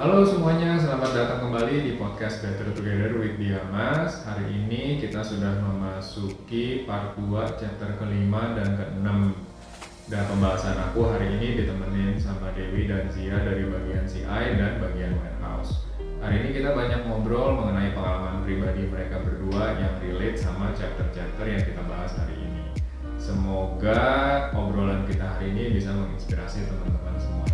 Halo 0.00 0.24
semuanya, 0.24 0.80
selamat 0.80 1.12
datang 1.12 1.40
kembali 1.44 1.84
di 1.84 1.92
podcast 2.00 2.40
Better 2.40 2.72
Together 2.72 3.20
with 3.20 3.36
Diamas. 3.36 4.24
Hari 4.24 4.48
ini 4.48 4.96
kita 4.96 5.20
sudah 5.20 5.60
memasuki 5.60 6.88
part 6.88 7.20
2 7.20 7.28
chapter 7.60 8.00
kelima 8.00 8.56
dan 8.56 8.80
keenam. 8.80 9.36
Dan 10.08 10.24
pembahasan 10.24 10.80
aku 10.88 11.04
hari 11.04 11.36
ini 11.36 11.52
ditemenin 11.60 12.16
sama 12.16 12.48
Dewi 12.56 12.88
dan 12.88 13.12
Zia 13.12 13.44
dari 13.44 13.68
bagian 13.68 14.08
CI 14.08 14.56
dan 14.56 14.80
bagian 14.80 15.20
warehouse. 15.20 15.84
Hari 16.24 16.48
ini 16.48 16.56
kita 16.56 16.72
banyak 16.72 17.04
ngobrol 17.04 17.60
mengenai 17.60 17.92
pengalaman 17.92 18.40
pribadi 18.48 18.88
mereka 18.88 19.20
berdua 19.20 19.76
yang 19.76 20.00
relate 20.00 20.40
sama 20.40 20.72
chapter-chapter 20.72 21.44
yang 21.44 21.60
kita 21.60 21.84
bahas 21.84 22.16
hari 22.16 22.40
ini. 22.40 22.72
Semoga 23.20 24.00
obrolan 24.56 25.04
kita 25.04 25.28
hari 25.28 25.52
ini 25.52 25.76
bisa 25.76 25.92
menginspirasi 25.92 26.64
teman-teman 26.64 27.20
semuanya. 27.20 27.49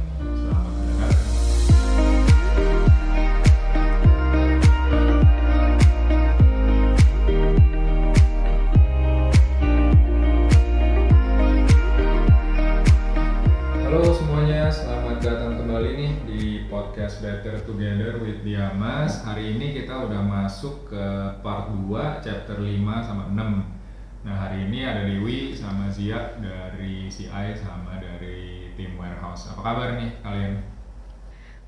Together 17.66 18.22
with 18.22 18.46
Diamas. 18.46 19.26
Hari 19.26 19.58
ini 19.58 19.74
kita 19.74 20.06
udah 20.06 20.22
masuk 20.22 20.86
ke 20.86 21.04
part 21.42 21.74
2, 21.74 22.22
chapter 22.22 22.62
5 22.62 22.78
sama 23.02 23.26
6. 23.34 24.22
Nah 24.22 24.34
hari 24.38 24.70
ini 24.70 24.86
ada 24.86 25.02
Dewi 25.02 25.50
sama 25.50 25.90
Zia 25.90 26.38
dari 26.38 27.10
CI 27.10 27.58
sama 27.58 27.98
dari 27.98 28.70
tim 28.78 28.94
warehouse. 28.94 29.50
Apa 29.50 29.66
kabar 29.66 29.98
nih 29.98 30.14
kalian? 30.22 30.62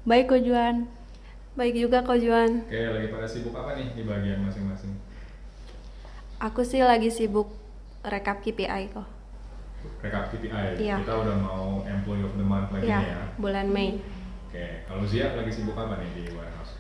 Baik 0.06 0.31
Ko 0.31 0.39
Juan. 0.39 0.86
Baik 1.58 1.75
juga 1.75 2.06
kok 2.06 2.23
Juan. 2.23 2.62
Oke, 2.70 2.78
lagi 2.78 3.08
pada 3.11 3.27
sibuk 3.27 3.55
apa 3.58 3.75
nih 3.75 3.91
di 3.98 4.06
bagian 4.06 4.47
masing-masing? 4.47 4.95
Aku 6.39 6.62
sih 6.62 6.78
lagi 6.86 7.11
sibuk 7.11 7.51
rekap 8.06 8.39
KPI 8.39 8.95
kok. 8.95 9.06
Rekap 9.98 10.30
KPI, 10.30 10.78
Iya. 10.78 11.03
kita 11.03 11.14
udah 11.19 11.36
mau 11.42 11.83
Employee 11.83 12.23
of 12.23 12.39
the 12.39 12.47
Month 12.47 12.70
lagi 12.70 12.86
Ya, 12.86 13.03
ya. 13.03 13.19
bulan 13.34 13.67
Mei. 13.67 13.98
Oke, 14.49 14.65
kalau 14.89 15.05
Zia 15.05 15.37
lagi 15.37 15.53
sibuk 15.53 15.77
apa 15.77 16.01
nih 16.01 16.09
di 16.17 16.23
warehouse? 16.33 16.73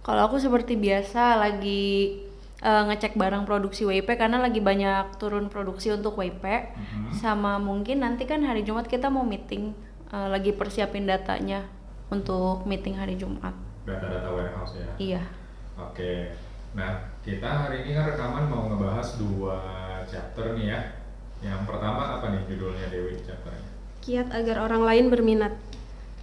Kalau 0.00 0.32
aku 0.32 0.40
seperti 0.40 0.80
biasa 0.80 1.36
lagi 1.36 2.24
eh, 2.64 2.82
ngecek 2.88 3.20
barang 3.20 3.44
produksi 3.44 3.84
WP 3.84 4.16
karena 4.16 4.40
lagi 4.40 4.64
banyak 4.64 5.20
turun 5.20 5.52
produksi 5.52 5.92
untuk 5.92 6.16
WP. 6.16 6.40
Mhm. 6.72 7.12
Sama 7.12 7.60
mungkin 7.60 8.00
nanti 8.00 8.24
kan 8.24 8.40
hari 8.40 8.64
Jumat 8.64 8.88
kita 8.88 9.12
mau 9.12 9.28
meeting 9.28 9.76
eh, 10.08 10.28
lagi 10.32 10.56
persiapin 10.56 11.04
datanya 11.04 11.68
untuk 12.08 12.64
meeting 12.64 12.96
hari 12.96 13.20
Jumat. 13.20 13.52
Data-data 13.84 14.32
warehouse 14.32 14.80
ya? 14.80 14.88
Iya. 14.96 15.22
Oke, 15.76 16.32
nah 16.72 16.96
kita 17.20 17.68
hari 17.68 17.84
ini 17.84 17.92
kan 17.92 18.08
rekaman 18.08 18.48
mau 18.48 18.72
ngebahas 18.72 19.20
dua 19.20 19.56
chapter 20.08 20.56
nih 20.56 20.72
ya. 20.72 20.80
Yang 21.44 21.60
pertama 21.68 22.16
apa 22.16 22.32
nih 22.32 22.40
judulnya 22.48 22.88
Dewi 22.88 23.20
chapternya? 23.20 23.68
Kiat 24.00 24.32
agar 24.32 24.64
orang 24.64 24.80
lain 24.80 25.12
berminat. 25.12 25.52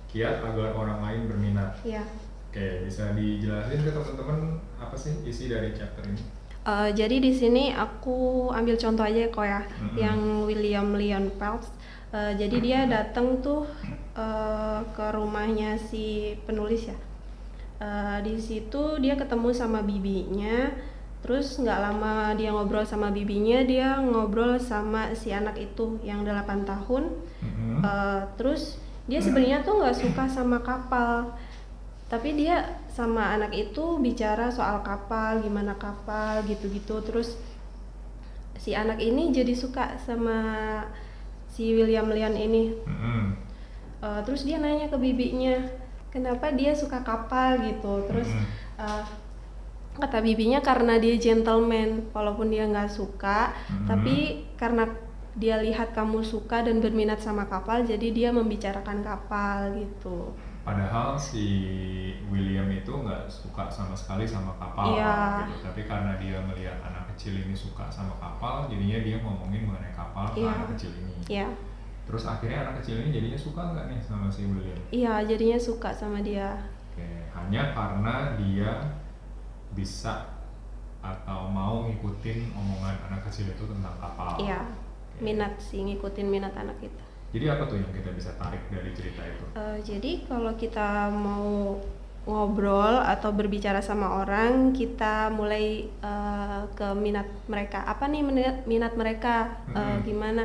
Kiat 0.09 0.41
agar 0.41 0.73
orang 0.73 0.99
lain 1.05 1.21
berminat. 1.29 1.77
Ya. 1.85 2.01
Oke, 2.49 2.81
bisa 2.81 3.13
dijelasin 3.13 3.85
ke 3.85 3.93
teman-teman 3.93 4.57
apa 4.81 4.97
sih 4.97 5.13
isi 5.21 5.45
dari 5.45 5.69
chapter 5.69 6.01
ini? 6.01 6.17
Eh, 6.65 6.89
jadi 6.97 7.21
di 7.21 7.29
sini 7.29 7.71
aku 7.71 8.49
ambil 8.49 8.73
contoh 8.73 9.05
aja 9.05 9.29
kok 9.29 9.45
ya, 9.45 9.61
Mhm. 9.63 9.95
yang 9.95 10.19
William 10.43 10.87
Leon 10.97 11.29
Phelps. 11.37 11.69
Eh, 12.09 12.33
jadi 12.35 12.57
dia 12.57 12.79
datang 12.85 13.37
tuh 13.39 13.69
eh, 14.19 14.81
ke 14.91 15.05
rumahnya 15.13 15.77
si 15.79 16.35
penulis 16.43 16.89
ya. 16.89 16.97
Eh, 17.79 18.17
di 18.25 18.35
situ 18.35 18.97
dia 18.99 19.15
ketemu 19.15 19.53
sama 19.53 19.79
bibinya. 19.79 20.73
Terus 21.21 21.55
nggak 21.55 21.79
lama 21.79 22.31
dia 22.33 22.51
ngobrol 22.51 22.83
sama 22.83 23.11
bibinya, 23.11 23.63
dia 23.63 23.95
ngobrol 23.99 24.57
sama 24.57 25.11
si 25.13 25.31
anak 25.31 25.55
itu 25.55 25.99
yang 26.01 26.25
8 26.25 26.63
tahun. 26.63 27.11
Mhm. 27.39 27.79
Uh, 27.79 28.23
terus 28.35 28.75
dia 29.09 29.17
sebenarnya 29.19 29.65
tuh 29.65 29.81
nggak 29.81 29.97
suka 29.97 30.23
sama 30.29 30.61
kapal 30.61 31.33
tapi 32.05 32.33
dia 32.33 32.61
sama 32.87 33.33
anak 33.33 33.53
itu 33.53 33.97
bicara 33.97 34.49
soal 34.49 34.81
kapal 34.81 35.41
gimana 35.41 35.73
kapal 35.75 36.41
gitu-gitu 36.45 37.01
terus 37.01 37.37
si 38.55 38.73
anak 38.73 38.97
ini 38.99 39.29
jadi 39.29 39.53
suka 39.53 39.97
sama 39.97 40.37
si 41.47 41.73
William 41.73 42.09
Lian 42.09 42.33
ini 42.33 42.75
Mhm. 42.85 43.25
Uh, 43.99 44.21
terus 44.23 44.47
dia 44.47 44.55
nanya 44.57 44.87
ke 44.87 44.95
bibinya 44.95 45.59
kenapa 46.07 46.53
dia 46.53 46.71
suka 46.71 47.03
kapal 47.03 47.59
gitu 47.59 48.05
terus 48.05 48.29
Mhm. 48.31 48.45
uh, 48.79 49.03
kata 49.99 50.23
bibinya 50.23 50.63
karena 50.63 50.95
dia 50.95 51.19
gentleman 51.19 52.07
walaupun 52.15 52.47
dia 52.47 52.63
nggak 52.63 52.87
suka 52.87 53.51
Mhm. 53.67 53.85
tapi 53.85 54.15
karena 54.55 54.87
dia 55.35 55.59
lihat 55.59 55.91
kamu 55.91 56.21
suka 56.21 56.61
dan 56.61 56.79
berminat 56.79 57.17
sama 57.17 57.45
kapal 57.45 57.81
jadi 57.81 58.07
dia 58.09 58.29
membicarakan 58.29 59.01
kapal 59.01 59.69
gitu 59.73 60.33
Padahal 60.59 61.17
si 61.17 61.47
William 62.29 62.69
itu 62.69 62.91
nggak 62.91 63.25
suka 63.25 63.65
sama 63.65 63.95
sekali 63.95 64.21
sama 64.23 64.53
kapal 64.55 64.93
Iya. 64.93 65.47
gitu. 65.47 65.65
Tapi 65.65 65.81
karena 65.83 66.13
dia 66.15 66.37
melihat 66.39 66.77
anak 66.83 67.09
kecil 67.09 67.33
ini 67.33 67.55
suka 67.57 67.89
sama 67.89 68.13
kapal, 68.19 68.69
jadinya 68.69 69.01
dia 69.01 69.17
ngomongin 69.17 69.65
mengenai 69.65 69.89
kapal 69.91 70.29
ke 70.29 70.45
Iya. 70.45 70.51
anak 70.51 70.67
kecil 70.75 70.91
ini. 70.93 71.13
ya 71.25 71.47
Terus 72.05 72.21
akhirnya 72.23 72.69
anak 72.69 72.83
kecil 72.83 73.01
ini 73.01 73.09
jadinya 73.09 73.39
suka 73.39 73.61
nggak 73.65 73.85
nih 73.87 73.99
sama 73.99 74.27
si 74.29 74.45
William? 74.45 74.77
iya 74.89 75.13
jadinya 75.23 75.57
suka 75.57 75.89
sama 75.89 76.21
dia 76.21 76.53
Oke, 76.93 77.07
hanya 77.33 77.73
karena 77.73 78.13
dia 78.37 78.69
bisa 79.71 80.37
atau 80.99 81.47
mau 81.47 81.87
ngikutin 81.87 82.51
omongan 82.51 83.09
anak 83.09 83.25
kecil 83.25 83.47
itu 83.47 83.63
tentang 83.63 83.95
kapal. 83.97 84.35
iya. 84.37 84.59
Minat 85.19 85.59
sih 85.59 85.79
ngikutin 85.83 86.27
minat 86.27 86.55
anak 86.55 86.79
kita 86.79 87.03
Jadi 87.29 87.45
apa 87.45 87.69
tuh 87.69 87.77
yang 87.77 87.93
kita 87.93 88.09
bisa 88.09 88.33
tarik 88.41 88.57
dari 88.73 88.89
cerita 88.89 89.21
itu? 89.21 89.45
Eh, 89.53 89.77
jadi 89.85 90.11
kalau 90.25 90.57
kita 90.57 91.13
mau 91.13 91.77
ngobrol 92.25 93.05
atau 93.05 93.29
berbicara 93.29 93.85
sama 93.85 94.21
orang, 94.21 94.73
kita 94.73 95.29
mulai 95.29 95.85
eh, 95.89 96.61
ke 96.73 96.87
minat 96.97 97.29
mereka. 97.45 97.85
Apa 97.85 98.09
nih 98.09 98.25
minat, 98.25 98.57
minat 98.65 98.93
mereka? 98.97 99.61
Eh, 99.69 99.77
Mhm. 99.77 99.97
gimana 100.09 100.43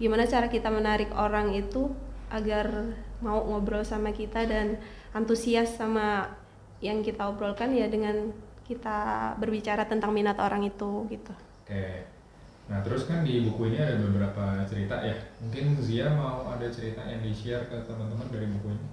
gimana 0.00 0.24
cara 0.24 0.48
kita 0.48 0.72
menarik 0.72 1.12
orang 1.12 1.52
itu 1.52 1.92
agar 2.32 2.96
mau 3.20 3.44
ngobrol 3.44 3.84
sama 3.84 4.10
kita 4.10 4.48
dan 4.48 4.80
antusias 5.12 5.76
sama 5.76 6.32
yang 6.80 7.04
kita 7.04 7.28
obrolkan 7.28 7.76
ya 7.76 7.86
dengan 7.92 8.32
kita 8.64 9.36
berbicara 9.36 9.84
tentang 9.84 10.16
minat 10.16 10.40
orang 10.40 10.64
itu 10.64 11.04
gitu. 11.12 11.32
Oke. 11.62 12.08
Nah, 12.70 12.78
terus 12.80 13.10
kan 13.10 13.26
di 13.26 13.42
buku 13.42 13.74
ini 13.74 13.78
ada 13.82 13.98
beberapa 13.98 14.62
cerita 14.64 15.02
ya. 15.02 15.16
Mungkin 15.42 15.82
Zia 15.82 16.14
mau 16.14 16.46
ada 16.46 16.66
cerita 16.70 17.02
yang 17.02 17.20
di-share 17.20 17.66
ke 17.66 17.76
teman-teman 17.84 18.26
dari 18.30 18.46
buku 18.46 18.68
ini. 18.72 18.86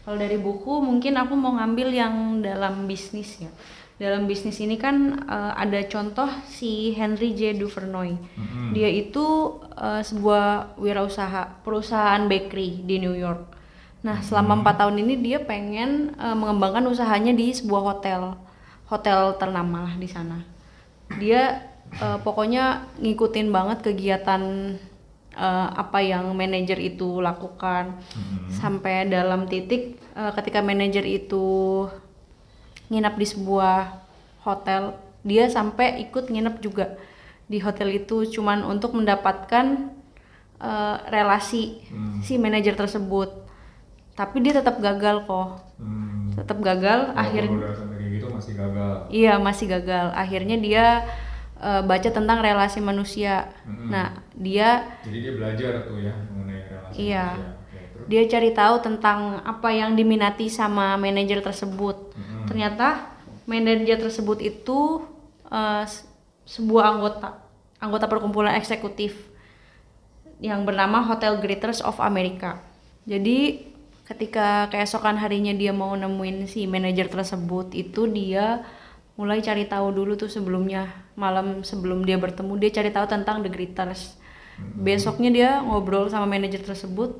Kalau 0.00 0.16
dari 0.16 0.38
buku 0.40 0.80
mungkin 0.80 1.20
aku 1.20 1.34
mau 1.36 1.60
ngambil 1.60 1.88
yang 1.92 2.14
dalam 2.40 2.88
bisnis 2.88 3.44
ya. 3.44 3.52
Dalam 4.00 4.24
bisnis 4.24 4.56
ini 4.64 4.80
kan 4.80 5.26
eh, 5.28 5.52
ada 5.52 5.76
contoh 5.84 6.30
si 6.48 6.96
Henry 6.96 7.36
J. 7.36 7.60
Duvernay. 7.60 8.16
Mhm. 8.16 8.72
Dia 8.72 8.88
itu 8.88 9.60
eh, 9.76 10.00
sebuah 10.00 10.78
wirausaha, 10.80 11.60
perusahaan 11.60 12.24
bakery 12.24 12.80
di 12.88 12.96
New 12.96 13.12
York. 13.12 13.60
Nah, 14.00 14.24
selama 14.24 14.64
empat 14.64 14.80
tahun 14.80 15.04
ini 15.04 15.20
dia 15.20 15.44
pengen 15.44 16.16
eh, 16.16 16.36
mengembangkan 16.36 16.88
usahanya 16.88 17.36
di 17.36 17.52
sebuah 17.52 17.82
hotel, 17.92 18.40
hotel 18.88 19.36
ternama 19.36 19.84
lah 19.84 19.94
di 20.00 20.08
sana. 20.08 20.40
Dia 21.20 21.68
eh, 22.00 22.18
pokoknya 22.20 22.64
ngikutin 22.98 23.48
banget 23.48 23.78
kegiatan 23.82 24.42
eh, 25.30 25.68
apa 25.72 25.98
yang 26.02 26.32
manajer 26.34 26.76
itu 26.76 27.20
lakukan 27.20 27.94
Mhm. 28.16 28.50
sampai 28.50 29.06
dalam 29.06 29.46
titik 29.46 29.82
eh, 30.12 30.32
ketika 30.34 30.60
manajer 30.60 31.04
itu 31.04 31.86
nginap 32.90 33.14
di 33.14 33.26
sebuah 33.26 34.02
hotel 34.42 34.96
dia 35.22 35.46
sampai 35.46 36.00
ikut 36.02 36.26
nginep 36.26 36.56
juga 36.58 36.96
di 37.46 37.60
hotel 37.60 37.92
itu 37.94 38.26
cuman 38.30 38.64
untuk 38.64 38.94
mendapatkan 38.94 39.90
eh, 40.60 40.96
relasi 41.08 41.80
Hmm. 41.88 42.20
si 42.20 42.36
manajer 42.36 42.74
tersebut 42.74 43.32
tapi 44.12 44.40
dia 44.40 44.52
tetap 44.52 44.76
gagal 44.78 45.24
kok 45.24 45.64
Hmm. 45.80 46.36
tetap 46.36 46.60
gagal 46.60 47.14
akhirnya 47.14 47.72
gitu 48.10 48.26
masih 48.28 48.52
gagal. 48.52 48.92
Iya 49.08 49.38
masih 49.38 49.66
gagal. 49.70 50.06
Akhirnya 50.12 50.56
dia 50.58 50.84
eh, 51.60 51.82
baca 51.82 52.08
tentang 52.08 52.40
relasi 52.40 52.80
manusia. 52.80 53.52
Mm-mm. 53.62 53.88
Nah 53.88 54.08
dia 54.32 54.98
Jadi 55.04 55.18
dia 55.20 55.32
belajar 55.32 55.72
tuh 55.84 55.98
ya 56.00 56.14
mengenai 56.26 56.60
relasi 56.64 56.96
Iya. 56.98 57.26
manusia. 57.30 57.58
Terus? 57.70 58.06
dia 58.08 58.22
cari 58.26 58.50
tahu 58.50 58.74
tentang 58.80 59.18
apa 59.44 59.68
yang 59.70 59.92
diminati 59.92 60.48
sama 60.48 60.96
manajer 60.96 61.38
tersebut. 61.40 62.16
Mm-mm. 62.16 62.48
Ternyata 62.48 63.12
manajer 63.44 64.00
tersebut 64.00 64.38
itu 64.40 65.04
s- 65.84 66.06
sebuah 66.46 66.96
anggota 66.96 67.28
anggota 67.78 68.06
perkumpulan 68.06 68.54
eksekutif 68.54 69.14
yang 70.40 70.64
bernama 70.64 71.04
Hotel 71.04 71.36
Greeters 71.38 71.84
of 71.84 72.00
America. 72.00 72.60
Jadi 73.04 73.68
ketika 74.04 74.66
keesokan 74.68 75.14
harinya 75.14 75.52
dia 75.52 75.70
mau 75.70 75.94
nemuin 75.94 76.48
si 76.48 76.66
manajer 76.66 77.06
tersebut 77.06 77.70
itu 77.72 78.10
dia 78.10 78.64
mulai 79.20 79.44
cari 79.44 79.68
tahu 79.68 79.92
dulu 79.92 80.16
tuh 80.16 80.32
sebelumnya 80.32 80.88
malam 81.12 81.60
sebelum 81.60 82.08
dia 82.08 82.16
bertemu 82.16 82.56
dia 82.56 82.72
cari 82.72 82.88
tahu 82.88 83.04
tentang 83.04 83.44
The 83.44 83.52
Greeters 83.52 84.16
besoknya 84.76 85.30
dia 85.32 85.50
ngobrol 85.64 86.08
sama 86.12 86.28
manajer 86.28 86.62
tersebut. 86.64 87.16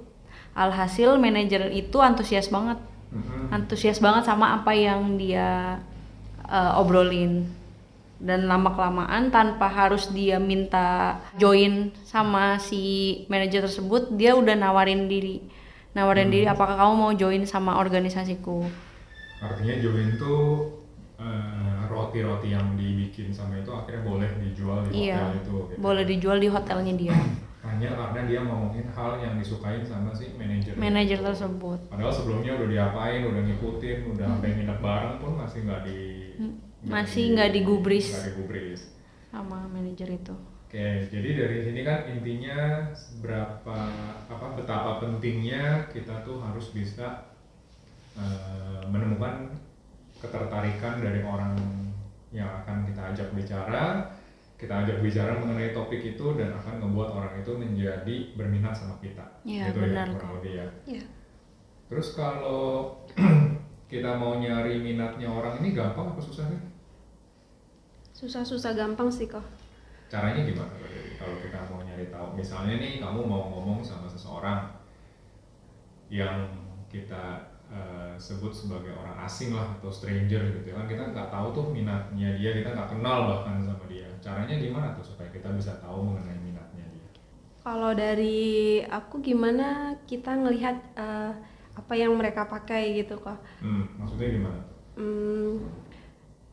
Alhasil 0.53 1.17
manajer 1.17 1.71
itu 1.73 1.99
antusias 2.01 2.51
banget. 2.51 2.79
Mhm. 3.11 3.51
antusias 3.51 3.99
banget 3.99 4.23
sama 4.23 4.55
apa 4.55 4.71
yang 4.71 5.19
dia 5.19 5.83
uh, 6.47 6.79
obrolin. 6.79 7.43
Dan 8.21 8.47
lama 8.47 8.71
kelamaan 8.77 9.33
tanpa 9.35 9.67
harus 9.67 10.13
dia 10.15 10.39
minta 10.39 11.19
join 11.35 11.91
sama 12.07 12.61
si 12.63 13.25
manajer 13.27 13.67
tersebut 13.67 14.15
dia 14.15 14.39
udah 14.39 14.55
nawarin 14.55 15.11
diri. 15.11 15.43
Nawarin 15.91 16.31
diri 16.31 16.47
apakah 16.47 16.79
kamu 16.79 16.95
mau 16.95 17.13
join 17.17 17.43
sama 17.51 17.83
organisasiku? 17.83 18.63
Artinya 19.43 19.75
join 19.83 20.15
tuh 20.15 20.71
eh, 21.21 21.81
roti-roti 21.87 22.49
yang 22.51 22.75
dibikin 22.75 23.29
sama 23.29 23.61
itu 23.61 23.69
akhirnya 23.69 24.03
boleh 24.03 24.31
dijual 24.41 24.81
di 24.89 25.07
iya 25.07 25.21
hotel 25.21 25.37
itu. 25.37 25.57
gitu. 25.69 25.77
boleh 25.79 26.05
dijual 26.09 26.39
di 26.41 26.49
hotelnya 26.49 26.95
dia 26.97 27.15
Hanya 27.61 27.93
karena 27.93 28.25
dia 28.25 28.41
ngomongin 28.41 28.89
hal 28.89 29.21
yang 29.21 29.37
disukain 29.37 29.85
sama 29.85 30.09
si 30.17 30.33
manajer. 30.33 30.73
manajer 30.81 31.21
tersebut 31.21 31.77
Padahal 31.93 32.09
sebelumnya 32.09 32.57
udah 32.57 32.69
diapain, 32.73 33.21
udah 33.21 33.43
ngikutin, 33.45 33.99
udah 34.17 34.27
sampai 34.27 34.51
nginep 34.57 34.79
bareng 34.81 35.15
pun 35.21 35.33
masih 35.37 35.69
nggak 35.69 35.81
di 35.85 36.01
Hmm, 36.41 36.57
masih 36.81 37.37
nggak 37.37 37.53
digubris. 37.53 38.09
Nggak 38.17 38.27
digubris. 38.33 38.81
sama 39.29 39.69
manajer 39.69 40.09
itu 40.09 40.33
Oke, 40.65 40.89
jadi 41.13 41.29
dari 41.37 41.59
sini 41.61 41.81
kan 41.85 42.09
intinya 42.09 42.89
berapa 43.21 43.77
apa 44.25 44.47
betapa 44.57 44.91
pentingnya 44.99 45.85
kita 45.93 46.25
tuh 46.25 46.41
harus 46.41 46.73
bisa 46.73 47.29
eh, 48.17 48.81
menemukan 48.89 49.53
ketertarikan 50.21 51.01
dari 51.01 51.25
orang 51.25 51.57
yang 52.31 52.47
akan 52.63 52.87
kita 52.87 53.01
ajak 53.11 53.29
bicara, 53.35 54.07
kita 54.61 54.85
ajak 54.85 55.01
bicara 55.01 55.41
mengenai 55.41 55.73
topik 55.73 56.05
itu 56.05 56.37
dan 56.37 56.53
akan 56.55 56.85
membuat 56.85 57.17
orang 57.17 57.41
itu 57.41 57.53
menjadi 57.57 58.17
berminat 58.37 58.77
sama 58.77 59.01
kita. 59.01 59.25
Iya, 59.43 59.73
gitu 59.73 59.81
benar 59.83 60.07
ya, 60.07 60.15
kurang 60.15 60.33
lebih 60.39 60.53
ya. 60.53 60.69
Iya. 60.87 61.05
Terus 61.91 62.09
kalau 62.15 62.95
kita 63.93 64.15
mau 64.15 64.39
nyari 64.39 64.79
minatnya 64.79 65.27
orang 65.27 65.59
ini 65.65 65.75
gampang 65.75 66.15
apa 66.15 66.23
susah 66.23 66.47
sih? 66.47 66.61
Susah-susah 68.15 68.77
gampang 68.77 69.09
sih 69.11 69.27
kok. 69.27 69.43
Caranya 70.13 70.45
gimana 70.45 70.71
kalau 71.19 71.37
kita 71.41 71.59
mau 71.73 71.81
nyari 71.83 72.07
tahu? 72.13 72.37
Misalnya 72.37 72.79
nih 72.79 73.03
kamu 73.03 73.25
mau 73.25 73.49
ngomong 73.51 73.81
sama 73.81 74.07
seseorang 74.07 74.71
yang 76.13 76.47
kita 76.87 77.50
eh, 77.71 78.15
sebut 78.19 78.51
sebagai 78.51 78.93
orang 78.93 79.17
asing 79.23 79.55
lah 79.55 79.79
atau 79.79 79.89
stranger 79.89 80.43
gitu 80.59 80.75
kan 80.75 80.85
kita 80.85 81.03
nggak 81.11 81.31
tahu 81.31 81.47
tuh 81.55 81.67
minatnya 81.71 82.35
dia 82.37 82.51
kita 82.53 82.75
nggak 82.75 82.91
kenal 82.91 83.31
bahkan 83.31 83.63
sama 83.63 83.85
dia 83.87 84.07
caranya 84.21 84.55
gimana 84.59 84.93
tuh 84.93 85.05
supaya 85.07 85.31
kita 85.31 85.49
bisa 85.55 85.79
tahu 85.79 86.03
mengenai 86.05 86.39
minatnya 86.43 86.85
dia 86.91 87.07
Kalau 87.61 87.93
dari 87.93 88.81
aku 88.83 89.21
gimana 89.21 89.67
kita 90.05 90.33
ngelihat 90.35 90.77
eh, 90.97 91.33
apa 91.71 91.93
yang 91.95 92.13
mereka 92.19 92.45
pakai 92.45 92.99
gitu 92.99 93.17
kok. 93.17 93.39
hmm, 93.63 93.85
maksudnya 93.97 94.29
gimana 94.31 94.59
tuh 94.67 94.79
Hmm, 95.01 95.65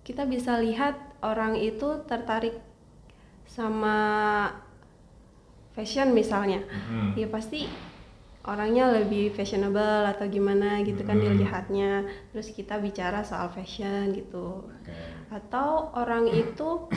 kita 0.06 0.24
bisa 0.24 0.56
lihat 0.64 0.96
orang 1.20 1.60
itu 1.60 1.84
tertarik 2.08 2.56
sama 3.46 3.98
fashion 5.76 6.14
misalnya. 6.14 6.62
Mhm. 6.68 7.14
Ya 7.16 7.28
pasti 7.30 7.68
orangnya 8.48 8.90
lebih 8.96 9.36
fashionable 9.36 10.08
atau 10.08 10.26
gimana 10.26 10.80
gitu 10.82 11.04
kan 11.04 11.20
Hmm. 11.20 11.26
dilihatnya. 11.36 11.92
Terus 12.32 12.56
kita 12.56 12.80
bicara 12.80 13.20
soal 13.22 13.52
fashion 13.52 14.16
gitu. 14.16 14.64
oke 14.66 14.96
Atau 15.30 15.92
orang 15.94 16.32
itu 16.32 16.88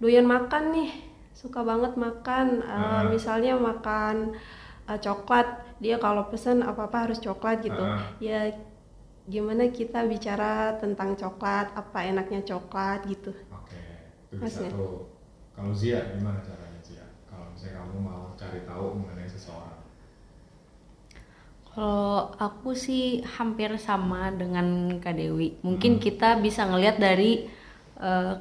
doyan 0.00 0.24
makan 0.24 0.72
nih, 0.72 0.90
suka 1.32 1.60
banget 1.62 1.92
makan. 1.96 2.46
Eh, 2.64 2.72
Ah. 2.72 3.02
misalnya 3.06 3.54
makan 3.54 4.32
eh, 4.84 4.98
coklat, 5.00 5.46
dia 5.80 5.96
kalau 5.96 6.28
pesen 6.28 6.60
apa-apa 6.60 7.08
harus 7.08 7.16
coklat 7.18 7.60
gitu. 7.62 7.80
Ah. 7.80 8.00
Ya 8.20 8.52
gimana 9.24 9.72
kita 9.72 10.04
bicara 10.04 10.76
tentang 10.76 11.16
coklat, 11.16 11.72
apa 11.72 11.98
enaknya 12.04 12.44
coklat 12.44 13.08
gitu. 13.08 13.32
oke 13.48 13.80
itu 14.28 14.36
bisa 14.36 14.60
Maksudnya? 14.60 14.70
tuh 14.76 15.08
kalau 15.56 15.72
Zia 15.72 16.00
gimana 16.12 16.44
caranya 16.44 16.80
Zia 16.84 17.06
kalau 17.24 17.48
misalnya 17.48 17.80
kamu 17.80 17.96
mau 17.98 18.22
cari 18.36 18.60
tahu 18.68 18.84
mengenai 19.00 19.24
seseorang 19.24 19.73
Kalau 21.74 22.30
aku 22.38 22.70
sih 22.78 23.18
hampir 23.36 23.74
sama 23.82 24.30
dengan 24.30 24.94
Kak 25.02 25.14
Dewi. 25.18 25.58
Mungkin 25.66 25.98
Hmm. 25.98 26.02
kita 26.02 26.38
bisa 26.38 26.62
ngelihat 26.70 27.02
dari 27.02 27.50
eh, 27.94 28.34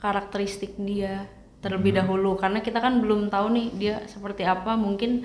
karakteristik 0.00 0.76
dia 0.80 1.28
terlebih 1.60 1.92
Hmm. 1.92 2.00
dahulu 2.04 2.36
karena 2.40 2.64
kita 2.64 2.80
kan 2.80 3.00
belum 3.04 3.28
tahu 3.28 3.46
nih 3.52 3.66
dia 3.76 3.94
seperti 4.08 4.44
apa. 4.44 4.76
Mungkin 4.76 5.24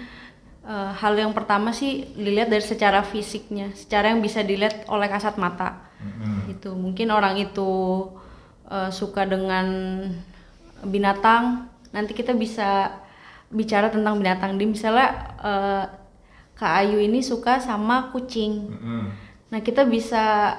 eh, 0.65 0.91
hal 0.95 1.13
yang 1.19 1.31
pertama 1.35 1.71
sih 1.75 2.07
dilihat 2.15 2.47
dari 2.49 2.63
secara 2.63 3.03
fisiknya, 3.03 3.71
secara 3.75 4.09
yang 4.15 4.19
bisa 4.23 4.41
dilihat 4.43 4.87
oleh 4.89 5.07
kasat 5.11 5.35
mata. 5.37 5.91
Mhm. 6.01 6.55
Itu 6.55 6.71
mungkin 6.75 7.11
orang 7.11 7.35
itu 7.37 7.71
eh, 8.71 8.89
suka 8.91 9.27
dengan 9.27 9.67
binatang, 10.85 11.69
nanti 11.91 12.11
kita 12.13 12.33
bisa 12.35 12.91
bicara 13.49 13.87
tentang 13.93 14.19
binatang. 14.19 14.57
Dia 14.59 14.67
misalnya 14.67 15.07
eh, 15.41 15.83
Kak 16.56 16.74
Ayu 16.81 17.04
ini 17.04 17.19
suka 17.19 17.60
sama 17.60 18.10
kucing. 18.10 18.72
Mhm. 18.72 19.04
Nah, 19.52 19.60
kita 19.60 19.84
bisa 19.84 20.56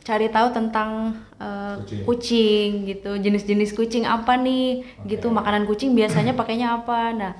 cari 0.00 0.32
tahu 0.32 0.48
tentang 0.54 1.12
eh, 1.36 1.74
Kucing. 1.82 2.02
kucing. 2.06 2.68
gitu, 2.88 3.10
jenis-jenis 3.16 3.72
kucing 3.72 4.04
apa 4.04 4.36
nih, 4.36 4.82
gitu, 5.04 5.28
Oke. 5.28 5.36
makanan 5.36 5.64
kucing 5.66 5.92
biasanya 5.92 6.32
pakainya 6.36 6.78
apa. 6.78 7.10
Nah, 7.12 7.32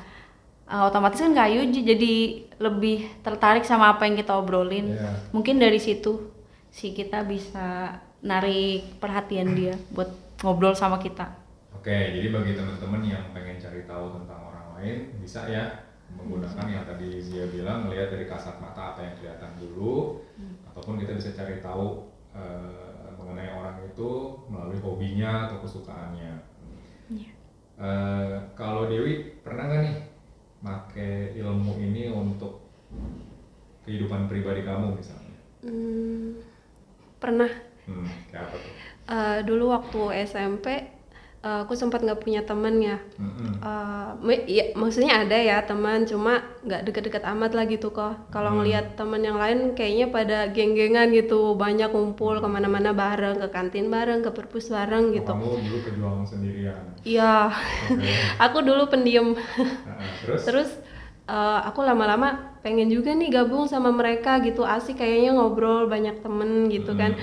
eh, 0.66 0.82
otomatis 0.84 1.20
kan 1.20 1.32
Kak 1.32 1.46
Ayu 1.46 1.70
jadi 1.70 2.14
lebih 2.58 3.06
tertarik 3.22 3.64
sama 3.64 3.94
apa 3.94 4.04
yang 4.10 4.18
kita 4.18 4.34
obrolin. 4.36 4.98
Iya. 4.98 5.30
Mungkin 5.32 5.56
dari 5.56 5.78
situ 5.80 6.32
sih 6.70 6.92
kita 6.92 7.22
bisa 7.24 7.96
narik 8.20 9.00
perhatian 9.00 9.54
dia 9.58 9.74
buat 9.94 10.10
ngobrol 10.42 10.74
sama 10.74 10.98
kita. 11.00 11.28
Oke, 11.76 11.92
jadi 11.92 12.28
bagi 12.28 12.52
teman-teman 12.52 13.00
yang 13.08 13.24
pengen 13.32 13.56
cari 13.56 13.88
tahu 13.88 14.12
tentang 14.20 14.40
orang 14.52 14.66
lain, 14.76 14.96
bisa 15.16 15.48
ya 15.48 15.64
menggunakan 16.16 16.66
yang 16.66 16.84
tadi 16.86 17.22
Zia 17.22 17.46
bilang, 17.50 17.86
melihat 17.86 18.14
dari 18.14 18.26
kasat 18.26 18.58
mata 18.58 18.94
apa 18.94 19.00
yang 19.04 19.14
kelihatan 19.18 19.52
dulu, 19.60 20.20
ataupun 20.72 20.98
kita 20.98 21.16
bisa 21.18 21.30
cari 21.34 21.62
tahu 21.62 22.06
eh, 22.34 23.08
mengenai 23.18 23.50
orang 23.54 23.76
itu 23.84 24.10
melalui 24.46 24.78
hobinya 24.80 25.50
atau 25.50 25.62
kesukaannya. 25.62 26.32
Iya. 27.10 27.30
Eh, 27.80 28.36
kalau 28.54 28.86
Dewi 28.86 29.40
pernah 29.40 29.66
nggak 29.66 29.82
nih 29.86 29.96
make 30.60 31.08
ilmu 31.40 31.72
ini 31.80 32.12
untuk 32.12 32.60
kehidupan 33.88 34.28
pribadi 34.28 34.62
kamu 34.62 34.94
misalnya? 34.94 35.36
Hmm, 35.64 36.36
pernah 37.16 37.48
Hmm, 37.90 38.06
kayak 38.30 38.46
apa 38.46 38.56
tuh? 38.60 38.74
Eh, 39.10 39.38
dulu 39.42 39.64
waktu 39.74 40.00
SMP 40.30 40.66
eh, 41.40 41.58
aku 41.64 41.72
sempat 41.78 42.00
nggak 42.04 42.20
punya 42.24 42.40
temen 42.44 42.74
ya. 42.80 42.96
Mm-mm. 43.16 43.52
Eh, 43.60 44.08
me- 44.26 44.44
ya, 44.48 44.64
maksudnya 44.76 45.24
ada 45.24 45.36
ya 45.36 45.56
teman, 45.64 46.04
cuma 46.08 46.32
nggak 46.64 46.80
deket-deket 46.88 47.24
amat 47.32 47.52
lah 47.56 47.64
gitu 47.68 47.88
kok. 47.92 48.12
Kalau 48.34 48.50
Hmm. 48.52 48.58
ngelihat 48.64 48.96
teman 48.96 49.20
yang 49.24 49.36
lain 49.40 49.72
kayaknya 49.76 50.06
pada 50.12 50.38
geng-gengan 50.52 51.08
gitu, 51.12 51.56
banyak 51.56 51.88
kumpul 51.92 52.40
ke 52.40 52.48
mana-mana 52.48 52.90
bareng, 52.96 53.36
ke 53.42 53.48
kantin 53.52 53.86
bareng, 53.92 54.20
ke 54.24 54.30
perpus 54.36 54.68
bareng 54.72 55.12
Oh, 55.12 55.14
gitu. 55.16 55.32
kamu 55.32 55.46
dulu 55.64 55.78
pejuang 55.86 56.20
sendirian. 56.24 56.82
Iya, 57.04 57.48
Oke. 57.88 58.10
aku 58.44 58.58
dulu 58.60 58.82
pendiam. 58.92 59.32
Nah, 59.32 60.12
terus? 60.20 60.40
Terus 60.44 60.70
eh, 61.30 61.58
aku 61.68 61.80
lama-lama 61.86 62.28
pengen 62.60 62.88
juga 62.92 63.16
nih 63.16 63.32
gabung 63.32 63.64
sama 63.64 63.88
mereka 63.94 64.40
gitu, 64.44 64.62
asik 64.68 65.00
kayaknya 65.00 65.32
ngobrol 65.36 65.88
banyak 65.88 66.20
temen 66.20 66.68
gitu 66.68 66.92
kan. 66.92 67.16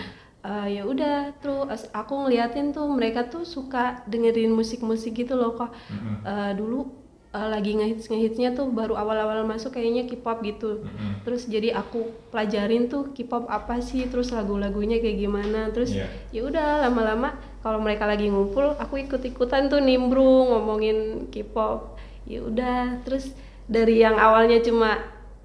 Eh, 0.47 0.79
ya 0.79 0.87
udah 0.87 1.35
terus 1.43 1.91
aku 1.91 2.23
ngeliatin 2.23 2.71
tuh 2.71 2.87
mereka 2.87 3.27
tuh 3.27 3.43
suka 3.43 3.99
dengerin 4.07 4.55
musik-musik 4.55 5.11
gitu 5.11 5.35
loh 5.35 5.59
kok. 5.59 5.75
Mm-mm. 5.91 6.23
Eh, 6.23 6.51
dulu 6.55 6.87
eh, 7.35 7.47
lagi 7.51 7.75
ngehits 7.75 8.07
ngehitsnya 8.07 8.55
tuh 8.55 8.71
baru 8.71 8.95
awal-awal 8.95 9.43
masuk 9.43 9.75
kayaknya 9.75 10.07
K-pop 10.07 10.39
gitu. 10.47 10.87
Mm-mm. 10.87 11.27
Terus 11.27 11.51
jadi 11.51 11.75
aku 11.75 12.31
pelajarin 12.31 12.87
tuh 12.87 13.11
K-pop 13.11 13.51
apa 13.51 13.83
sih, 13.83 14.07
terus 14.07 14.31
lagu-lagunya 14.31 15.03
kayak 15.03 15.19
gimana. 15.19 15.67
Terus 15.75 15.91
Iya. 15.91 16.07
ya 16.31 16.41
udah 16.47 16.67
lama-lama 16.87 17.35
kalau 17.59 17.83
mereka 17.83 18.07
lagi 18.07 18.31
ngumpul, 18.31 18.71
aku 18.79 19.03
ikut-ikutan 19.03 19.67
tuh 19.67 19.83
nimbrung 19.83 20.55
ngomongin 20.55 21.27
K-pop. 21.27 21.99
Ya 22.23 22.39
udah, 22.39 23.03
terus 23.03 23.35
dari 23.67 23.99
yang 23.99 24.15
awalnya 24.15 24.63
cuma 24.63 24.95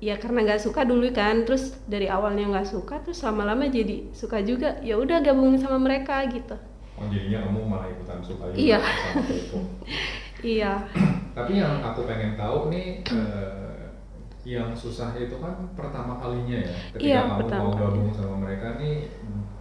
ya 0.03 0.19
karena 0.19 0.43
nggak 0.43 0.61
suka 0.61 0.83
dulu 0.83 1.07
kan, 1.15 1.47
terus 1.47 1.79
dari 1.87 2.11
awalnya 2.11 2.51
nggak 2.51 2.67
suka, 2.67 2.99
terus 3.01 3.23
lama-lama 3.23 3.71
jadi 3.71 4.11
suka 4.11 4.43
juga. 4.43 4.83
Ya 4.83 4.99
udah 4.99 5.23
gabung 5.23 5.55
sama 5.57 5.79
mereka 5.79 6.27
gitu. 6.27 6.59
Oh 6.99 7.07
jadinya 7.09 7.47
kamu 7.47 7.61
malah 7.65 7.87
ikutan 7.89 8.19
suka 8.21 8.51
juga 8.51 8.59
Iya. 8.59 8.79
Iya. 10.43 10.73
Tapi 11.33 11.53
yang 11.55 11.79
aku 11.81 12.03
pengen 12.03 12.35
tahu 12.35 12.67
nih, 12.69 13.07
eh, 13.07 13.87
yang 14.43 14.75
susah 14.75 15.15
itu 15.15 15.39
kan 15.39 15.55
pertama 15.79 16.19
kalinya 16.19 16.59
ya 16.59 16.75
ketika 16.91 16.99
Iya, 16.99 17.21
kamu 17.23 17.39
pertama 17.47 17.63
mau 17.63 17.71
kali. 17.71 17.81
gabung 17.87 18.11
sama 18.11 18.35
mereka 18.43 18.67
nih 18.75 18.95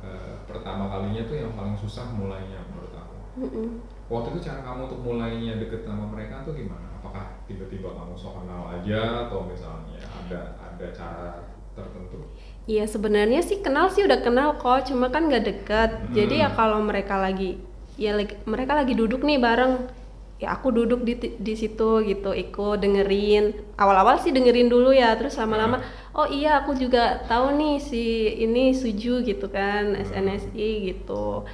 eh, 0.02 0.34
pertama 0.50 0.90
kalinya 0.90 1.22
tuh 1.30 1.38
yang 1.38 1.54
paling 1.54 1.78
susah 1.78 2.10
mulainya 2.18 2.66
menurut 2.66 2.90
aku 2.98 3.16
Mm-mm. 3.38 3.68
waktu 4.10 4.28
itu 4.34 4.40
cara 4.42 4.66
kamu 4.66 4.90
untuk 4.90 5.02
mulainya 5.06 5.54
deket 5.62 5.86
sama 5.86 6.10
mereka 6.10 6.42
tuh 6.42 6.58
gimana 6.58 6.98
apakah 6.98 7.41
tiba-tiba 7.52 7.92
kamu 7.92 8.16
sok 8.16 8.48
kenal 8.48 8.72
aja 8.80 9.28
atau 9.28 9.44
misalnya 9.44 10.00
ada 10.00 10.56
ada 10.56 10.86
cara 10.96 11.28
tertentu 11.76 12.32
Iya 12.70 12.86
sebenarnya 12.86 13.42
sih 13.42 13.58
kenal 13.60 13.90
sih 13.90 14.06
udah 14.06 14.22
kenal 14.22 14.62
kok, 14.62 14.86
cuma 14.86 15.10
kan 15.10 15.26
nggak 15.28 15.44
deket. 15.44 15.92
Hmm. 15.92 16.14
Jadi 16.14 16.46
ya 16.46 16.54
kalau 16.54 16.78
mereka 16.80 17.18
lagi, 17.18 17.58
ya 17.98 18.14
mereka 18.46 18.78
lagi 18.78 18.94
duduk 18.94 19.26
nih 19.26 19.42
bareng, 19.42 19.90
ya 20.38 20.54
aku 20.54 20.70
duduk 20.70 21.02
di 21.02 21.18
di 21.42 21.54
situ 21.58 22.06
gitu, 22.06 22.32
ikut 22.32 22.78
dengerin. 22.78 23.76
Awal-awal 23.82 24.22
sih 24.22 24.30
dengerin 24.30 24.70
dulu 24.70 24.94
ya, 24.94 25.18
terus 25.18 25.42
lama-lama, 25.42 25.82
oh 26.14 26.30
iya 26.30 26.62
aku 26.62 26.78
juga 26.78 27.26
tahu 27.26 27.58
nih 27.58 27.76
si 27.82 28.30
ini 28.38 28.78
Suju 28.78 29.26
gitu 29.26 29.50
kan, 29.50 29.98
SNSI 29.98 30.86
gitu. 30.86 31.50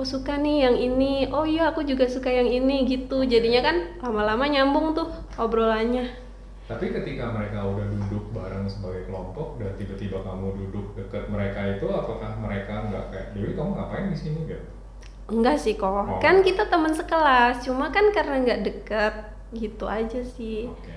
Aku 0.00 0.08
suka 0.08 0.40
nih 0.40 0.64
yang 0.64 0.80
ini, 0.80 1.28
oh 1.28 1.44
iya 1.44 1.68
aku 1.68 1.84
juga 1.84 2.08
suka 2.08 2.32
yang 2.32 2.48
ini 2.48 2.88
gitu. 2.88 3.20
Jadinya 3.20 3.60
kan 3.60 3.76
lama-lama 4.00 4.48
nyambung 4.48 4.96
tuh 4.96 5.12
obrolannya. 5.36 6.08
tapi 6.64 6.88
ketika 6.88 7.28
mereka 7.28 7.60
udah 7.68 7.84
duduk 7.84 8.32
bareng 8.32 8.64
sebagai 8.64 9.04
kelompok 9.04 9.60
dan 9.60 9.76
tiba-tiba 9.76 10.24
kamu 10.24 10.56
duduk 10.56 10.96
deket 10.96 11.28
mereka 11.28 11.76
itu 11.76 11.84
apakah 11.84 12.32
mereka 12.40 12.88
nggak 12.88 13.04
kayak 13.12 13.28
Dewi 13.36 13.52
kamu 13.52 13.76
ngapain 13.76 14.08
di 14.08 14.16
sini 14.16 14.40
gitu 14.48 14.64
Enggak 15.28 15.60
sih 15.60 15.76
kok, 15.76 15.92
Oh. 15.92 16.16
kan 16.16 16.40
kita 16.40 16.64
teman 16.64 16.96
sekelas, 16.96 17.60
cuma 17.60 17.92
kan 17.92 18.08
karena 18.08 18.40
nggak 18.40 18.60
deket 18.64 19.14
gitu 19.52 19.84
aja 19.84 20.24
sih. 20.24 20.64
oke 20.64 20.96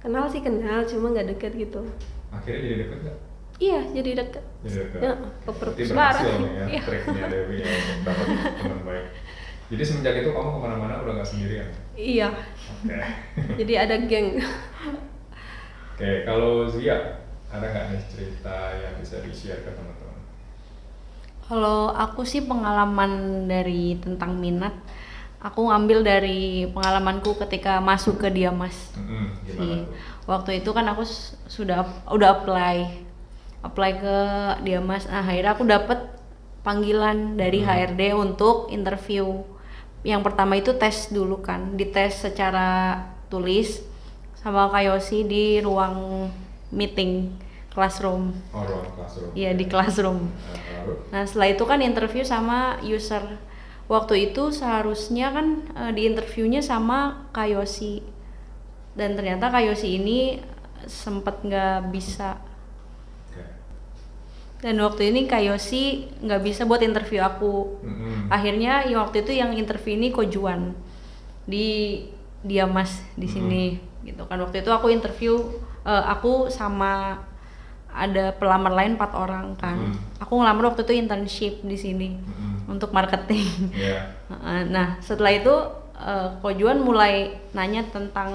Kenal 0.00 0.24
sih 0.24 0.40
kenal, 0.40 0.88
cuma 0.88 1.12
nggak 1.12 1.36
deket 1.36 1.52
gitu. 1.52 1.84
akhirnya 2.32 2.64
jadi 2.64 2.76
deket 2.80 2.98
nggak 3.04 3.18
Iya, 3.58 3.80
jadi 3.90 4.10
deket. 4.16 4.44
jadi 4.62 4.74
deket 4.86 5.00
Ya, 5.02 5.12
ke 5.18 5.50
berarti 5.50 5.82
berhasil 5.84 6.30
nih 6.38 6.52
ya 6.52 6.64
Iya. 6.72 6.82
triknya 6.86 7.24
Dewi 7.26 7.56
ya 7.58 7.66
untuk 7.66 7.98
dapat 8.06 8.26
teman 8.54 8.80
baik 8.86 9.06
jadi 9.68 9.82
semenjak 9.84 10.14
itu 10.16 10.30
kamu 10.30 10.48
ke 10.48 10.58
mana-mana 10.58 10.94
udah 11.02 11.12
nggak 11.18 11.28
sendirian 11.28 11.68
Iya, 11.92 12.28
oke 12.30 12.96
jadi 13.60 13.74
ada 13.82 13.96
geng. 14.06 14.38
oke 15.90 16.10
kalau 16.22 16.70
Zia 16.70 17.18
ada 17.48 17.66
nggak 17.66 17.84
nih 17.90 18.02
cerita 18.06 18.54
yang 18.76 18.94
bisa 18.96 19.18
di 19.20 19.32
share 19.32 19.60
ke 19.60 19.70
teman-teman 19.72 20.16
Kalau 21.42 21.88
aku 21.90 22.22
sih 22.22 22.44
pengalaman 22.44 23.12
dari 23.48 23.96
tentang 23.96 24.36
minat, 24.36 24.76
aku 25.40 25.72
ngambil 25.72 26.04
dari 26.04 26.68
pengalamanku 26.68 27.40
ketika 27.40 27.80
masuk 27.80 28.20
ke 28.20 28.28
Diamas. 28.28 28.92
Gimana 28.92 29.32
sih. 29.48 29.56
tuh 29.80 29.88
Waktu 30.28 30.50
itu 30.60 30.70
kan 30.76 30.84
aku 30.92 31.08
sudah 31.48 31.88
udah 32.04 32.28
apply, 32.36 33.00
apply 33.62 33.90
ke 33.98 34.16
Diamas. 34.62 35.06
Nah, 35.06 35.22
akhirnya 35.22 35.52
aku 35.54 35.64
dapet 35.66 35.98
panggilan 36.62 37.34
dari 37.34 37.62
Hmm. 37.62 37.68
HRD 37.68 38.02
untuk 38.14 38.68
interview. 38.68 39.42
Yang 40.06 40.22
pertama 40.30 40.54
itu 40.54 40.74
tes 40.78 41.10
dulu 41.10 41.42
kan, 41.42 41.74
dites 41.74 42.22
secara 42.22 43.02
tulis 43.26 43.82
sama 44.38 44.70
Kayosi 44.70 45.26
di 45.26 45.58
ruang 45.58 46.28
meeting 46.70 47.34
classroom. 47.74 48.30
oh 48.54 48.62
ruang 48.62 48.86
classroom 48.94 49.30
Iya 49.34 49.50
di 49.58 49.64
classroom. 49.66 50.30
Nah, 51.10 51.22
setelah 51.26 51.50
itu 51.50 51.64
kan 51.66 51.82
interview 51.82 52.22
sama 52.22 52.78
user. 52.80 53.22
Waktu 53.88 54.30
itu 54.30 54.52
seharusnya 54.54 55.34
kan 55.34 55.46
eh, 55.74 55.92
di 55.96 56.06
interviewnya 56.06 56.62
sama 56.62 57.26
Kayosi. 57.34 58.04
Dan 58.94 59.18
ternyata 59.18 59.50
Kayosi 59.50 59.98
ini 59.98 60.38
sempet 60.86 61.42
nggak 61.42 61.90
bisa. 61.90 62.38
Dan 64.58 64.82
waktu 64.82 65.14
ini 65.14 65.30
Kayosi 65.30 66.10
nggak 66.18 66.42
bisa 66.42 66.66
buat 66.66 66.82
interview 66.82 67.22
aku. 67.22 67.78
Mm-mm. 67.82 68.26
Akhirnya 68.26 68.82
yang 68.90 69.06
waktu 69.06 69.22
itu 69.22 69.32
yang 69.38 69.54
interview 69.54 69.94
ini 69.94 70.10
Kojuan 70.10 70.74
di 71.46 72.02
Diamas 72.42 73.02
di 73.14 73.30
sini 73.30 73.78
gitu 74.02 74.26
kan. 74.26 74.38
Waktu 74.42 74.66
itu 74.66 74.70
aku 74.74 74.90
interview 74.90 75.38
eh, 75.86 76.04
aku 76.10 76.50
sama 76.50 77.22
ada 77.88 78.34
pelamar 78.34 78.74
lain 78.74 78.98
empat 78.98 79.14
orang 79.14 79.54
kan. 79.54 79.78
Hmm. 79.78 80.22
Aku 80.26 80.38
ngelamar 80.42 80.74
waktu 80.74 80.82
itu 80.86 80.94
internship 80.94 81.54
di 81.62 81.78
sini 81.78 82.08
Mm-mm. 82.18 82.74
untuk 82.74 82.90
marketing. 82.90 83.46
Heeh, 83.70 84.60
nah 84.74 84.98
setelah 84.98 85.32
itu 85.38 85.54
eh, 86.02 86.28
Kojuan 86.42 86.82
mulai 86.82 87.38
nanya 87.54 87.86
tentang 87.86 88.34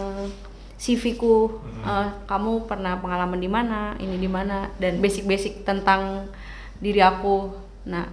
CV-ku, 0.84 1.64
Eh, 1.84 2.08
kamu 2.32 2.64
pernah 2.64 2.96
pengalaman 2.96 3.44
di 3.44 3.52
mana, 3.52 3.92
ini 4.00 4.16
di 4.16 4.32
mana, 4.32 4.72
dan 4.80 5.04
basic-basic 5.04 5.68
tentang 5.68 6.32
diri 6.80 7.04
aku. 7.04 7.52
Nah 7.84 8.08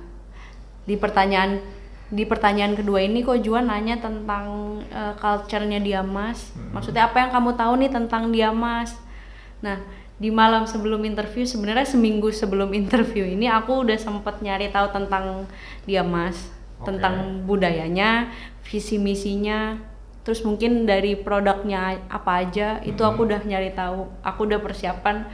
di 0.83 0.99
pertanyaan 0.99 1.62
di 2.11 2.27
pertanyaan 2.27 2.75
kedua 2.75 2.99
ini 3.07 3.23
Kojuan 3.23 3.71
nanya 3.71 4.03
tentang 4.03 4.79
eh, 4.91 5.15
culture-nya 5.23 5.79
Diamas. 5.79 6.50
Maksudnya 6.75 7.07
apa 7.07 7.23
yang 7.23 7.31
kamu 7.31 7.50
tahu 7.55 7.73
nih 7.79 7.91
tentang 7.95 8.35
Diamas? 8.35 8.99
Nah 9.62 9.79
di 10.19 10.35
malam 10.35 10.67
sebelum 10.67 11.07
interview 11.07 11.47
sebenarnya 11.47 11.87
seminggu 11.87 12.35
sebelum 12.35 12.75
interview 12.75 13.23
ini 13.23 13.47
aku 13.47 13.87
udah 13.87 13.99
sempet 14.03 14.43
nyari 14.43 14.67
tahu 14.75 14.91
tentang 14.91 15.47
Diamas, 15.87 16.50
Oke. 16.83 16.91
tentang 16.91 17.47
budayanya, 17.47 18.35
visi 18.67 18.99
misinya, 18.99 19.79
terus 20.21 20.45
mungkin 20.45 20.85
dari 20.85 21.17
produknya 21.17 21.97
apa 22.12 22.45
aja 22.45 22.79
itu 22.85 23.00
aku 23.00 23.25
udah 23.25 23.41
nyari 23.43 23.73
tahu, 23.73 24.05
aku 24.21 24.41
udah 24.45 24.61
persiapan 24.61 25.25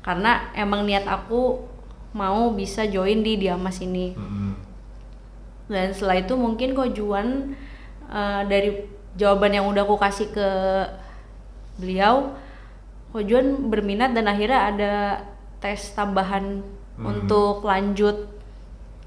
karena 0.00 0.48
emang 0.56 0.88
niat 0.88 1.04
aku 1.04 1.62
mau 2.12 2.50
bisa 2.52 2.84
join 2.88 3.20
di 3.20 3.36
Diamas 3.38 3.78
ini 3.80 4.12
Mm-mm. 4.16 4.52
dan 5.68 5.92
setelah 5.92 6.20
itu 6.20 6.34
mungkin 6.36 6.72
Kojuan 6.72 7.56
eh, 8.08 8.42
dari 8.48 8.88
jawaban 9.16 9.52
yang 9.52 9.68
udah 9.68 9.84
aku 9.84 9.96
kasih 10.00 10.28
ke 10.32 10.48
beliau 11.76 12.32
Kojuan 13.12 13.68
berminat 13.68 14.16
dan 14.16 14.24
akhirnya 14.24 14.60
ada 14.72 14.92
tes 15.60 15.92
tambahan 15.92 16.64
Hmm. 16.92 17.08
untuk 17.08 17.64
lanjut 17.64 18.28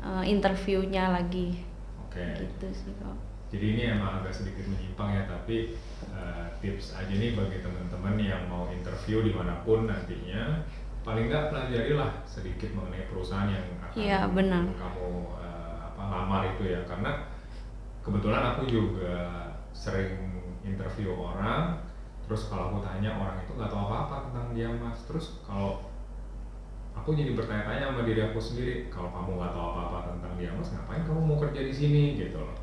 eh, 0.01 0.23
interviewnya 0.25 1.13
lagi 1.13 1.61
Oke. 2.01 2.17
gitu 2.33 2.65
sih 2.73 2.89
kok 2.97 3.13
Jadi 3.55 3.65
ini 3.71 3.83
emang 3.87 4.19
agak 4.19 4.35
sedikit 4.35 4.67
menyimpang 4.67 5.15
ya, 5.15 5.23
tapi 5.31 5.79
eh, 6.11 6.45
tips 6.59 6.99
aja 6.99 7.07
nih 7.15 7.39
bagi 7.39 7.63
teman-teman 7.63 8.19
yang 8.19 8.51
mau 8.51 8.67
interview 8.67 9.23
di 9.23 9.31
mana 9.31 9.63
pun 9.63 9.87
nantinya, 9.87 10.67
paling 11.07 11.31
nggak 11.31 11.55
pelajarilah 11.55 12.19
sedikit 12.27 12.75
mengenai 12.75 13.07
perusahaan 13.07 13.47
yang 13.47 13.63
akan 13.79 13.95
Iya, 13.95 14.19
benar. 14.27 14.63
kamu 14.75 15.07
eh, 15.39 15.75
apa 15.87 16.03
lamar 16.03 16.51
itu 16.51 16.67
ya, 16.67 16.83
karena 16.83 17.31
kebetulan 18.03 18.43
aku 18.43 18.67
juga 18.67 19.15
sering 19.71 20.19
interview 20.67 21.15
orang, 21.15 21.79
terus 22.27 22.51
kalau 22.51 22.75
aku 22.75 22.83
tanya 22.83 23.15
orang 23.15 23.39
itu 23.39 23.55
nggak 23.55 23.71
tahu 23.71 23.87
apa-apa 23.87 24.15
tentang 24.27 24.51
dia 24.51 24.67
mas, 24.67 24.99
terus 25.07 25.39
kalau 25.47 25.79
aku 26.95 27.13
jadi 27.13 27.35
bertanya-tanya 27.37 27.91
sama 27.91 28.01
diri 28.07 28.21
aku 28.23 28.39
sendiri 28.41 28.87
kalau 28.89 29.11
kamu 29.11 29.37
nggak 29.37 29.51
tahu 29.53 29.67
apa-apa 29.75 29.97
tentang 30.15 30.33
dia 30.39 30.49
mas 30.55 30.71
ngapain 30.73 31.03
kamu 31.05 31.21
mau 31.21 31.37
kerja 31.37 31.61
di 31.61 31.73
sini? 31.75 32.03
Gitu 32.17 32.37
loh. 32.39 32.55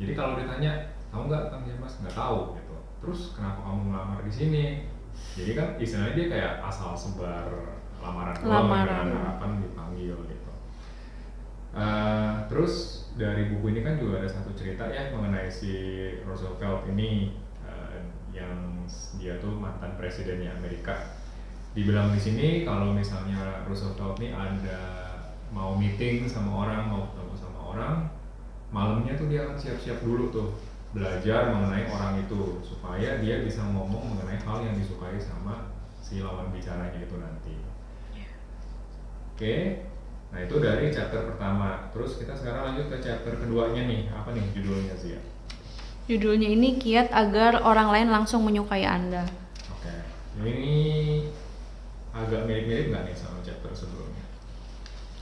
Jadi 0.00 0.12
kalau 0.16 0.38
ditanya 0.38 0.72
tahu 1.12 1.28
nggak 1.28 1.42
tentang 1.50 1.62
dia 1.66 1.76
mas? 1.76 1.94
Nggak 2.00 2.16
tahu 2.16 2.38
gitu. 2.56 2.74
Terus 3.04 3.20
kenapa 3.36 3.60
kamu 3.60 3.80
melamar 3.92 4.20
di 4.24 4.32
sini? 4.32 4.64
Jadi 5.36 5.52
kan 5.54 5.68
istilahnya 5.78 6.14
dia 6.16 6.26
kayak 6.30 6.52
asal 6.64 6.94
sebar 6.96 7.46
lamaran 8.02 8.36
Lamaran. 8.42 9.04
dengan 9.08 9.20
harapan 9.20 9.50
dipanggil 9.64 10.16
gitu. 10.28 10.50
Eh, 11.74 12.34
terus 12.46 13.04
dari 13.18 13.50
buku 13.50 13.74
ini 13.74 13.80
kan 13.82 13.98
juga 13.98 14.22
ada 14.22 14.30
satu 14.30 14.54
cerita 14.54 14.86
ya 14.90 15.10
mengenai 15.10 15.50
si 15.50 15.74
Roosevelt 16.22 16.86
ini 16.90 17.34
eh, 17.66 17.98
yang 18.30 18.86
dia 19.18 19.38
tuh 19.42 19.54
mantan 19.58 19.94
presidennya 19.98 20.54
Amerika 20.54 20.94
dibilang 21.74 22.14
di 22.14 22.20
sini 22.22 22.48
kalau 22.62 22.94
misalnya 22.94 23.66
Roosevelt 23.66 24.18
ini 24.22 24.30
ada 24.30 24.80
mau 25.50 25.74
meeting 25.74 26.26
sama 26.26 26.66
orang 26.66 26.86
mau 26.90 27.10
ketemu 27.10 27.34
sama 27.34 27.60
orang 27.74 27.94
malamnya 28.70 29.18
tuh 29.18 29.26
dia 29.26 29.46
akan 29.46 29.58
siap-siap 29.58 30.02
dulu 30.02 30.30
tuh 30.30 30.48
belajar 30.94 31.50
mengenai 31.50 31.90
orang 31.90 32.22
itu 32.22 32.62
supaya 32.62 33.18
dia 33.18 33.42
bisa 33.42 33.66
ngomong 33.66 34.14
mengenai 34.14 34.38
hal 34.38 34.62
yang 34.62 34.78
disukai 34.78 35.18
sama 35.18 35.74
si 35.98 36.22
lawan 36.22 36.54
bicaranya 36.54 37.02
itu 37.02 37.18
nanti. 37.18 37.54
Oke, 39.34 39.82
nah 40.30 40.38
itu 40.38 40.62
dari 40.62 40.94
chapter 40.94 41.34
pertama. 41.34 41.90
Terus 41.90 42.22
kita 42.22 42.38
sekarang 42.38 42.70
lanjut 42.70 42.86
ke 42.94 43.02
chapter 43.02 43.34
keduanya 43.34 43.90
nih. 43.90 44.06
Apa 44.14 44.30
nih 44.30 44.46
judulnya 44.54 44.94
sih 44.94 45.18
ya? 45.18 45.20
judulnya 46.04 46.52
ini 46.52 46.76
kiat 46.76 47.08
agar 47.16 47.64
orang 47.64 47.88
lain 47.88 48.08
langsung 48.12 48.44
menyukai 48.44 48.84
anda 48.84 49.24
Oke, 49.72 49.94
ini 50.44 51.24
agak 52.14 52.46
mirip-mirip 52.46 52.94
nggak 52.94 53.02
nih 53.04 53.16
sama 53.16 53.42
chapter 53.42 53.70
sebelumnya? 53.74 54.24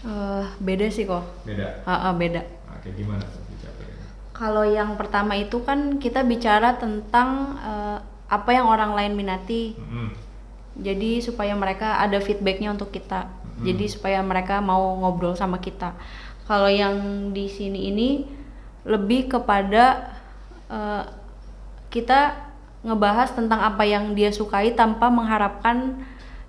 Eh, 0.02 0.44
beda 0.60 0.86
sih 0.88 1.06
kok 1.06 1.24
Beda. 1.42 1.80
Ah, 1.82 2.10
ah, 2.10 2.12
beda 2.12 2.42
Oke, 2.74 2.92
gimana 2.92 3.22
tuh 3.22 3.40
di 3.46 3.56
chapter 3.56 3.86
ini? 3.86 4.02
Kalau 4.34 4.64
yang 4.66 4.98
pertama 4.98 5.32
itu 5.34 5.62
kan 5.62 5.96
kita 5.96 6.20
bicara 6.22 6.76
tentang 6.76 7.56
eh, 7.58 7.98
apa 8.26 8.50
yang 8.50 8.64
orang 8.66 8.92
lain 8.92 9.12
minati. 9.12 9.76
Mm-mm. 9.76 10.08
jadi 10.72 11.20
supaya 11.20 11.52
mereka 11.52 12.00
ada 12.00 12.16
feedbacknya 12.16 12.72
untuk 12.72 12.88
kita 12.90 13.28
Hmm. 13.52 13.68
jadi 13.68 13.84
supaya 13.84 14.24
mereka 14.24 14.64
mau 14.64 14.96
ngobrol 14.96 15.36
sama 15.36 15.60
kita 15.60 15.92
kalau 16.48 16.72
yang 16.72 16.96
di 17.30 17.44
sini 17.44 17.92
ini 17.92 18.24
lebih 18.82 19.28
kepada 19.28 20.16
eh, 20.66 21.04
kita 21.92 22.32
ngebahas 22.80 23.36
tentang 23.36 23.60
apa 23.60 23.84
yang 23.84 24.16
dia 24.16 24.32
sukai 24.32 24.72
tanpa 24.72 25.12
mengharapkan 25.12 26.00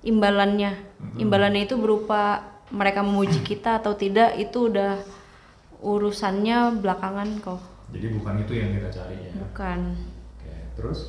imbalannya 0.04 0.72
imbalannya 1.16 1.64
itu 1.64 1.74
berupa 1.74 2.44
mereka 2.68 3.00
memuji 3.00 3.40
kita 3.40 3.80
atau 3.80 3.92
tidak 3.94 4.36
itu 4.36 4.68
udah 4.68 5.00
urusannya 5.80 6.80
belakangan 6.80 7.40
kok 7.40 7.60
Jadi 7.92 8.06
bukan 8.10 8.34
itu 8.40 8.52
yang 8.54 8.70
kita 8.72 8.88
cari 8.90 9.16
ya. 9.20 9.32
bukan 9.38 9.80
Oke, 10.34 10.54
terus? 10.74 11.00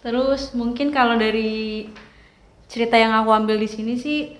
Terus 0.00 0.42
mungkin 0.52 0.90
kalau 0.90 1.14
dari 1.14 1.86
cerita 2.66 2.96
yang 2.96 3.12
aku 3.12 3.30
ambil 3.30 3.54
di 3.54 3.68
sini 3.68 3.94
sih 3.94 4.34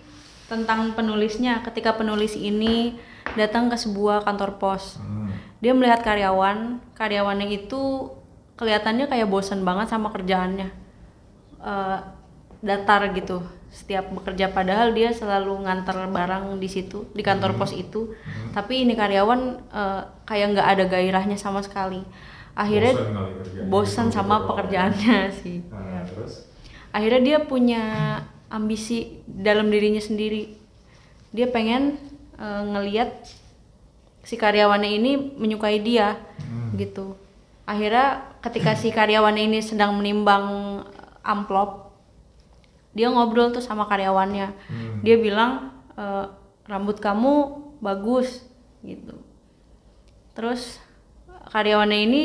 tentang 0.48 0.90
penulisnya. 0.92 1.62
Ketika 1.62 1.94
penulis 1.94 2.34
ini 2.34 2.98
datang 3.36 3.68
ke 3.68 3.76
sebuah 3.76 4.26
kantor 4.26 4.58
pos, 4.58 4.98
Hmm. 4.98 5.30
dia 5.60 5.70
melihat 5.70 6.02
karyawan, 6.02 6.82
karyawannya 6.96 7.46
itu 7.46 8.10
kelihatannya 8.56 9.06
kayak 9.06 9.28
bosan 9.28 9.62
banget 9.62 9.86
sama 9.88 10.10
kerjaannya, 10.10 10.72
Eh, 11.62 11.98
datar 12.62 13.10
gitu. 13.12 13.42
Setiap 13.72 14.12
bekerja 14.12 14.52
padahal 14.52 14.92
dia 14.92 15.10
selalu 15.10 15.64
nganter 15.64 15.96
barang 16.06 16.60
di 16.60 16.68
situ 16.68 17.08
di 17.12 17.24
kantor 17.24 17.56
pos 17.56 17.72
itu, 17.72 18.12
tapi 18.52 18.84
ini 18.84 18.92
karyawan 18.92 19.40
eh, 19.72 20.02
kayak 20.24 20.46
nggak 20.56 20.68
ada 20.76 20.84
gairahnya 20.86 21.36
sama 21.36 21.60
sekali. 21.60 22.00
Akhirnya 22.52 22.92
Bosan 23.64 24.12
Gitu, 24.12 24.16
sama 24.20 24.44
gitu 24.44 24.48
pekerjaannya 24.52 25.18
sih. 25.40 25.64
Nah, 25.72 26.04
terus? 26.04 26.44
Akhirnya 26.92 27.20
dia 27.24 27.38
punya 27.40 27.82
ambisi 28.52 29.24
dalam 29.24 29.72
dirinya 29.72 30.04
sendiri. 30.04 30.52
Dia 31.32 31.48
pengen 31.48 31.96
eh, 32.36 32.62
ngeliat 32.68 33.24
si 34.22 34.36
karyawannya 34.36 34.90
ini 34.92 35.10
menyukai 35.34 35.80
dia, 35.80 36.20
Hmm. 36.44 36.76
gitu. 36.76 37.16
Akhirnya 37.64 38.36
ketika 38.44 38.76
si 38.76 38.92
karyawannya 38.92 39.48
ini 39.48 39.64
sedang 39.64 39.96
menimbang 39.96 40.44
eh, 40.84 41.24
amplop, 41.24 41.91
dia 42.92 43.08
ngobrol 43.08 43.50
tuh 43.50 43.64
sama 43.64 43.84
karyawannya. 43.84 44.48
Hmm. 44.68 45.00
Dia 45.00 45.16
bilang 45.16 45.72
eh, 45.94 46.26
rambut 46.64 46.98
kamu 46.98 47.34
bagus, 47.78 48.44
gitu. 48.80 49.18
Terus 50.32 50.78
karyawannya 51.50 52.00
ini 52.06 52.22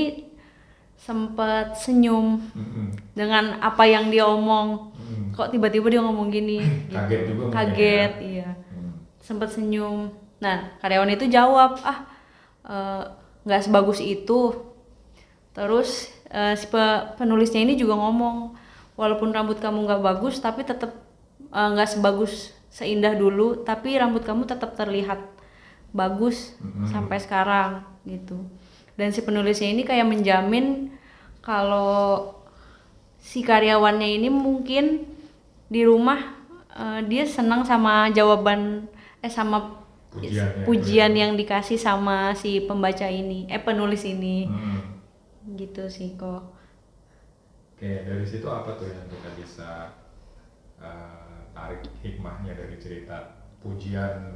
sempat 0.98 1.78
senyum 1.78 2.42
Mm-mm. 2.58 2.88
dengan 3.14 3.62
apa 3.62 3.86
yang 3.86 4.10
dia 4.10 4.26
omong. 4.26 4.92
Hmm. 4.98 5.30
Kok 5.32 5.54
tiba-tiba 5.54 5.88
dia 5.88 6.02
ngomong 6.02 6.28
gini? 6.28 6.58
gitu. 6.90 6.96
Kaget 6.98 7.22
juga 7.30 7.42
mungkin 7.46 7.54
Kaget, 7.54 8.12
ya. 8.18 8.26
iya. 8.26 8.50
Hmm. 8.74 8.92
Sempat 9.22 9.50
senyum. 9.54 10.10
Nah, 10.38 10.74
karyawan 10.82 11.14
itu 11.14 11.26
jawab, 11.30 11.78
ah 11.86 12.00
eh, 12.66 13.04
nggak 13.46 13.62
sebagus 13.64 14.02
itu. 14.02 14.58
Terus 15.54 16.10
eh, 16.30 16.54
si 16.58 16.66
pe- 16.68 17.14
penulisnya 17.16 17.62
ini 17.62 17.78
juga 17.78 17.94
ngomong, 17.98 18.57
walaupun 18.98 19.30
rambut 19.30 19.58
kamu 19.58 19.86
nggak 19.86 20.02
bagus, 20.04 20.38
tapi 20.38 20.62
tetap 20.62 20.92
eh, 21.48 21.70
nggak 21.72 21.88
sebagus 21.88 22.52
seindah 22.68 23.14
dulu, 23.14 23.62
tapi 23.62 23.96
rambut 23.96 24.22
kamu 24.22 24.44
tetap 24.44 24.74
terlihat 24.74 25.22
bagus 25.90 26.58
Mhm. 26.60 26.86
sampai 26.88 27.18
sekarang 27.18 27.72
gitu. 28.04 28.36
Dan 28.94 29.10
si 29.10 29.22
penulisnya 29.22 29.70
ini 29.70 29.82
kayak 29.82 30.04
menjamin 30.04 30.92
kalau 31.40 32.34
si 33.18 33.42
karyawannya 33.42 34.18
ini 34.18 34.28
mungkin 34.28 35.06
di 35.68 35.82
rumah 35.82 36.36
eh, 36.74 37.02
dia 37.04 37.24
senang 37.24 37.62
sama 37.62 38.10
jawaban 38.10 38.86
eh 39.20 39.30
sama 39.30 39.78
Pujian 40.08 40.34
ya. 40.48 40.64
pujian 40.64 41.12
yang 41.14 41.32
dikasih 41.34 41.78
sama 41.78 42.32
si 42.34 42.58
pembaca 42.60 43.06
ini 43.06 43.46
eh 43.46 43.60
penulis 43.60 44.02
ini 44.02 44.46
Hmm. 44.46 44.82
gitu 45.54 45.86
sih 45.88 46.14
kok 46.14 46.57
Oke, 47.78 47.94
dari 48.02 48.26
situ 48.26 48.50
apa 48.50 48.74
tuh 48.74 48.90
yang 48.90 49.06
kita 49.06 49.30
bisa 49.38 49.70
eh, 50.82 51.38
tarik 51.54 51.86
hikmahnya 52.02 52.58
dari 52.58 52.74
cerita 52.82 53.38
pujian 53.62 54.34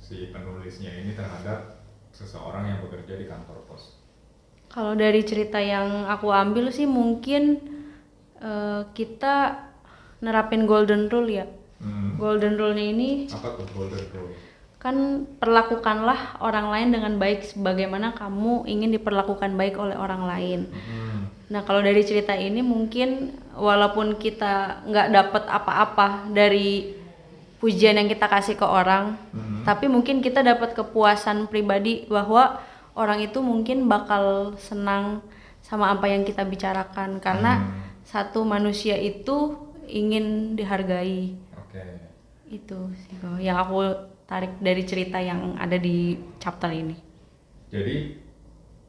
si 0.00 0.32
penulisnya 0.32 0.88
ini 0.90 1.12
terhadap 1.12 1.84
seseorang 2.12 2.64
yang 2.66 2.78
bekerja 2.80 3.16
di 3.16 3.28
kantor 3.28 3.60
pos? 3.68 4.00
kalau 4.72 4.96
dari 4.96 5.20
cerita 5.20 5.60
yang 5.60 6.08
aku 6.08 6.32
ambil 6.32 6.72
sih 6.72 6.88
mungkin 6.88 7.60
eh, 8.40 8.82
kita 8.90 9.68
nerapin 10.20 10.64
golden 10.64 11.12
rule 11.12 11.28
ya 11.28 11.44
Hmm. 11.76 12.14
golden 12.14 12.54
rule-nya 12.54 12.94
ini 12.94 13.26
Apa 13.26 13.58
tuh 13.58 13.66
golden 13.74 14.06
rule? 14.14 14.32
kan 14.78 14.96
perlakukanlah 15.36 16.38
orang 16.38 16.70
lain 16.70 16.88
dengan 16.94 17.18
baik 17.18 17.42
sebagaimana 17.42 18.14
kamu 18.14 18.64
ingin 18.64 18.94
diperlakukan 18.94 19.58
baik 19.58 19.74
oleh 19.76 19.98
orang 19.98 20.24
lain 20.24 20.60
Hmm. 20.70 21.11
Nah 21.52 21.60
kalau 21.68 21.84
dari 21.84 22.00
cerita 22.00 22.32
ini 22.32 22.64
mungkin 22.64 23.36
walaupun 23.52 24.16
kita 24.16 24.80
nggak 24.88 25.08
dapat 25.12 25.44
apa-apa 25.44 26.32
dari 26.32 26.96
pujian 27.60 28.00
yang 28.00 28.08
kita 28.08 28.26
kasih 28.26 28.56
ke 28.56 28.64
orang, 28.64 29.20
Mhm. 29.30 29.62
tapi 29.62 29.86
mungkin 29.86 30.24
kita 30.24 30.40
dapat 30.40 30.72
kepuasan 30.72 31.46
pribadi 31.46 32.08
bahwa 32.08 32.58
orang 32.96 33.20
itu 33.22 33.38
mungkin 33.38 33.86
bakal 33.86 34.56
senang 34.56 35.20
sama 35.62 35.92
apa 35.92 36.10
yang 36.10 36.24
kita 36.26 36.42
bicarakan 36.42 37.22
karena 37.22 37.62
Hmm. 37.62 37.70
satu 38.02 38.42
manusia 38.42 38.98
itu 38.98 39.54
ingin 39.86 40.58
dihargai. 40.58 41.36
Oke. 41.54 41.84
Itu 42.50 42.90
sih 43.06 43.14
yang 43.38 43.60
aku 43.62 43.78
tarik 44.26 44.58
dari 44.58 44.82
cerita 44.82 45.22
yang 45.22 45.54
ada 45.60 45.76
di 45.78 46.18
chapter 46.42 46.72
ini. 46.72 46.96
Jadi 47.70 48.18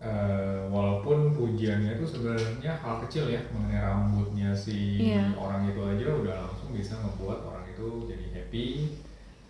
eh, 0.04 0.60
walaupun 0.68 1.32
pujiannya 1.32 1.96
itu 1.96 2.06
sebenarnya 2.06 2.76
hal 2.76 3.00
kecil 3.08 3.32
ya 3.32 3.40
mengenai 3.56 3.80
rambutnya 3.80 4.52
si 4.52 5.00
Iya. 5.00 5.32
orang 5.40 5.72
itu 5.72 5.80
aja 5.80 6.06
udah 6.12 6.36
langsung 6.44 6.76
bisa 6.76 7.00
ngebuat 7.00 7.40
orang 7.48 7.66
itu 7.72 7.88
jadi 8.12 8.26
happy 8.36 8.66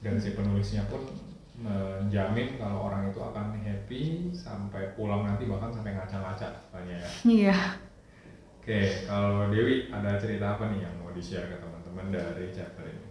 dan 0.05 0.21
si 0.21 0.37
penulisnya 0.37 0.85
pun 0.87 1.01
menjamin 1.53 2.57
kalau 2.57 2.89
orang 2.89 3.09
itu 3.09 3.21
akan 3.21 3.53
happy 3.61 4.29
sampai 4.33 4.93
pulang 4.97 5.25
nanti 5.25 5.45
bahkan 5.45 5.69
sampai 5.69 5.93
ngaca-ngaca 5.97 6.49
katanya 6.69 6.95
ya. 7.01 7.09
Iya. 7.25 7.57
Oke, 8.63 8.79
kalau 9.05 9.51
Dewi 9.51 9.91
ada 9.91 10.15
cerita 10.17 10.55
apa 10.55 10.71
nih 10.71 10.87
yang 10.87 10.93
mau 11.03 11.11
di-share 11.11 11.51
ke 11.51 11.57
teman-teman 11.59 12.15
dari 12.15 12.47
chapter 12.55 12.87
ini? 12.87 13.05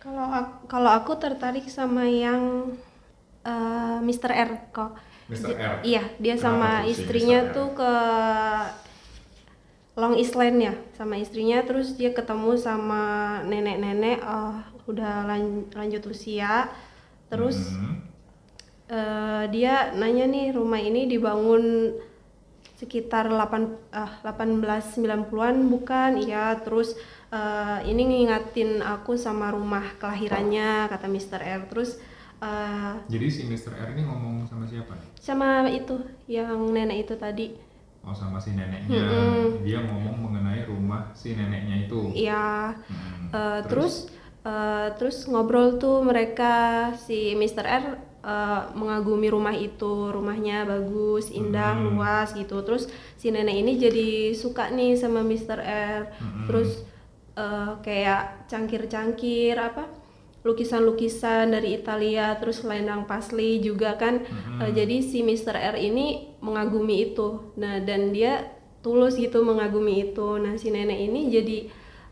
Kalau 0.00 0.26
aku, 0.26 0.66
kalau 0.66 0.90
aku 0.90 1.12
tertarik 1.16 1.64
sama 1.70 2.02
yang 2.08 2.72
eh, 3.46 3.98
Mr. 4.02 4.32
R 4.32 4.50
kok. 4.72 4.96
Mr. 5.30 5.54
Iya, 5.82 6.02
dia 6.16 6.34
Kenapa 6.34 6.44
sama 6.44 6.70
si 6.82 6.90
istrinya. 6.92 7.38
R? 7.40 7.52
tuh 7.52 7.68
ke 7.72 7.92
Long 9.94 10.16
Island 10.16 10.56
ya, 10.60 10.74
sama 10.92 11.14
istrinya 11.16 11.60
terus 11.60 11.94
dia 11.94 12.10
ketemu 12.10 12.56
sama 12.56 13.02
nenek-nenek 13.44 14.18
eh, 14.18 14.56
udah 14.86 15.24
lan- 15.24 15.70
lanjut 15.70 16.02
usia. 16.06 16.70
Terus 17.28 17.58
Hmm. 17.70 18.00
eh, 18.88 19.44
dia 19.48 19.92
nanya 19.92 20.26
nih 20.26 20.50
rumah 20.50 20.78
ini 20.78 21.06
dibangun 21.06 21.94
sekitar 22.74 23.28
8 23.28 23.92
ah 23.92 24.08
1890-an 24.24 25.68
bukan? 25.68 26.16
Iya, 26.18 26.58
terus 26.58 26.96
eh, 27.28 27.78
ini 27.84 28.02
ngingatin 28.04 28.80
aku 28.80 29.14
sama 29.14 29.52
rumah 29.52 29.94
kelahirannya 29.94 30.88
kata 30.88 31.06
Mr. 31.06 31.38
R. 31.38 31.62
Terus 31.68 32.00
eh, 32.40 32.92
Jadi 33.06 33.26
si 33.28 33.42
Mr. 33.44 33.72
R 33.76 33.88
ini 33.92 34.02
ngomong 34.02 34.44
sama 34.44 34.64
siapa 34.64 34.96
sama 35.16 35.68
itu 35.68 35.96
yang 36.26 36.56
nenek 36.68 37.04
itu 37.04 37.14
tadi. 37.16 37.46
Oh 38.00 38.16
sama 38.16 38.40
si 38.40 38.56
neneknya. 38.56 38.96
Mm-mm. 38.96 39.60
Dia 39.60 39.84
ngomong 39.84 40.16
mengenai 40.24 40.64
rumah 40.64 41.12
si 41.12 41.36
neneknya 41.36 41.84
itu. 41.84 42.00
Iya. 42.16 42.72
Hmm. 42.88 43.28
Eh, 43.28 43.60
terus 43.68 44.08
eh, 44.40 44.88
terus 44.96 45.28
ngobrol 45.28 45.76
tuh 45.76 46.00
mereka 46.00 46.88
si 46.96 47.36
Mr. 47.36 47.64
R 47.68 47.84
eh, 48.20 48.62
mengagumi 48.72 49.28
rumah 49.28 49.52
itu, 49.52 50.08
rumahnya 50.08 50.64
bagus, 50.64 51.28
indah, 51.28 51.76
Hmm. 51.76 51.92
luas 51.92 52.32
gitu. 52.32 52.64
Terus 52.64 52.88
si 53.20 53.28
nenek 53.28 53.60
ini 53.60 53.76
jadi 53.76 54.32
suka 54.32 54.72
nih 54.72 54.96
sama 54.96 55.20
Mr. 55.20 55.60
R. 55.60 56.02
Hmm. 56.16 56.48
Terus 56.48 56.88
eh, 57.36 57.72
kayak 57.84 58.48
cangkir-cangkir 58.48 59.60
apa? 59.60 59.84
Lukisan-lukisan 60.40 61.52
dari 61.52 61.76
Italia, 61.76 62.32
terus 62.40 62.64
selendang 62.64 63.04
pasli 63.04 63.60
juga 63.60 64.00
kan. 64.00 64.24
Hmm. 64.24 64.60
Eh, 64.64 64.72
jadi 64.72 65.04
si 65.04 65.20
Mr. 65.20 65.52
R 65.52 65.76
ini 65.76 66.32
mengagumi 66.40 67.12
itu. 67.12 67.52
Nah, 67.60 67.84
dan 67.84 68.16
dia 68.16 68.48
tulus 68.80 69.20
gitu 69.20 69.44
mengagumi 69.44 70.08
itu. 70.08 70.40
Nah, 70.40 70.56
si 70.56 70.72
nenek 70.72 70.96
ini 70.96 71.28
jadi 71.28 71.58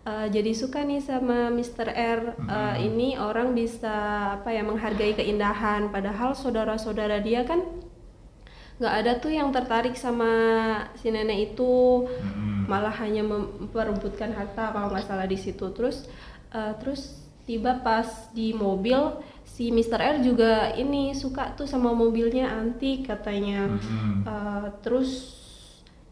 eh, 0.05 0.27
jadi 0.29 0.53
suka 0.53 0.85
nih 0.85 1.01
sama 1.01 1.49
Mr. 1.49 1.89
R. 1.89 2.21
Eh, 2.37 2.77
ini 2.85 3.17
orang 3.17 3.57
bisa 3.57 4.37
apa 4.41 4.53
ya 4.53 4.61
menghargai 4.61 5.17
keindahan 5.17 5.89
padahal 5.89 6.37
saudara-saudara 6.37 7.25
dia 7.25 7.49
kan 7.49 7.65
nggak 8.79 8.95
ada 8.95 9.13
tuh 9.19 9.35
yang 9.35 9.51
tertarik 9.51 9.97
sama 9.97 10.31
si 11.01 11.09
nenek 11.09 11.57
itu. 11.57 12.05
Hmm. 12.05 12.47
malah 12.69 12.93
hanya 13.01 13.25
memperebutkan 13.25 14.37
harta 14.37 14.77
kalau 14.77 14.93
nggak 14.93 15.09
salah 15.09 15.25
di 15.25 15.41
situ 15.41 15.73
terus 15.73 16.05
eh, 16.53 16.77
terus 16.77 17.28
tiba 17.49 17.81
pas 17.81 18.05
di 18.31 18.53
mobil 18.53 19.01
si 19.43 19.73
Mr. 19.73 19.97
R 19.97 20.17
juga 20.21 20.53
ini 20.73 21.11
suka 21.13 21.57
tuh 21.57 21.65
sama 21.65 21.91
mobilnya 21.91 22.53
antik 22.53 23.09
katanya 23.09 23.73
Mhm. 23.73 24.13
Eh, 24.23 24.67
terus 24.79 25.11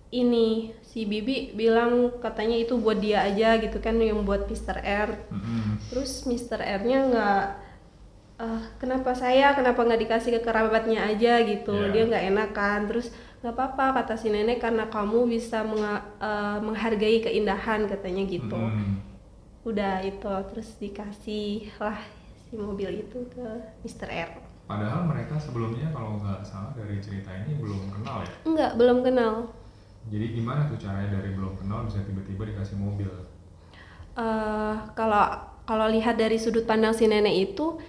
ini 0.09 0.72
si 0.81 1.05
Bibi 1.05 1.53
bilang 1.53 1.92
katanya 2.18 2.57
itu 2.57 2.75
buat 2.77 2.96
dia 2.96 3.20
aja 3.22 3.59
gitu 3.59 3.77
kan 3.79 4.01
yang 4.01 4.22
buat 4.22 4.46
Mr. 4.46 4.81
R 4.81 5.11
Mhm. 5.29 5.92
terus 5.92 6.25
Mr. 6.25 6.57
R-nya 6.81 6.99
nggak 7.05 7.44
"Eh, 8.38 8.62
kenapa 8.77 9.12
saya 9.12 9.53
kenapa 9.53 9.81
nggak 9.81 10.03
dikasih 10.03 10.31
ke 10.33 10.42
kerabatnya 10.42 11.05
aja 11.05 11.40
gitu 11.42 11.72
Iya. 11.75 11.90
dia 11.90 12.03
nggak 12.07 12.25
enak 12.27 12.51
kan 12.51 12.81
terus 12.85 13.09
nggak 13.40 13.53
apa-apa 13.53 13.87
kata 13.99 14.14
si 14.16 14.29
nenek 14.29 14.59
karena 14.59 14.87
kamu 14.87 15.25
bisa 15.27 15.61
menga- 15.62 16.05
eh, 16.18 16.59
menghargai 16.61 17.20
keindahan 17.22 17.85
katanya 17.87 18.25
gitu 18.25 18.57
Mhm. 18.57 19.06
Udah 19.66 19.98
itu 20.07 20.31
terus 20.55 20.79
dikasih 20.79 21.74
lah 21.83 21.98
si 22.46 22.55
mobil 22.55 23.02
itu 23.02 23.18
ke 23.35 23.46
Mr. 23.83 24.07
R 24.07 24.31
Padahal 24.66 25.07
mereka 25.07 25.38
sebelumnya 25.38 25.90
kalau 25.94 26.18
nggak 26.22 26.42
salah 26.42 26.74
dari 26.74 26.98
cerita 26.98 27.31
ini 27.31 27.55
belum 27.59 27.90
kenal 27.90 28.22
ya. 28.22 28.31
enggak 28.46 28.72
belum 28.79 28.98
kenal 29.02 29.35
Jadi 30.07 30.38
gimana 30.38 30.70
tuh 30.70 30.79
caranya 30.79 31.18
dari 31.18 31.35
belum 31.35 31.59
kenal 31.59 31.83
bisa 31.83 31.98
tiba-tiba 32.07 32.46
dikasih 32.46 32.79
mobil? 32.79 33.11
Eh, 34.14 34.74
kalau 34.94 35.26
kalau 35.66 35.87
lihat 35.90 36.14
dari 36.14 36.38
sudut 36.38 36.62
pandang 36.62 36.94
si 36.94 37.11
nenek 37.11 37.50
itu 37.50 37.83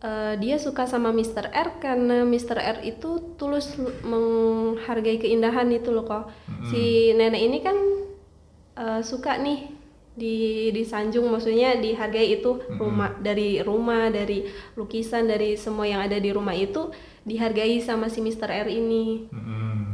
eh, 0.00 0.32
dia 0.40 0.56
suka 0.56 0.88
sama 0.88 1.12
Mr. 1.12 1.52
R 1.52 1.76
karena 1.76 2.24
Mr. 2.24 2.56
R 2.56 2.78
itu 2.88 3.36
tulus 3.36 3.76
menghargai 4.00 5.20
keindahan 5.20 5.68
itu 5.68 5.92
loh 5.92 6.08
kok. 6.08 6.32
Si 6.72 7.12
nenek 7.12 7.42
ini 7.52 7.58
kan 7.60 7.76
eh, 8.80 9.00
suka 9.04 9.36
nih 9.36 9.77
di 10.18 10.36
disanjung 10.68 11.30
maksudnya 11.30 11.78
dihargai 11.78 12.42
itu 12.42 12.58
rumah 12.74 13.14
dari 13.18 13.62
rumah 13.62 14.10
dari 14.10 14.42
lukisan 14.74 15.24
dari 15.24 15.54
semua 15.54 15.86
yang 15.86 16.02
ada 16.02 16.18
di 16.18 16.34
rumah 16.34 16.52
itu 16.52 16.90
dihargai 17.22 17.78
sama 17.78 18.10
si 18.10 18.18
Mr. 18.18 18.50
R 18.50 18.68
ini. 18.68 19.30
Mhm. 19.30 19.86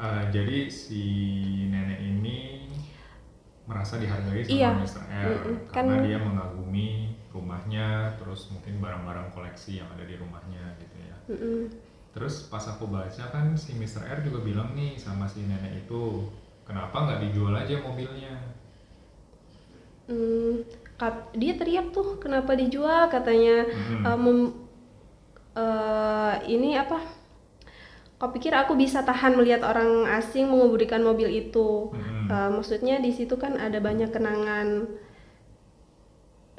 Eh, 0.00 0.24
jadi 0.32 0.58
si 0.72 1.02
nenek 1.68 2.00
ini 2.00 2.64
merasa 3.68 4.00
dihargai 4.00 4.40
sama 4.42 4.56
Iya. 4.56 4.70
Mr. 4.80 5.02
R 5.04 5.28
Mm-mm. 5.28 5.56
karena 5.68 5.94
Kan- 6.00 6.06
dia 6.06 6.18
mengagumi 6.18 6.88
rumahnya, 7.30 7.86
terus 8.16 8.50
mungkin 8.50 8.80
barang-barang 8.80 9.30
koleksi 9.30 9.78
yang 9.78 9.88
ada 9.92 10.02
di 10.02 10.16
rumahnya 10.16 10.74
gitu 10.80 10.96
ya. 10.98 11.16
Mm-mm. 11.28 11.60
Terus 12.10 12.50
pas 12.50 12.64
aku 12.66 12.90
baca 12.90 13.24
kan 13.30 13.54
si 13.54 13.76
Mr. 13.76 14.02
R 14.02 14.18
juga 14.24 14.42
bilang 14.42 14.74
nih 14.74 14.98
sama 14.98 15.28
si 15.28 15.46
nenek 15.46 15.86
itu, 15.86 16.26
kenapa 16.66 16.96
nggak 16.96 17.20
dijual 17.28 17.54
aja 17.54 17.78
mobilnya? 17.78 18.34
Hmm, 20.10 20.66
dia 21.38 21.52
teriak 21.56 21.94
tuh 21.96 22.18
kenapa 22.20 22.52
dijual? 22.58 23.06
katanya. 23.14 23.64
Mhm. 23.70 24.02
"Eh, 24.04 24.18
mem- 24.18 24.54
eh, 25.56 26.34
ini 26.54 26.70
apa 26.78 26.98
kau 28.20 28.28
pikir 28.36 28.52
aku 28.52 28.76
bisa 28.76 29.00
tahan 29.00 29.32
melihat 29.38 29.64
orang 29.64 30.04
asing 30.18 30.44
mengemudikan 30.52 31.00
mobil 31.00 31.28
itu? 31.42 31.88
Mhm. 31.96 32.28
Eh, 32.28 32.48
maksudnya 32.56 32.96
di 33.00 33.10
situ 33.16 33.34
kan 33.40 33.56
ada 33.56 33.78
banyak 33.80 34.10
kenangan 34.12 34.68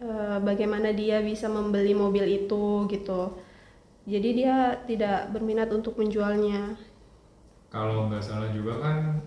eh, 0.02 0.38
bagaimana 0.42 0.90
dia 0.92 1.22
bisa 1.22 1.46
membeli 1.58 1.94
mobil 1.94 2.26
itu 2.26 2.66
gitu. 2.90 3.22
Jadi 4.10 4.30
dia 4.34 4.56
tidak 4.90 5.30
berminat 5.34 5.70
untuk 5.70 5.94
menjualnya. 6.02 6.76
Kalau 7.70 8.10
nggak 8.10 8.24
salah 8.26 8.50
juga 8.52 8.74
kan 8.82 9.22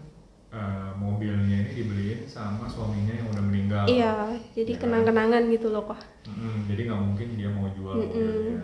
eh, 0.54 0.90
mobilnya 0.94 1.56
ini 1.60 1.70
dibeliin 1.74 2.20
sama 2.24 2.64
suaminya 2.64 3.10
yang 3.10 3.26
udah 3.28 3.42
meninggal. 3.42 3.84
iya 3.84 4.14
jadi 4.54 4.72
Ya. 4.72 4.78
kenang-kenangan 4.78 5.42
gitu 5.50 5.68
loh 5.68 5.82
kok 5.84 5.98
Mm-mm, 6.24 6.64
jadi 6.64 6.80
nggak 6.88 7.02
mungkin 7.02 7.28
dia 7.34 7.50
mau 7.50 7.66
jual 7.68 7.94
Mm-mm. 7.94 8.08
mobilnya. 8.08 8.62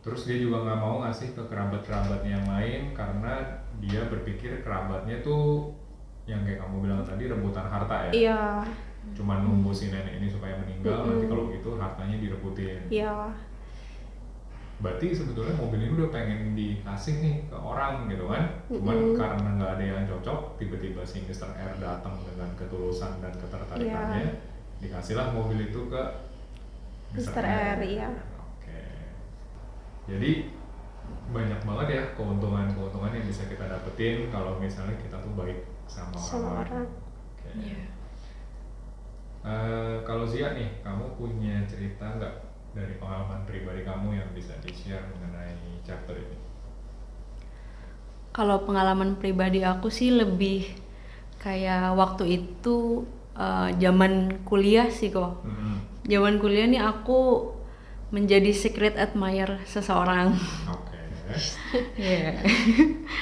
Terus 0.00 0.20
dia 0.24 0.36
juga 0.36 0.56
nggak 0.60 0.78
mau 0.78 0.94
ngasih 1.00 1.28
ke 1.32 1.42
kerabat-kerabatnya 1.44 2.30
yang 2.34 2.46
lain 2.46 2.80
karena 2.90 3.32
dia 3.78 4.00
berpikir 4.04 4.60
kerabatnya 4.60 5.20
tuh 5.20 5.72
yang 6.24 6.40
kayak 6.42 6.58
kamu 6.58 6.76
bilang 6.82 7.00
tadi 7.00 7.24
rebutan 7.24 7.64
harta 7.64 8.08
ya. 8.08 8.12
iya 8.12 8.40
Cuma 9.12 9.40
nunggu 9.40 9.72
si 9.72 9.88
nenek 9.88 10.20
ini 10.20 10.28
supaya 10.28 10.56
meninggal, 10.58 11.04
nanti 11.04 11.24
Mm-mm. 11.24 11.30
kalau 11.30 11.44
gitu 11.48 11.70
hartanya 11.76 12.16
direbutin. 12.16 12.80
iya 12.88 13.32
Berarti 14.80 15.12
sebetulnya 15.12 15.52
mobil 15.60 15.76
ini 15.84 15.92
udah 15.92 16.08
pengen 16.08 16.56
dikasih 16.56 17.20
nih 17.20 17.34
ke 17.46 17.56
orang 17.56 18.08
gitu 18.08 18.24
kan. 18.24 18.48
Cuman 18.64 18.96
Mm-mm. 18.96 19.16
karena 19.16 19.48
nggak 19.60 19.72
ada 19.76 19.84
yang 19.84 20.04
cocok, 20.08 20.56
tiba-tiba 20.56 21.04
si 21.04 21.20
Mr. 21.24 21.52
R 21.52 21.72
datang 21.76 22.16
dengan 22.24 22.48
ketulusan 22.56 23.20
dan 23.20 23.32
ketertarikannya, 23.36 24.24
Iya. 24.24 24.32
dikasihlah 24.80 25.36
mobil 25.36 25.68
itu 25.68 25.80
ke 25.86 26.02
Mr. 27.12 27.44
R, 27.44 27.78
iya. 27.84 28.08
Oke. 28.40 28.80
Jadi 30.08 30.48
banyak 31.30 31.60
banget 31.62 31.86
ya 31.90 32.02
keuntungan-keuntungan 32.16 33.12
yang 33.12 33.26
bisa 33.28 33.44
kita 33.46 33.68
dapetin 33.68 34.32
kalau 34.32 34.56
misalnya 34.56 34.96
kita 34.96 35.20
tuh 35.20 35.36
baik 35.36 35.60
sama, 35.84 36.16
Sama 36.16 36.64
orang. 36.64 36.64
orang. 36.64 36.86
Oke. 37.36 37.48
Iya. 37.52 37.80
Eh, 39.40 39.96
kalau 40.04 40.24
Zia 40.24 40.52
nih, 40.52 40.68
kamu 40.80 41.16
punya 41.16 41.64
cerita 41.64 42.04
nggak 42.04 42.34
dari 42.70 42.94
pengalaman 42.96 43.42
pribadi 43.44 43.82
kamu 43.82 44.08
yang 44.14 44.30
bisa 44.30 44.54
di-share 44.62 45.04
mengenai 45.10 45.54
chapter 45.82 46.14
ini? 46.14 46.38
Kalau 48.30 48.62
pengalaman 48.62 49.18
pribadi 49.18 49.66
aku 49.66 49.90
sih 49.90 50.14
lebih 50.14 50.70
kayak 51.42 51.98
waktu 51.98 52.24
itu 52.42 53.02
eh, 53.34 53.68
zaman 53.82 54.42
kuliah 54.46 54.86
sih 54.92 55.10
kok. 55.10 55.42
Mhm. 55.42 55.74
Zaman 56.06 56.34
kuliah 56.38 56.66
nih 56.70 56.82
aku 56.82 57.50
menjadi 58.10 58.50
secret 58.54 58.94
admirer 58.98 59.62
seseorang. 59.66 60.34
Oke. 60.70 60.98
Iya. 61.94 62.42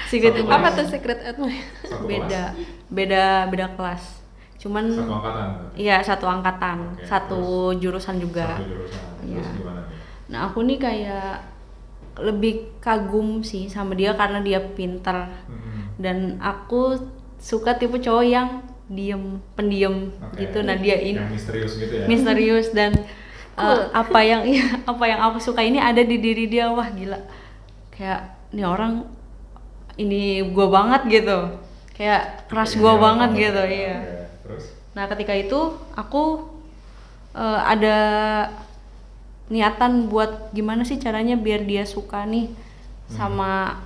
secret 0.08 0.32
Satu 0.40 0.48
apa 0.48 0.68
tuh 0.72 0.86
secret 0.88 1.20
admirer 1.20 1.60
Satu 1.84 2.08
beda 2.08 2.56
kelas? 2.56 2.88
beda 2.88 3.24
beda 3.52 3.66
kelas. 3.76 4.17
Cuman 4.58 4.90
Satu 4.90 5.12
angkatan. 5.12 5.48
iya 5.74 6.02
satu 6.02 6.26
angkatan, 6.26 6.78
Oke, 6.92 7.06
satu 7.06 7.40
jurusan 7.74 8.18
juga. 8.18 8.58
Satu 8.58 8.66
jurusan. 8.66 9.02
Terus 9.22 9.30
Iya. 9.30 9.46
gimana 9.54 9.80
nih? 9.82 9.98
Nah 10.28 10.38
aku 10.44 10.58
nih 10.62 10.78
kayak 10.78 11.32
lebih 12.18 12.54
kagum 12.78 13.40
sih 13.40 13.70
sama 13.70 13.94
dia 13.94 14.10
karena 14.12 14.42
dia 14.42 14.58
pinter 14.58 15.30
Mhm. 15.46 15.80
dan 15.96 16.16
aku 16.42 16.98
suka 17.38 17.72
tipe 17.72 17.94
cowok 17.96 18.26
yang 18.26 18.48
diem, 18.90 19.38
pendiam 19.54 20.10
Oke. 20.26 20.42
gitu. 20.42 20.58
Nah 20.60 20.74
dia 20.74 20.98
ini 20.98 21.14
Yang 21.16 21.32
misterius 21.32 21.72
gitu 21.76 21.94
ya? 21.94 22.04
misterius 22.06 22.66
dan 22.72 22.98
uh, 23.54 23.94
apa 23.94 24.18
yang 24.20 24.42
iya, 24.42 24.66
apa 24.82 25.04
yang 25.06 25.22
aku 25.22 25.38
suka 25.38 25.62
ini 25.62 25.78
ada 25.78 26.02
di 26.02 26.18
diri 26.18 26.46
dia 26.46 26.66
wah 26.66 26.88
gila 26.88 27.22
kayak 27.90 28.20
ini 28.50 28.62
orang 28.62 29.06
ini 29.94 30.22
gua 30.50 30.66
banget 30.68 31.22
gitu 31.22 31.38
kayak 31.92 32.46
keras 32.46 32.74
gua 32.74 32.94
banget 32.96 33.30
gitu 33.36 33.62
ya. 33.62 33.70
iya. 33.70 33.96
Terus? 34.02 34.17
Nah 34.98 35.06
ketika 35.06 35.30
itu 35.30 35.78
aku 35.94 36.42
uh, 37.38 37.60
ada 37.62 37.96
niatan 39.46 40.10
buat 40.10 40.50
gimana 40.50 40.82
sih 40.82 40.98
caranya 40.98 41.38
biar 41.38 41.62
dia 41.62 41.86
suka 41.86 42.26
nih 42.26 42.50
sama 43.08 43.78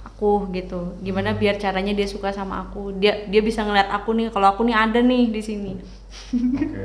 aku 0.00 0.48
gitu. 0.50 0.96
Gimana 1.04 1.36
biar 1.36 1.60
caranya 1.60 1.92
dia 1.94 2.08
suka 2.08 2.32
sama 2.32 2.64
aku. 2.66 2.96
Dia 2.98 3.28
dia 3.30 3.44
bisa 3.44 3.60
ngeliat 3.62 3.92
aku 3.92 4.16
nih 4.16 4.32
kalau 4.32 4.50
aku 4.50 4.64
nih 4.66 4.74
ada 4.74 4.98
nih 5.04 5.30
di 5.30 5.42
sini. 5.44 5.72
Oke. 6.34 6.84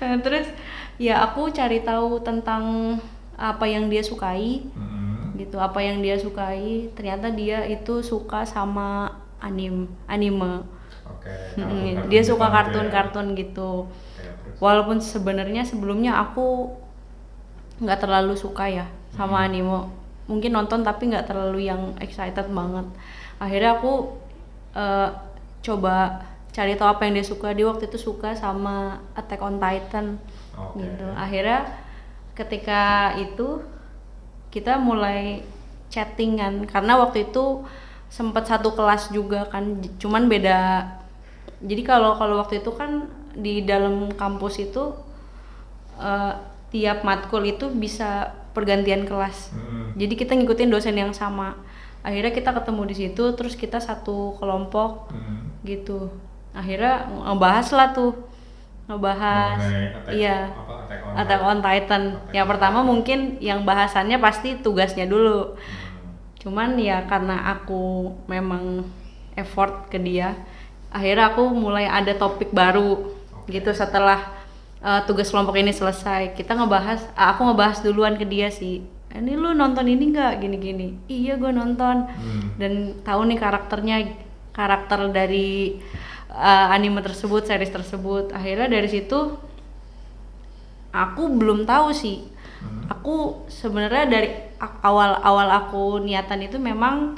Nah, 0.00 0.18
terus 0.24 0.46
ya 0.98 1.22
aku 1.22 1.52
cari 1.52 1.84
tahu 1.84 2.18
tentang 2.24 2.96
apa 3.38 3.64
yang 3.68 3.86
dia 3.92 4.02
sukai 4.02 4.66
Mhm. 4.74 5.38
gitu. 5.38 5.56
Apa 5.60 5.78
yang 5.84 6.02
dia 6.02 6.18
sukai. 6.18 6.90
Ternyata 6.98 7.30
dia 7.30 7.62
itu 7.66 8.02
suka 8.02 8.42
sama 8.42 9.14
anim 9.38 9.86
anime 10.10 10.66
Oke. 11.20 11.60
Mm, 11.60 11.60
kartun-kartun 11.60 12.10
dia 12.10 12.22
gitu 12.22 12.30
suka 12.34 12.46
ya? 12.48 12.52
kartun-kartun 12.56 13.26
gitu 13.36 13.70
Oke, 13.86 14.24
terus? 14.24 14.56
walaupun 14.64 14.98
sebenarnya 15.04 15.62
sebelumnya 15.68 16.16
aku 16.16 16.72
nggak 17.80 18.00
terlalu 18.02 18.34
suka 18.36 18.68
ya 18.68 18.86
sama 19.16 19.42
Hmm. 19.42 19.46
anime 19.48 19.78
mungkin 20.30 20.52
nonton 20.54 20.80
tapi 20.86 21.10
nggak 21.10 21.26
terlalu 21.26 21.66
yang 21.66 21.96
excited 21.98 22.46
banget 22.52 22.86
akhirnya 23.40 23.80
aku 23.80 23.92
eh, 24.76 25.08
coba 25.60 26.22
cari 26.54 26.74
tahu 26.78 26.88
apa 26.90 27.02
yang 27.06 27.14
dia 27.18 27.26
suka 27.26 27.54
dia 27.54 27.66
waktu 27.66 27.86
itu 27.90 27.98
suka 27.98 28.34
sama 28.34 28.98
Attack 29.14 29.40
on 29.42 29.58
Titan 29.58 30.18
Oke. 30.54 30.82
gitu 30.82 31.06
akhirnya 31.14 31.66
ketika 32.34 33.14
itu 33.18 33.62
kita 34.50 34.78
mulai 34.78 35.42
chattingan 35.90 36.66
karena 36.66 36.98
waktu 36.98 37.30
itu 37.30 37.62
sempat 38.10 38.46
satu 38.50 38.74
kelas 38.74 39.14
juga 39.14 39.46
kan 39.46 39.78
cuman 39.98 40.26
beda 40.26 40.58
jadi 41.60 41.82
kalau 41.82 42.16
kalau 42.16 42.40
waktu 42.40 42.60
itu 42.60 42.72
kan 42.72 43.06
di 43.32 43.62
dalam 43.62 44.10
kampus 44.12 44.58
itu 44.60 44.92
eh, 45.96 46.32
tiap 46.70 47.02
matkul 47.02 47.42
itu 47.42 47.68
bisa 47.68 48.32
pergantian 48.50 49.06
kelas. 49.06 49.54
Mhm. 49.54 49.94
jadi 49.94 50.14
kita 50.16 50.32
ngikutin 50.34 50.70
dosen 50.70 50.96
yang 50.96 51.12
sama. 51.12 51.54
Akhirnya 52.00 52.32
kita 52.32 52.56
ketemu 52.56 52.82
di 52.88 52.94
situ 52.96 53.24
terus 53.36 53.52
kita 53.54 53.76
satu 53.78 54.34
kelompok 54.40 55.12
Hmm. 55.12 55.52
gitu. 55.62 56.08
Akhirnya 56.50 57.04
ngebahas 57.06 57.68
lah 57.76 57.88
tuh. 57.92 58.16
Ngebahas. 58.88 59.60
Attack- 59.60 60.16
iya. 60.16 60.48
apa, 60.48 60.82
Attack 60.82 61.00
on 61.04 61.12
Attack 61.14 61.40
on 61.44 61.58
Titan. 61.60 62.02
Attack 62.16 62.34
yang 62.34 62.46
on 62.46 62.50
pertama 62.50 62.78
Titan. 62.80 62.88
mungkin 62.90 63.18
yang 63.38 63.60
bahasannya 63.62 64.16
pasti 64.18 64.58
tugasnya 64.58 65.06
dulu. 65.06 65.54
Hmm. 65.54 65.88
cuman 66.40 66.72
ya 66.80 67.04
karena 67.04 67.36
aku 67.52 68.08
memang 68.24 68.80
effort 69.36 69.92
ke 69.92 70.00
dia 70.00 70.32
akhirnya 70.90 71.32
aku 71.34 71.42
mulai 71.54 71.86
ada 71.86 72.12
topik 72.18 72.50
baru 72.50 73.14
Oke. 73.42 73.58
gitu 73.58 73.70
setelah 73.70 74.34
uh, 74.82 75.00
tugas 75.06 75.30
kelompok 75.30 75.56
ini 75.56 75.70
selesai. 75.70 76.34
Kita 76.34 76.58
ngebahas 76.58 77.06
aku 77.14 77.40
ngebahas 77.50 77.78
duluan 77.82 78.18
ke 78.18 78.26
dia 78.26 78.50
sih. 78.50 78.82
Ini 79.10 79.34
lu 79.34 79.54
nonton 79.54 79.86
ini 79.90 80.14
nggak? 80.14 80.38
gini-gini. 80.38 80.98
Iya 81.10 81.34
gue 81.38 81.50
nonton. 81.50 82.06
Hmm. 82.06 82.54
dan 82.58 83.02
tahu 83.02 83.26
nih 83.26 83.38
karakternya 83.38 83.96
karakter 84.54 85.10
dari 85.10 85.78
uh, 86.30 86.74
anime 86.74 87.02
tersebut 87.02 87.46
series 87.46 87.70
tersebut. 87.74 88.30
Akhirnya 88.34 88.70
dari 88.70 88.86
situ 88.90 89.38
aku 90.90 91.22
belum 91.30 91.66
tahu 91.66 91.94
sih. 91.94 92.26
Hmm. 92.60 92.92
aku 92.92 93.48
sebenarnya 93.48 94.04
dari 94.04 94.28
a- 94.60 94.84
awal 94.84 95.16
awal 95.24 95.48
aku 95.48 95.96
niatan 96.04 96.44
itu 96.44 96.60
memang 96.60 97.16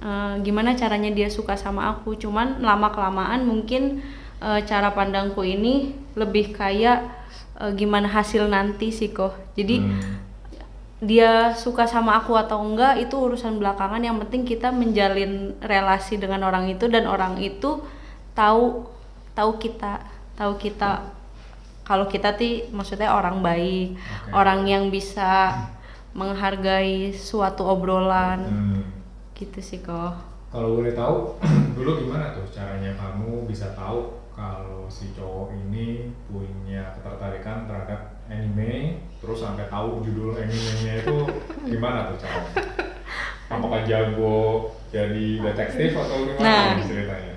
eh, 0.00 0.34
gimana 0.42 0.74
caranya 0.74 1.10
dia 1.10 1.28
suka 1.28 1.54
sama 1.54 1.88
aku 1.90 2.16
cuman 2.16 2.60
lama 2.60 2.88
kelamaan 2.90 3.44
mungkin 3.44 4.00
eh, 4.40 4.60
cara 4.64 4.92
pandangku 4.92 5.40
ini 5.40 5.92
lebih 6.14 6.52
kayak 6.52 7.04
eh, 7.60 7.72
gimana 7.74 8.08
hasil 8.08 8.48
nanti 8.48 8.92
sih 8.92 9.10
kok 9.10 9.34
jadi 9.54 9.76
Hmm. 9.80 10.24
dia 10.96 11.52
suka 11.52 11.84
sama 11.84 12.16
aku 12.16 12.32
atau 12.32 12.56
enggak 12.64 12.96
itu 12.96 13.12
urusan 13.20 13.60
belakangan 13.60 14.00
yang 14.00 14.16
penting 14.16 14.48
kita 14.48 14.72
menjalin 14.72 15.52
relasi 15.60 16.16
dengan 16.16 16.40
orang 16.48 16.72
itu 16.72 16.88
dan 16.88 17.04
orang 17.04 17.36
itu 17.36 17.84
tahu 18.32 18.88
tahu 19.36 19.60
kita 19.60 20.00
tahu 20.40 20.56
kita 20.56 21.04
kalau 21.84 22.08
kita 22.08 22.32
ti 22.34 22.64
maksudnya 22.72 23.12
orang 23.12 23.44
baik 23.44 23.92
Oke. 23.92 24.32
orang 24.32 24.64
yang 24.64 24.88
bisa 24.88 25.52
menghargai 26.16 27.12
suatu 27.12 27.68
obrolan 27.68 28.40
Hmm. 28.40 28.95
Gitu 29.36 29.60
sih 29.60 29.78
kok 29.78 30.16
Kalau 30.46 30.74
boleh 30.74 30.90
tahu, 30.90 31.36
dulu 31.76 32.00
gimana 32.00 32.32
tuh 32.32 32.48
caranya 32.48 32.96
kamu 32.96 33.44
bisa 33.44 33.70
tahu 33.72 34.08
kalau 34.32 34.88
si 34.88 35.12
cowok 35.12 35.52
ini 35.52 36.08
punya 36.26 36.92
ketertarikan 36.92 37.64
terhadap 37.66 38.20
anime, 38.26 38.96
terus 39.18 39.40
sampai 39.40 39.64
tahu 39.66 40.00
judul 40.00 40.32
animenya 40.32 41.02
itu 41.02 41.16
gimana 41.72 42.08
tuh 42.08 42.16
caranya? 42.18 42.52
Apakah 43.46 43.80
jago 43.84 44.70
jadi 44.88 45.26
detektif 45.40 45.92
atau 45.94 46.24
gimana 46.24 46.40
Nah. 46.40 46.80
ceritanya? 46.80 47.34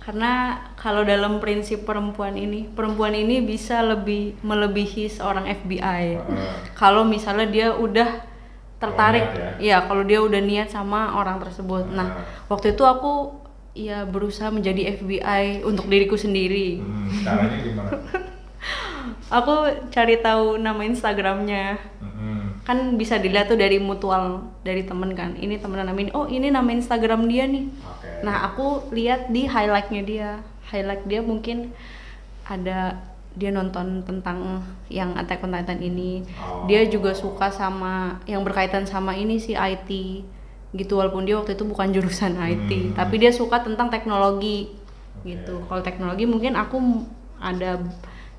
karena 0.00 0.32
kalau 0.74 1.04
dalam 1.04 1.38
prinsip 1.38 1.84
perempuan 1.84 2.32
ini 2.32 2.66
perempuan 2.66 3.12
ini 3.12 3.44
bisa 3.44 3.84
lebih 3.84 4.32
melebihi 4.40 5.06
seorang 5.06 5.44
FBI 5.44 6.02
Heeh. 6.18 6.54
kalau 6.72 7.04
misalnya 7.04 7.46
dia 7.46 7.68
udah 7.70 8.08
tertarik. 8.80 9.24
Niat 9.28 9.60
ya 9.60 9.76
kalau 9.84 10.02
dia 10.02 10.24
udah 10.24 10.40
niat 10.40 10.72
sama 10.72 11.14
orang 11.14 11.36
tersebut. 11.38 11.86
Nah 11.92 12.08
Ah. 12.08 12.24
waktu 12.48 12.72
itu 12.72 12.82
aku 12.82 13.36
ya 13.76 14.02
berusaha 14.02 14.50
menjadi 14.50 14.96
FBI 14.98 15.62
untuk 15.62 15.86
diriku 15.86 16.16
sendiri. 16.18 16.80
Hmm, 16.82 17.06
caranya 17.22 17.58
gimana? 17.62 17.90
aku 19.38 19.54
cari 19.94 20.18
tahu 20.18 20.58
nama 20.58 20.80
Instagramnya. 20.82 21.78
Hmm. 22.00 22.18
kan 22.60 22.94
bisa 22.94 23.18
dilihat 23.18 23.50
tuh 23.50 23.58
dari 23.58 23.80
mutual 23.82 24.46
dari 24.62 24.84
temen 24.86 25.10
kan. 25.16 25.34
Ini 25.34 25.58
temen 25.58 25.80
nama 25.80 25.96
ini. 25.96 26.12
Oh 26.14 26.28
ini 26.30 26.52
nama 26.54 26.68
Instagram 26.70 27.26
dia 27.26 27.48
nih. 27.48 27.66
Oke. 27.66 28.22
Nah 28.22 28.46
aku 28.46 28.92
lihat 28.94 29.32
di 29.32 29.48
highlightnya 29.48 30.02
dia, 30.06 30.30
highlight 30.70 31.02
dia 31.08 31.18
mungkin 31.24 31.72
ada 32.46 33.09
dia 33.38 33.54
nonton 33.54 34.02
tentang 34.02 34.58
yang 34.90 35.14
Attack 35.14 35.46
on 35.46 35.54
Titan 35.54 35.78
ini. 35.78 36.26
Oh. 36.36 36.66
Dia 36.66 36.82
juga 36.90 37.14
suka 37.14 37.48
sama 37.48 38.18
yang 38.26 38.42
berkaitan 38.42 38.82
sama 38.84 39.14
ini 39.14 39.38
sih 39.38 39.54
IT 39.54 39.90
gitu 40.70 40.98
walaupun 40.98 41.26
dia 41.26 41.34
waktu 41.38 41.54
itu 41.54 41.66
bukan 41.66 41.90
jurusan 41.94 42.34
IT, 42.36 42.70
Hmm. 42.70 42.94
tapi 42.94 43.18
dia 43.18 43.30
suka 43.30 43.62
tentang 43.62 43.90
teknologi 43.90 44.70
Oke. 44.70 45.34
gitu. 45.34 45.62
Kalau 45.66 45.82
teknologi 45.82 46.26
mungkin 46.26 46.54
aku 46.54 47.06
ada 47.38 47.78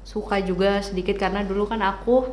suka 0.04 0.40
juga 0.40 0.80
sedikit 0.82 1.16
karena 1.16 1.44
dulu 1.44 1.68
kan 1.68 1.80
aku 1.80 2.32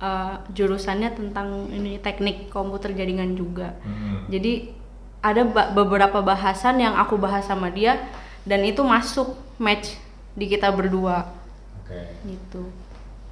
uh, 0.00 0.34
jurusannya 0.52 1.10
tentang 1.12 1.68
ini 1.68 1.98
teknik 1.98 2.48
komputer 2.48 2.92
jaringan 2.92 3.32
juga. 3.32 3.76
Hmm. 3.82 4.28
Jadi 4.28 4.72
ada 5.22 5.46
ba- 5.46 5.70
beberapa 5.70 6.18
bahasan 6.20 6.82
yang 6.82 6.98
aku 6.98 7.14
bahas 7.14 7.46
sama 7.46 7.70
dia 7.70 7.96
dan 8.42 8.60
itu 8.66 8.82
masuk 8.82 9.38
match 9.56 9.94
di 10.34 10.48
kita 10.48 10.72
berdua 10.72 11.28
Oke. 11.82 12.02
gitu. 12.24 12.62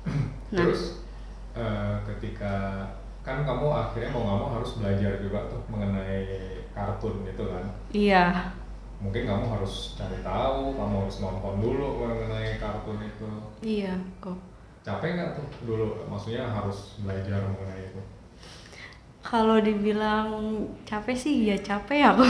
Nah, 0.51 0.67
Terus 0.67 1.07
eh, 1.55 1.95
ketika 2.11 2.83
kan 3.23 3.47
kamu 3.47 3.71
akhirnya 3.71 4.11
mau 4.11 4.27
nggak 4.27 4.39
mau 4.43 4.51
harus 4.59 4.83
belajar 4.83 5.23
juga 5.23 5.47
tuh 5.47 5.63
mengenai 5.71 6.27
kartun 6.75 7.23
gitu 7.23 7.47
kan? 7.47 7.65
iya. 7.95 8.51
Mungkin 8.99 9.25
kamu 9.25 9.47
harus 9.49 9.95
cari 9.95 10.19
tahu, 10.21 10.75
kamu 10.75 10.95
harus 11.07 11.17
nonton 11.23 11.55
dulu 11.63 12.03
mengenai 12.03 12.59
kartun 12.59 12.99
itu. 13.01 13.29
Iya, 13.63 13.95
kok. 14.19 14.37
Capek 14.83 15.15
nggak 15.15 15.31
tuh 15.39 15.47
dulu? 15.65 16.03
Maksudnya 16.11 16.45
harus 16.45 16.99
belajar 17.01 17.41
mengenai 17.47 17.87
itu. 17.87 18.01
Kalau 19.21 19.61
dibilang 19.61 20.29
capek 20.83 21.15
sih 21.15 21.47
ya 21.47 21.57
capek 21.61 22.11
aku. 22.11 22.25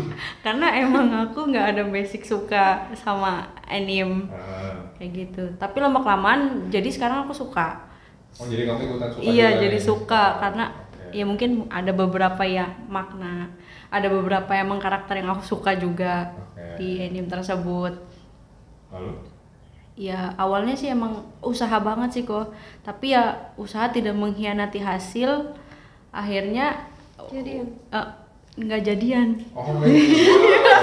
Karena 0.46 0.72
emang 0.72 1.10
aku 1.12 1.50
nggak 1.50 1.76
ada 1.76 1.82
basic 1.86 2.22
suka 2.24 2.86
sama 2.94 3.44
anime 3.66 4.30
Ah. 4.30 4.78
kayak 4.94 5.10
gitu. 5.12 5.44
Tapi 5.56 5.76
lama 5.78 5.98
kelamaan 5.98 6.40
jadi 6.68 6.88
sekarang 6.88 7.26
aku 7.26 7.34
suka. 7.34 7.82
oh 8.36 8.44
jadi 8.44 8.68
kamu 8.68 8.80
ikutan 8.86 9.08
suka 9.10 9.22
iya, 9.24 9.48
juga 9.50 9.60
jadi 9.60 9.76
nih? 9.76 9.84
suka 9.84 10.22
Oh, 10.22 10.36
karena 10.38 10.64
oke. 10.68 11.08
ya 11.10 11.24
mungkin 11.24 11.50
ada 11.68 11.90
beberapa 11.90 12.42
ya 12.42 12.66
makna. 12.86 13.48
Ada 13.86 14.06
beberapa 14.06 14.52
emang 14.52 14.76
karakter 14.76 15.16
yang 15.16 15.30
aku 15.30 15.42
suka 15.42 15.72
juga 15.74 16.34
Oke. 16.52 16.76
di 16.76 17.00
anime 17.00 17.26
tersebut. 17.26 17.96
Lalu? 18.90 19.12
Ya 19.96 20.36
awalnya 20.36 20.76
sih 20.76 20.86
emang 20.86 21.24
usaha 21.40 21.72
banget 21.78 22.12
sih 22.12 22.22
kok, 22.22 22.52
tapi 22.82 23.10
ya 23.10 23.32
usaha 23.56 23.88
tidak 23.88 24.12
mengkhianati 24.12 24.76
hasil. 24.78 25.56
Akhirnya 26.10 26.76
Jadian. 27.26 27.66
eh, 27.90 28.08
nggak 28.56 28.82
jadian. 28.84 29.28
Oh, 29.52 29.80
nggak 29.80 29.96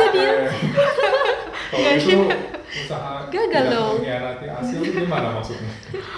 jadian. 0.01 0.37
Kalau 1.73 1.89
itu 1.91 2.17
usaha 2.75 3.29
Gagal 3.29 3.65
dong. 3.69 3.95
mengkhianati 3.99 4.45
hasil 4.47 4.79
gimana 4.81 5.27
maksudnya? 5.33 5.71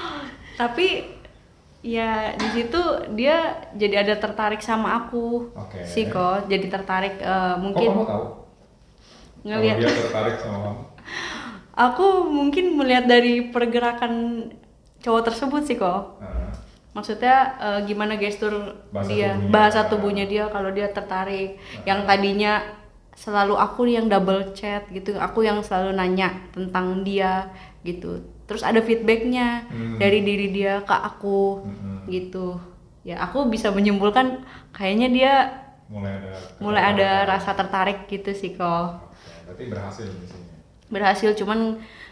Tapi 0.61 0.87
ya 1.79 2.33
di 2.33 2.47
situ 2.49 2.81
dia 3.13 3.37
jadi 3.71 4.01
ada 4.01 4.15
tertarik 4.17 4.57
sama 4.59 4.97
aku 4.97 5.51
Oke. 5.53 5.83
sih 5.83 6.07
kok, 6.07 6.47
jadi 6.47 6.65
tertarik 6.65 7.19
Kok 7.19 7.59
mungkin 7.59 7.89
kamu 7.91 8.05
tahu? 8.05 8.25
ngelihat. 9.43 9.77
Dia 9.77 9.91
tertarik 9.93 10.35
sama 10.37 10.57
kamu? 10.63 10.79
Aku 11.85 12.07
mungkin 12.25 12.71
melihat 12.73 13.03
dari 13.03 13.51
pergerakan 13.51 14.47
cowok 14.97 15.23
tersebut 15.25 15.61
sih 15.61 15.75
kok. 15.75 16.17
Nah, 16.17 16.47
Maksudnya 16.95 17.35
eh, 17.59 17.79
gimana 17.83 18.15
gestur 18.15 18.55
Bahasa 18.87 19.11
dia, 19.11 19.35
tubuhnya. 19.35 19.51
bahasa 19.51 19.79
tubuhnya 19.83 20.23
dia 20.23 20.47
kalau 20.47 20.71
dia 20.71 20.87
tertarik. 20.87 21.59
Yang 21.83 21.99
tadinya 22.07 22.63
selalu 23.15 23.55
aku 23.55 23.87
yang 23.87 24.05
double 24.11 24.51
chat 24.53 24.85
gitu, 24.91 25.15
aku 25.17 25.47
yang 25.47 25.63
selalu 25.63 25.95
nanya 25.95 26.29
tentang 26.51 27.01
dia 27.01 27.49
gitu. 27.81 28.19
Terus 28.45 28.61
ada 28.61 28.79
feedbacknya 28.83 29.65
Hmm. 29.71 29.97
dari 29.97 30.21
diri 30.21 30.47
dia 30.53 30.83
ke 30.83 30.93
aku 30.93 31.65
Mm-mm. 31.65 32.05
gitu. 32.11 32.59
Ya 33.05 33.21
aku 33.21 33.47
bisa 33.49 33.69
menyimpulkan 33.73 34.43
kayaknya 34.75 35.07
dia 35.09 35.33
mulai 35.85 36.17
ada 36.17 36.33
mulai 36.57 36.83
ada 36.93 37.09
rasa 37.29 37.53
tertarik 37.53 38.05
gitu 38.09 38.33
sih 38.33 38.53
kok. 38.53 38.99
Oke, 39.13 39.45
berarti 39.45 39.63
berhasil 39.69 40.07
sini. 40.09 40.47
Berhasil 40.89 41.29
cuman 41.33 41.59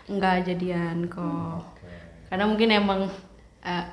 nggak 0.09 0.37
jadian 0.47 1.05
kok. 1.07 1.61
Oke. 1.77 1.89
karena 2.29 2.45
mungkin 2.49 2.69
emang 2.73 3.01
eh, 3.61 3.85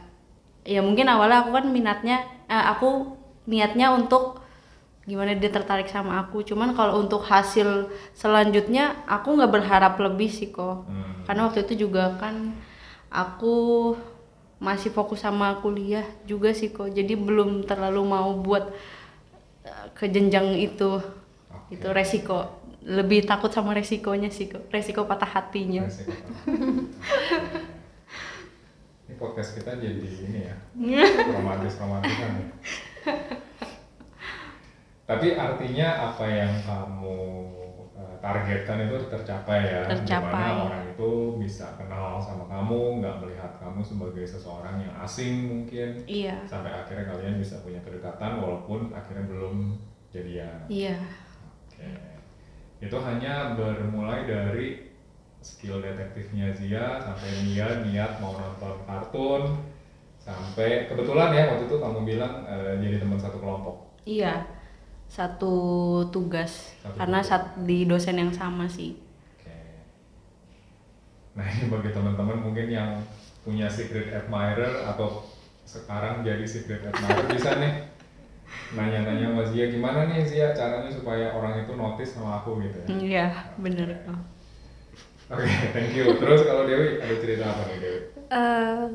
ya 0.65 0.81
mungkin 0.81 1.09
awalnya 1.09 1.45
aku 1.45 1.51
kan 1.57 1.67
minatnya 1.69 2.17
eh, 2.49 2.65
aku 2.73 3.17
niatnya 3.49 3.93
untuk 3.93 4.40
gimana 5.11 5.35
dia 5.35 5.51
tertarik 5.51 5.91
sama 5.91 6.23
aku 6.23 6.41
cuman 6.41 6.71
kalau 6.71 7.03
untuk 7.03 7.23
hasil 7.23 7.69
selanjutnya 8.15 8.95
aku 9.05 9.35
nggak 9.35 9.51
berharap 9.51 9.99
lebih 9.99 10.31
sih 10.31 10.49
kok 10.49 10.87
Hmm. 10.87 11.27
karena 11.27 11.41
waktu 11.45 11.67
itu 11.67 11.85
juga 11.85 12.15
kan 12.15 12.55
aku 13.09 13.55
masih 14.57 14.89
fokus 14.89 15.19
sama 15.19 15.59
kuliah 15.59 16.05
juga 16.23 16.53
sih 16.53 16.71
kok 16.71 16.87
jadi 16.89 17.19
belum 17.19 17.65
terlalu 17.65 18.03
mau 18.05 18.31
buat 18.37 18.71
eh, 19.63 19.87
ke 19.93 20.07
jenjang 20.07 20.55
itu 20.55 21.03
Oke. 21.51 21.75
itu 21.75 21.87
resiko 21.91 22.47
lebih 22.81 23.25
takut 23.25 23.51
sama 23.51 23.75
resikonya 23.75 24.31
sih 24.31 24.47
kok 24.47 24.69
resiko 24.69 25.05
patah 25.05 25.29
hatinya 25.29 25.85
Resiko. 25.85 26.13
Ini 29.05 29.19
podcast 29.19 29.53
kita 29.53 29.75
jadi 29.75 30.07
ini 30.23 30.39
ya 30.47 30.55
romantis 31.35 31.75
romantisan. 31.77 32.31
ya. 32.31 32.47
Tapi 35.11 35.35
artinya 35.35 36.15
apa 36.15 36.23
yang 36.23 36.55
kamu 36.63 37.19
eh, 37.99 38.15
targetkan 38.23 38.79
itu 38.87 39.11
tercapai 39.11 39.59
ya, 39.67 39.83
Tercapai. 39.91 40.31
Di 40.39 40.55
mana 40.55 40.67
orang 40.71 40.85
itu 40.95 41.11
bisa 41.43 41.67
kenal 41.75 42.23
sama 42.23 42.47
kamu, 42.47 43.03
nggak 43.03 43.17
melihat 43.19 43.53
kamu 43.59 43.83
sebagai 43.83 44.23
seseorang 44.23 44.79
yang 44.79 44.95
asing 45.03 45.51
mungkin, 45.51 45.99
Iya. 46.07 46.39
sampai 46.47 46.71
akhirnya 46.71 47.11
kalian 47.11 47.43
bisa 47.43 47.59
punya 47.67 47.83
kedekatan 47.83 48.39
walaupun 48.39 48.95
akhirnya 48.95 49.27
belum 49.27 49.83
jadian. 50.15 50.63
Iya. 50.71 50.95
Oke. 51.67 51.91
Itu 52.79 52.97
hanya 53.03 53.59
bermulai 53.59 54.31
dari 54.31 54.95
skill 55.43 55.83
detektifnya 55.83 56.55
Zia 56.55 57.03
sampai 57.03 57.51
Nia 57.51 57.83
niat 57.83 58.23
mau 58.23 58.39
nonton 58.39 58.79
kartun 58.87 59.59
sampai 60.23 60.87
kebetulan 60.87 61.33
ya 61.35 61.51
waktu 61.51 61.67
itu 61.67 61.77
kamu 61.83 61.99
bilang 62.07 62.47
eh, 62.47 62.79
jadi 62.79 63.03
teman 63.03 63.19
satu 63.19 63.43
kelompok. 63.43 63.91
Iya. 64.07 64.60
Satu 65.11 65.55
tugas. 66.15 66.79
Satu 66.79 66.95
Karena 66.95 67.19
tugas. 67.19 67.29
saat 67.29 67.45
di 67.67 67.85
dosen 67.91 68.15
yang 68.15 68.31
sama 68.31 68.71
sih. 68.71 68.95
Oke. 69.35 69.51
Nah 71.35 71.47
ini 71.51 71.67
bagi 71.67 71.91
teman-teman 71.91 72.39
mungkin 72.39 72.71
yang 72.71 73.03
punya 73.43 73.67
secret 73.67 74.15
admirer 74.15 74.87
atau 74.87 75.27
sekarang 75.67 76.23
jadi 76.23 76.47
secret 76.47 76.87
admirer 76.87 77.27
bisa 77.35 77.59
nih 77.59 77.91
nanya-nanya 78.75 79.31
sama 79.35 79.43
Zia 79.51 79.67
gimana 79.71 80.07
nih 80.11 80.23
Zia 80.27 80.55
caranya 80.55 80.91
supaya 80.91 81.35
orang 81.35 81.67
itu 81.67 81.75
notice 81.75 82.15
sama 82.15 82.39
aku 82.43 82.63
gitu 82.63 82.79
ya. 82.79 82.87
Iya, 82.87 83.27
bener. 83.59 84.07
Oke, 85.31 85.47
thank 85.75 85.95
you. 85.95 86.19
Terus 86.19 86.43
kalau 86.47 86.67
Dewi 86.67 86.99
ada 86.99 87.15
cerita 87.19 87.45
apa 87.51 87.63
nih 87.71 87.79
Dewi? 87.79 88.01
Eh, 88.31 88.87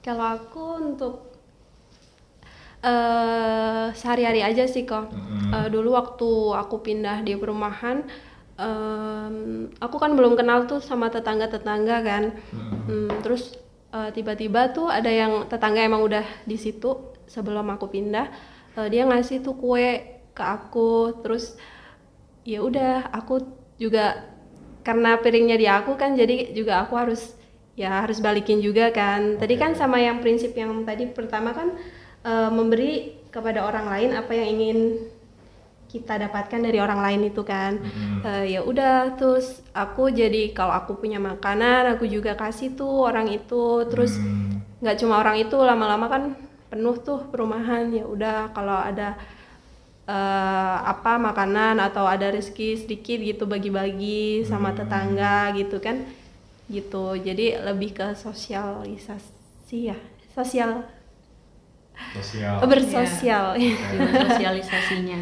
kalau 0.00 0.26
aku 0.40 0.64
untuk 0.80 1.33
eh 2.84 3.86
sehari-hari 3.96 4.44
aja 4.44 4.68
sih 4.68 4.84
kok. 4.84 5.08
Mm-mm. 5.08 5.50
Eh, 5.56 5.68
dulu 5.72 5.96
waktu 5.96 6.30
aku 6.52 6.84
pindah 6.84 7.24
di 7.24 7.32
perumahan, 7.40 8.04
em, 8.60 9.34
aku 9.80 9.96
kan 9.96 10.12
belum 10.12 10.36
kenal 10.36 10.68
tuh 10.68 10.84
sama 10.84 11.08
tetangga-tetangga 11.08 11.96
kan. 12.04 12.24
Mm-mm. 12.52 12.84
Hmm, 12.84 13.10
terus 13.24 13.56
eh, 13.94 14.10
tiba-tiba 14.12 14.76
tuh 14.76 14.92
ada 14.92 15.08
yang 15.08 15.48
tetangga 15.48 15.80
emang 15.80 16.04
udah 16.04 16.26
di 16.44 16.60
situ 16.60 17.16
sebelum 17.24 17.64
aku 17.72 17.88
pindah, 17.88 18.28
eh, 18.76 18.88
dia 18.92 19.08
ngasih 19.08 19.40
tuh 19.40 19.56
kue 19.56 20.20
ke 20.36 20.44
aku. 20.44 21.24
Terus 21.24 21.56
ya 22.44 22.60
udah 22.60 23.08
aku 23.16 23.40
juga 23.80 24.28
karena 24.84 25.16
piringnya 25.16 25.56
di 25.56 25.64
aku 25.64 25.96
kan 25.96 26.12
jadi 26.12 26.52
juga 26.52 26.84
aku 26.84 26.92
harus 27.00 27.32
ya 27.74 28.04
harus 28.04 28.20
balikin 28.20 28.60
juga 28.60 28.92
kan. 28.92 29.40
Tadi 29.40 29.54
kan 29.56 29.72
sama 29.72 29.96
yang 30.02 30.20
prinsip 30.20 30.52
yang 30.52 30.84
tadi 30.84 31.08
pertama 31.08 31.56
kan 31.56 31.72
eh, 32.24 32.50
memberi 32.50 32.92
kepada 33.34 33.66
orang 33.68 33.86
lain 33.92 34.10
apa 34.14 34.32
yang 34.34 34.48
ingin 34.54 34.78
kita 35.88 36.18
dapatkan 36.18 36.58
dari 36.58 36.78
orang 36.82 36.98
lain 37.06 37.30
itu 37.30 37.42
kan. 37.46 37.78
Mm-mm. 37.78 38.18
Eh, 38.26 38.44
ya 38.58 38.60
udah 38.66 39.14
terus 39.14 39.62
aku 39.70 40.10
jadi 40.10 40.50
kalau 40.50 40.74
aku 40.74 40.98
punya 40.98 41.22
makanan 41.22 41.94
aku 41.94 42.04
juga 42.10 42.34
kasih 42.34 42.74
tuh 42.74 43.06
orang 43.06 43.30
itu 43.30 43.86
terus 43.92 44.18
Hmm, 44.18 44.58
nggak 44.82 44.96
cuma 45.00 45.22
orang 45.22 45.36
itu 45.38 45.54
lama-lama 45.54 46.06
kan 46.10 46.22
penuh 46.72 46.96
tuh 46.98 47.20
perumahan 47.30 47.88
ya 47.94 48.04
udah 48.08 48.50
kalau 48.50 48.74
ada 48.74 49.14
eh, 50.08 50.76
apa 50.84 51.16
makanan 51.16 51.80
atau 51.80 52.04
ada 52.04 52.28
rezeki 52.28 52.68
sedikit 52.84 53.18
gitu 53.20 53.44
bagi-bagi 53.48 54.44
sama 54.44 54.72
Hmm. 54.74 54.78
tetangga 54.82 55.54
gitu 55.56 55.78
kan 55.80 56.04
gitu 56.68 57.16
jadi 57.20 57.60
lebih 57.72 57.92
ke 57.96 58.06
sosialisasi 58.16 59.78
ya 59.92 59.96
sosial 60.32 60.84
sosial. 62.14 62.58
bersosial 62.70 63.46
Gimana 63.90 64.28
sosialisasinya. 64.30 65.20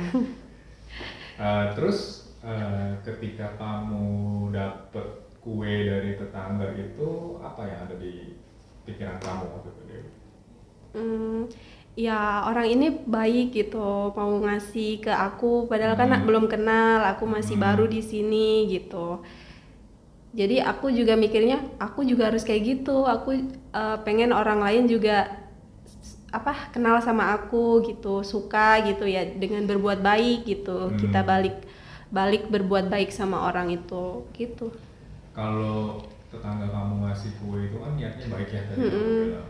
Eh, 1.38 1.66
terus 1.74 1.98
eh, 2.44 2.92
ketika 3.04 3.56
kamu 3.60 4.06
dapet 4.52 5.06
kue 5.42 5.74
dari 5.90 6.14
tetangga 6.20 6.70
itu 6.78 7.40
apa 7.42 7.62
yang 7.66 7.80
ada 7.90 7.96
di 7.98 8.36
pikiran 8.86 9.18
kamu 9.18 9.44
waktu 9.50 9.68
itu 9.74 9.82
Dewi? 9.88 10.10
Hmm, 10.92 11.48
ya 11.96 12.44
orang 12.48 12.66
ini 12.68 12.86
baik 13.16 13.46
gitu 13.56 14.12
mau 14.16 14.32
ngasih 14.44 15.00
ke 15.04 15.12
aku 15.12 15.64
padahal 15.70 15.96
kan 16.00 16.08
Hmm. 16.12 16.24
belum 16.28 16.44
kenal 16.52 17.00
aku 17.12 17.24
masih 17.24 17.56
Hmm. 17.56 17.64
baru 17.64 17.84
di 17.88 18.00
sini 18.04 18.68
gitu 18.72 19.24
jadi 20.32 20.64
aku 20.64 20.88
juga 20.92 21.12
mikirnya 21.16 21.60
aku 21.76 22.08
juga 22.08 22.32
harus 22.32 22.44
kayak 22.44 22.62
gitu 22.64 23.04
aku 23.04 23.30
eh, 23.76 23.96
pengen 24.04 24.32
orang 24.32 24.60
lain 24.64 24.84
juga 24.88 25.28
apa 26.32 26.52
kenal 26.74 26.96
sama 27.04 27.24
aku 27.36 27.84
gitu 27.88 28.24
suka 28.24 28.80
gitu 28.88 29.04
ya 29.04 29.22
dengan 29.42 29.62
berbuat 29.70 30.00
baik 30.00 30.38
gitu 30.48 30.78
Hmm. 30.88 30.98
kita 31.02 31.20
balik 31.30 31.56
balik 32.12 32.42
berbuat 32.52 32.86
baik 32.92 33.10
sama 33.12 33.48
orang 33.48 33.68
itu 33.78 34.04
gitu 34.38 34.72
Kalau 35.32 36.00
tetangga 36.32 36.68
kamu 36.68 36.94
ngasih 37.08 37.30
kue 37.40 37.58
itu 37.68 37.76
kan 37.80 37.92
niatnya 37.96 38.26
baik 38.32 38.48
ya 38.52 38.62
tadi 38.68 38.80
bilang. 38.88 39.48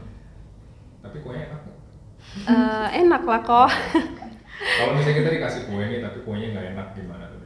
Tapi 1.02 1.16
kuenya 1.22 1.44
enak? 1.50 1.60
Eh, 2.46 2.86
enak 3.02 3.22
lah 3.26 3.40
kok 3.44 3.68
Kalau 4.78 4.92
misalnya 4.96 5.18
kita 5.20 5.30
dikasih 5.36 5.62
kue 5.68 5.82
nih 5.90 6.00
tapi 6.04 6.18
kuenya 6.24 6.46
nggak 6.54 6.66
enak 6.74 6.88
gimana 6.94 7.24
tuh? 7.30 7.40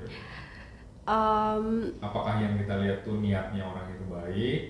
Em, 1.07 1.67
Apakah 2.03 2.37
yang 2.43 2.55
kita 2.61 2.75
lihat 2.83 2.99
tuh 3.07 3.19
niatnya 3.25 3.63
orang 3.65 3.89
itu 3.97 4.05
baik? 4.11 4.61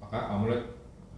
Apakah 0.00 0.20
kamu 0.32 0.44
lihat 0.52 0.64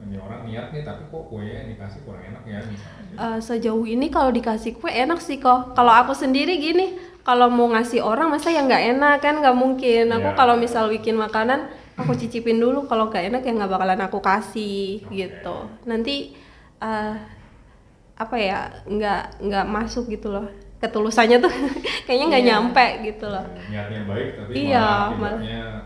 ini 0.00 0.16
orang 0.16 0.42
niat 0.42 0.66
nih 0.70 0.80
tapi 0.80 1.02
kok 1.04 1.22
kuenya 1.26 1.54
yang 1.54 1.68
dikasih 1.70 2.00
kurang 2.02 2.24
enak 2.24 2.42
ya 2.42 2.58
misalnya? 2.62 3.14
Eh, 3.16 3.38
sejauh 3.38 3.84
ini 3.84 4.06
kalau 4.08 4.30
dikasih 4.30 4.72
kue 4.74 4.88
enak 4.88 5.18
sih 5.18 5.36
kok. 5.36 5.72
Kalau 5.72 5.92
aku 5.92 6.12
sendiri 6.12 6.56
gini, 6.56 6.94
kalau 7.20 7.46
mau 7.46 7.68
ngasih 7.68 8.00
orang 8.00 8.28
masa 8.28 8.48
yang 8.48 8.64
nggak 8.64 8.84
enak 8.90 9.16
kan 9.18 9.36
nggak 9.36 9.52
mungkin. 9.54 10.08
Aku 10.10 10.24
Iya. 10.26 10.34
kalau 10.34 10.56
misal 10.56 10.88
bikin 10.88 11.14
makanan, 11.14 11.68
aku 11.94 12.12
cicipin 12.14 12.56
dulu. 12.56 12.86
Kalau 12.86 13.06
nggak 13.06 13.28
enak 13.28 13.42
ya 13.42 13.52
nggak 13.52 13.70
bakalan 13.70 14.00
aku 14.00 14.18
kasih 14.18 15.02
Oke. 15.02 15.12
gitu. 15.14 15.56
Nanti 15.84 16.32
eh, 16.78 17.14
apa 18.16 18.36
ya 18.36 18.58
nggak 18.84 19.22
nggak 19.42 19.66
masuk 19.66 20.08
gitu 20.08 20.28
loh. 20.30 20.48
Ketulusannya 20.76 21.38
tuh 21.38 21.52
kayaknya 22.08 22.26
nggak 22.30 22.42
Iya. 22.42 22.50
nyampe 22.56 22.86
gitu 23.04 23.26
loh. 23.26 23.44
niatnya 23.68 24.00
baik 24.08 24.28
tapi 24.34 24.50
Iya, 24.64 24.80
malah 24.80 25.12
malah- 25.12 25.42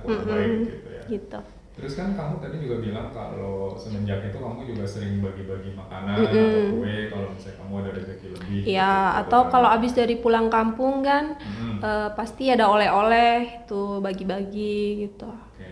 Mm-mm, 0.07 0.22
baik 0.24 0.55
gitu 0.62 0.88
ya. 0.88 1.03
Gitu. 1.11 1.38
Terus 1.75 1.93
kan 1.99 2.15
kamu 2.15 2.35
tadi 2.39 2.57
juga 2.63 2.77
bilang 2.87 3.09
kalau 3.11 3.75
semenjak 3.75 4.23
itu 4.31 4.39
kamu 4.39 4.61
juga 4.71 4.85
sering 4.87 5.19
bagi-bagi 5.19 5.75
makanan 5.75 6.15
Mm-mm. 6.23 6.47
atau 6.47 6.61
kue 6.71 6.95
kalau 7.11 7.29
misalnya 7.35 7.59
kamu 7.61 7.73
ada 7.83 7.91
rezeki 7.99 8.27
lebih. 8.39 8.61
Iya, 8.63 8.93
gitu, 8.95 9.21
atau 9.27 9.41
gitu 9.43 9.51
kalau 9.53 9.69
kan. 9.69 9.77
abis 9.77 9.93
dari 9.99 10.15
pulang 10.23 10.47
kampung 10.55 11.03
kan 11.03 11.25
Mm-mm. 11.43 11.73
eh, 11.83 12.09
pasti 12.19 12.45
ada 12.55 12.65
oleh-oleh 12.71 13.67
tuh 13.69 13.99
bagi-bagi 13.99 14.77
gitu. 15.03 15.27
Oke. 15.27 15.71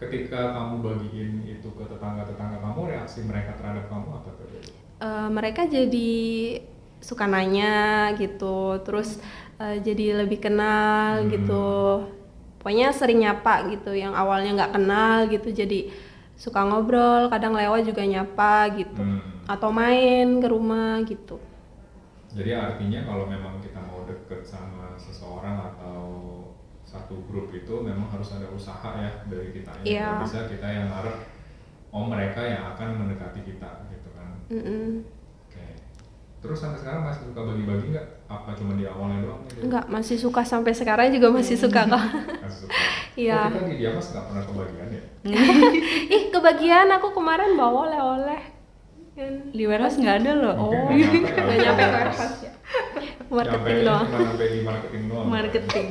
Ketika 0.00 0.40
kamu 0.56 0.74
bagiin 0.82 1.30
itu 1.46 1.68
ke 1.78 1.84
tetangga-tetangga 1.86 2.58
kamu, 2.64 2.80
reaksi 2.90 3.22
mereka 3.22 3.54
terhadap 3.56 3.86
kamu 3.86 4.08
apa 4.18 4.30
tuh? 4.34 4.50
Eh, 5.02 5.28
mereka 5.34 5.66
jadi 5.66 6.10
suka 7.02 7.26
nanya 7.26 7.74
gitu 8.20 8.78
terus 8.86 9.18
eh, 9.58 9.82
jadi 9.82 10.22
lebih 10.22 10.38
kenal 10.38 11.26
Hmm. 11.26 11.30
gitu 11.34 11.66
pokoknya 12.62 12.94
sering 12.94 13.18
nyapa 13.26 13.66
gitu 13.74 13.90
yang 13.92 14.14
awalnya 14.14 14.54
nggak 14.56 14.72
kenal 14.78 15.26
gitu 15.26 15.50
jadi 15.50 15.90
suka 16.38 16.62
ngobrol 16.64 17.28
kadang 17.28 17.54
lewat 17.54 17.82
juga 17.84 18.02
nyapa 18.06 18.70
gitu 18.78 19.02
Hmm. 19.02 19.20
atau 19.50 19.68
main 19.74 20.38
ke 20.40 20.46
rumah 20.48 21.02
gitu 21.04 21.36
Jadi 22.32 22.50
artinya 22.56 23.04
kalau 23.04 23.28
memang 23.28 23.60
kita 23.60 23.76
mau 23.76 24.08
deket 24.08 24.40
sama 24.40 24.96
seseorang 24.96 25.56
atau 25.76 26.00
satu 26.82 27.28
grup 27.28 27.52
itu 27.52 27.74
memang 27.84 28.08
harus 28.08 28.32
ada 28.32 28.48
usaha 28.48 28.88
ya 28.96 29.12
dari 29.28 29.52
kita. 29.52 29.70
Iya. 29.84 30.08
Nggak 30.16 30.24
bisa 30.24 30.40
kita 30.48 30.66
yang 30.66 30.86
ngarep 30.88 31.16
oh 31.92 32.04
mereka 32.08 32.40
yang 32.40 32.64
akan 32.72 32.88
mendekati 33.04 33.40
kita 33.44 33.70
gitu 33.92 34.08
kan. 34.16 34.30
Mm-mm. 34.48 35.04
Oke. 35.04 35.21
Terus 36.42 36.58
sampai 36.58 36.74
sekarang 36.76 37.06
masih 37.06 37.22
suka 37.24 37.40
bagi-bagi 37.40 37.86
nggak? 37.94 38.06
Apa 38.26 38.50
cuma 38.58 38.74
di 38.74 38.82
awalnya 38.82 39.22
doang? 39.22 39.40
Dewi? 39.46 39.62
nggak 39.70 39.84
masih 39.86 40.16
suka 40.18 40.42
sampai 40.42 40.74
sekarang 40.74 41.14
juga 41.14 41.30
masih 41.30 41.54
suka 41.54 41.86
kok 41.86 42.02
Masih 42.42 42.58
suka. 42.66 42.74
Iya. 43.14 43.40
Oh, 43.44 43.52
kita 43.52 43.68
di 43.68 43.76
Diamas 43.78 44.06
nggak 44.08 44.24
pernah 44.26 44.42
kebagian 44.42 44.88
ya? 44.88 45.02
ih 46.16 46.22
kebagian 46.28 46.88
aku 46.90 47.08
kemarin 47.12 47.54
bawa 47.54 47.78
oleh-oleh 47.86 48.42
kan 49.12 49.32
Di 49.48 49.64
warehouse 49.64 49.96
nggak 49.96 50.16
ada 50.18 50.32
loh. 50.34 50.54
Mungkin 50.56 51.20
Oh, 51.20 51.22
nggak 51.22 51.58
nyampe 51.60 51.60
nyampe 51.62 51.82
ke 51.82 51.92
warehouse 51.92 52.38
ya 52.40 52.52
marketing 53.28 53.78
doang 53.82 54.06
sampai 54.08 54.46
di 54.46 54.60
marketing 54.60 55.02
doang. 55.08 55.26
marketing. 55.26 55.88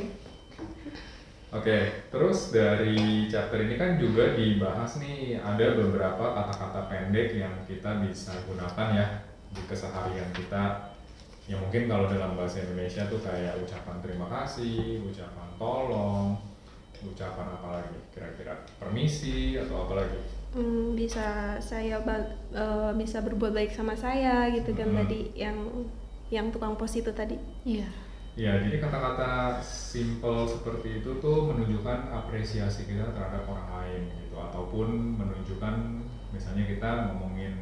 Oke, 1.51 1.77
terus 2.07 2.39
dari 2.49 2.95
chapter 3.27 3.59
ini 3.59 3.75
kan 3.75 3.99
juga 3.99 4.33
dibahas 4.33 4.95
nih 4.97 5.35
ada 5.35 5.75
beberapa 5.75 6.23
kata-kata 6.31 6.87
pendek 6.87 7.35
yang 7.35 7.51
kita 7.65 7.99
bisa 7.99 8.31
gunakan 8.45 8.87
ya 8.95 9.07
di 9.51 9.61
keseharian 9.67 10.31
kita. 10.33 10.93
Ya 11.49 11.57
mungkin 11.59 11.89
kalau 11.89 12.07
dalam 12.07 12.37
bahasa 12.39 12.63
Indonesia 12.63 13.03
tuh 13.11 13.19
kayak 13.19 13.59
ucapan 13.59 13.97
terima 13.99 14.27
kasih, 14.29 15.03
ucapan 15.03 15.47
tolong, 15.59 16.37
ucapan 17.01 17.47
apa 17.49 17.67
lagi 17.81 17.97
kira-kira 18.13 18.53
permisi 18.77 19.57
atau 19.57 19.89
apa 19.89 20.05
lagi? 20.05 20.19
Hmm, 20.51 20.93
bisa 20.95 21.55
saya 21.63 21.97
eh, 22.03 22.91
bisa 22.95 23.23
berbuat 23.23 23.55
baik 23.55 23.71
sama 23.71 23.95
saya 23.95 24.51
gitu 24.51 24.75
kan 24.75 24.91
Hmm. 24.91 24.99
tadi 25.03 25.31
yang 25.35 25.57
yang 26.31 26.47
tukang 26.51 26.75
pos 26.79 26.95
itu 26.95 27.11
tadi 27.11 27.35
Iya. 27.67 27.87
Ya, 28.39 28.55
jadi 28.63 28.79
kata-kata 28.79 29.59
simple 29.59 30.47
seperti 30.47 31.03
itu 31.03 31.19
tuh 31.19 31.51
menunjukkan 31.51 32.15
apresiasi 32.15 32.87
kita 32.87 33.11
terhadap 33.11 33.43
orang 33.43 33.67
lain 33.75 34.01
gitu 34.23 34.39
ataupun 34.39 35.19
menunjukkan 35.19 35.75
misalnya 36.31 36.63
kita 36.63 36.89
ngomongin 37.11 37.59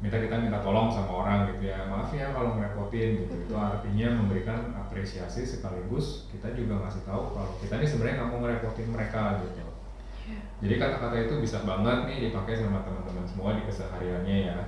minta 0.00 0.16
kita 0.16 0.40
minta 0.40 0.64
tolong 0.64 0.88
sama 0.88 1.12
orang 1.24 1.52
gitu 1.54 1.68
ya. 1.68 1.84
Maaf 1.86 2.08
ya 2.16 2.32
kalau 2.32 2.56
ngerepotin 2.56 3.24
gitu. 3.24 3.34
Itu 3.46 3.54
artinya 3.56 4.08
memberikan 4.24 4.72
apresiasi 4.76 5.44
sekaligus 5.44 6.28
kita 6.32 6.56
juga 6.56 6.80
ngasih 6.84 7.04
tahu 7.04 7.36
kalau 7.36 7.52
kita 7.60 7.76
ini 7.78 7.86
sebenarnya 7.86 8.14
nggak 8.20 8.30
mau 8.32 8.40
ngerepotin 8.44 8.88
mereka 8.88 9.40
gitu. 9.44 9.70
Jadi 10.60 10.74
kata-kata 10.76 11.16
itu 11.24 11.34
bisa 11.40 11.64
banget 11.64 12.04
nih 12.04 12.28
dipakai 12.28 12.52
sama 12.52 12.84
teman-teman 12.84 13.24
semua 13.24 13.56
di 13.56 13.64
kesehariannya 13.64 14.36
ya. 14.52 14.58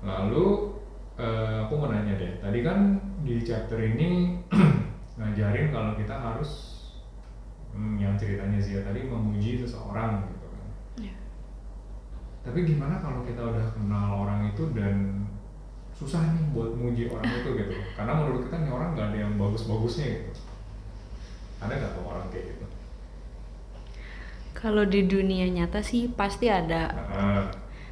Lalu 0.00 0.80
eh, 1.20 1.56
aku 1.68 1.72
mau 1.76 1.92
nanya 1.92 2.16
deh. 2.16 2.40
Tadi 2.40 2.58
kan 2.64 2.96
di 3.20 3.44
chapter 3.44 3.76
ini 3.80 4.40
ngajarin 5.20 5.68
kalau 5.70 5.92
kita 5.94 6.16
harus 6.16 6.50
hmm, 7.76 8.00
yang 8.00 8.16
ceritanya 8.16 8.56
Zia 8.58 8.80
tadi 8.80 9.04
memuji 9.04 9.60
seseorang 9.60 10.24
gitu. 10.32 10.43
Iya. 10.43 10.43
Tapi 12.44 12.58
gimana 12.68 13.00
kalau 13.00 13.24
kita 13.24 13.40
udah 13.40 13.66
kenal 13.72 14.28
orang 14.28 14.52
itu 14.52 14.62
dan 14.76 15.24
susah 15.96 16.20
nih 16.34 16.44
buat 16.52 16.76
muji 16.76 17.08
orang 17.08 17.24
itu 17.40 17.48
gitu 17.56 17.74
karena 17.96 18.12
menurut 18.18 18.40
kita 18.46 18.56
nih 18.60 18.70
orang 18.70 18.88
nggak 18.92 19.06
ada 19.14 19.18
yang 19.24 19.32
bagus-bagusnya 19.40 20.06
gitu 20.12 20.30
ada 21.62 21.72
nggak 21.72 21.92
tuh 21.96 22.04
orang 22.04 22.26
kayak 22.28 22.46
gitu 22.52 22.66
Kalau 24.54 24.84
di 24.88 25.04
dunia 25.04 25.46
nyata 25.50 25.84
sih 25.84 26.08
pasti 26.08 26.46
ada. 26.48 26.82
Nah, 26.94 27.44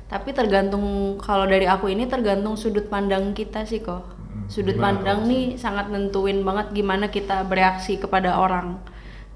Tapi 0.09 0.31
tergantung 0.37 1.17
kalau 1.21 1.45
dari 1.49 1.65
aku 1.65 1.89
ini 1.89 2.05
tergantung 2.05 2.55
sudut 2.57 2.87
pandang 2.93 3.33
kita 3.33 3.65
sih 3.65 3.81
kok. 3.81 4.05
Hmm, 4.33 4.49
Sudut 4.49 4.77
gimana 4.77 5.01
pandang 5.01 5.19
nih 5.29 5.45
sangat 5.57 5.89
nentuin 5.93 6.45
banget 6.45 6.67
gimana 6.77 7.09
kita 7.09 7.45
bereaksi 7.49 7.97
kepada 8.01 8.37
orang 8.37 8.81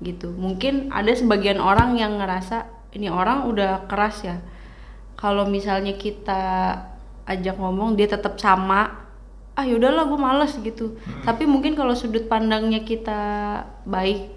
gitu. 0.05 0.33
Mungkin 0.37 0.93
ada 0.93 1.13
sebagian 1.17 1.61
orang 1.61 1.97
yang 1.97 2.21
ngerasa 2.21 2.69
ini 2.97 3.09
orang 3.09 3.49
udah 3.49 3.89
keras 3.89 4.17
ya. 4.25 4.37
Kalau 5.17 5.49
misalnya 5.49 5.97
kita 5.97 6.43
ajak 7.25 7.57
ngomong 7.57 7.97
dia 7.97 8.07
tetap 8.07 8.37
sama, 8.37 9.09
ah 9.57 9.65
yaudahlah 9.65 10.05
gue 10.05 10.21
males 10.21 10.53
gitu. 10.61 11.01
Hmm. 11.01 11.25
Tapi 11.25 11.49
mungkin 11.49 11.73
kalau 11.73 11.97
sudut 11.97 12.29
pandangnya 12.29 12.85
kita 12.85 13.21
baik, 13.89 14.29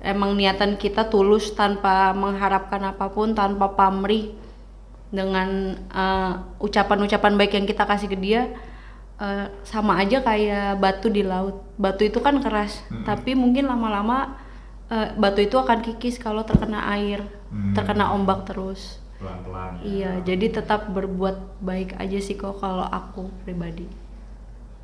emang 0.00 0.38
niatan 0.38 0.78
kita 0.78 1.10
tulus 1.10 1.52
tanpa 1.58 2.14
mengharapkan 2.14 2.80
apa 2.86 3.10
pun, 3.10 3.34
tanpa 3.34 3.74
pamrih 3.74 4.32
dengan 5.10 5.74
eh, 5.90 6.32
ucapan-ucapan 6.62 7.34
baik 7.34 7.52
yang 7.58 7.66
kita 7.66 7.82
kasih 7.82 8.06
ke 8.06 8.18
dia 8.18 8.54
eh, 9.18 9.46
sama 9.66 9.98
aja 9.98 10.22
kayak 10.22 10.78
batu 10.78 11.10
di 11.10 11.26
laut. 11.26 11.58
Batu 11.74 12.06
itu 12.06 12.22
kan 12.22 12.38
keras, 12.38 12.86
Mm-mm. 12.86 13.02
tapi 13.02 13.34
mungkin 13.34 13.66
lama-lama 13.66 14.38
eh, 14.86 15.10
batu 15.18 15.42
itu 15.42 15.58
akan 15.58 15.82
kikis 15.82 16.22
kalau 16.22 16.46
terkena 16.46 16.86
air, 16.94 17.26
Hmm. 17.54 17.70
terkena 17.70 18.10
ombak 18.10 18.50
terus. 18.50 18.98
Pelan-pelan 19.20 19.70
ya. 19.78 19.82
Iya, 19.84 20.12
jadi 20.26 20.46
tetap 20.60 20.90
berbuat 20.90 21.62
baik 21.62 21.96
aja 21.96 22.18
sih 22.18 22.34
kok 22.34 22.58
kalau 22.58 22.84
aku 22.84 23.30
pribadi. 23.46 23.86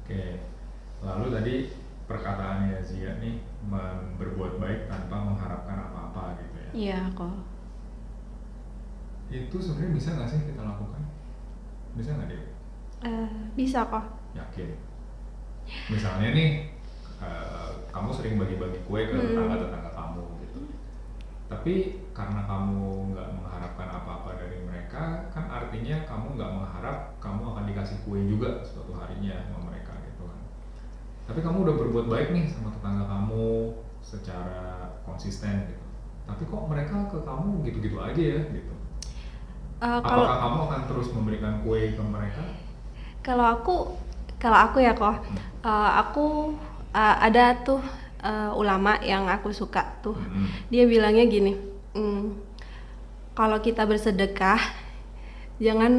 Oke, 0.04 0.42
lalu 1.02 1.26
tadi 1.34 1.54
perkataannya 2.10 2.82
Zia 2.82 3.18
nih 3.22 3.38
berbuat 4.18 4.58
baik 4.58 4.90
tanpa 4.90 5.16
mengharapkan 5.22 5.78
apa-apa 5.90 6.38
gitu 6.42 6.56
ya. 6.58 6.70
Iya 6.74 7.00
kok. 7.14 7.34
Itu 9.30 9.56
sebenarnya 9.62 9.94
bisa 9.94 10.08
nggak 10.18 10.28
sih 10.28 10.40
kita 10.42 10.62
lakukan? 10.66 11.02
Bisa 11.94 12.10
nggak 12.18 12.28
dia? 12.30 12.42
Eh, 13.00 13.30
bisa 13.54 13.86
kok 13.86 14.04
Yakin? 14.34 14.70
Misalnya 15.90 16.28
nih, 16.34 16.50
eh, 17.22 17.70
kamu 17.94 18.10
sering 18.10 18.34
bagi-bagi 18.38 18.82
kue 18.86 19.06
ke 19.06 19.14
Hmm. 19.14 19.26
tetangga-tetangga 19.34 19.90
kamu 19.94 20.22
gitu. 20.42 20.60
Tapi 21.46 21.74
karena 22.10 22.42
kamu 22.46 23.14
nggak 23.14 23.28
dari 23.30 23.69
mereka, 25.00 25.32
kan 25.32 25.44
artinya 25.48 25.96
kamu 26.04 26.26
nggak 26.36 26.50
mengharap 26.52 26.96
kamu 27.16 27.42
akan 27.42 27.64
dikasih 27.64 27.96
kue 28.04 28.20
juga 28.28 28.60
suatu 28.60 28.92
harinya 28.92 29.32
sama 29.48 29.72
mereka 29.72 29.96
gitu 30.04 30.28
kan. 30.28 30.38
Tapi 31.24 31.40
kamu 31.40 31.56
udah 31.64 31.74
berbuat 31.80 32.06
baik 32.12 32.28
nih 32.36 32.44
sama 32.52 32.68
tetangga 32.68 33.08
kamu 33.08 33.72
secara 34.04 34.60
konsisten 35.04 35.72
gitu. 35.72 35.84
Tapi 36.28 36.42
kok 36.44 36.62
mereka 36.68 36.96
ke 37.08 37.18
kamu 37.24 37.64
gitu-gitu 37.64 37.96
aja 37.96 38.22
ya 38.22 38.40
gitu. 38.52 38.74
Eh, 39.80 40.00
kalau 40.04 40.24
Apakah 40.28 40.38
kamu 40.44 40.58
akan 40.68 40.80
terus 40.92 41.08
memberikan 41.12 41.54
kue 41.64 41.96
ke 41.96 42.02
mereka? 42.04 42.42
kalau 43.20 43.44
aku 43.44 43.76
kalau 44.40 44.56
aku 44.56 44.80
ya 44.80 44.96
kok 44.96 45.20
eh, 45.64 45.90
aku 46.00 46.56
eh, 46.92 47.16
ada 47.20 47.52
tuh 47.60 47.80
eh, 48.20 48.50
ulama 48.52 48.96
yang 49.00 49.28
aku 49.28 49.52
suka 49.52 50.00
tuh 50.00 50.16
Mm-mm. 50.16 50.48
dia 50.72 50.88
bilangnya 50.88 51.24
gini 51.28 51.52
"Hmm, 51.92 52.40
kalau 53.36 53.60
kita 53.60 53.84
bersedekah 53.84 54.56
jangan 55.60 55.92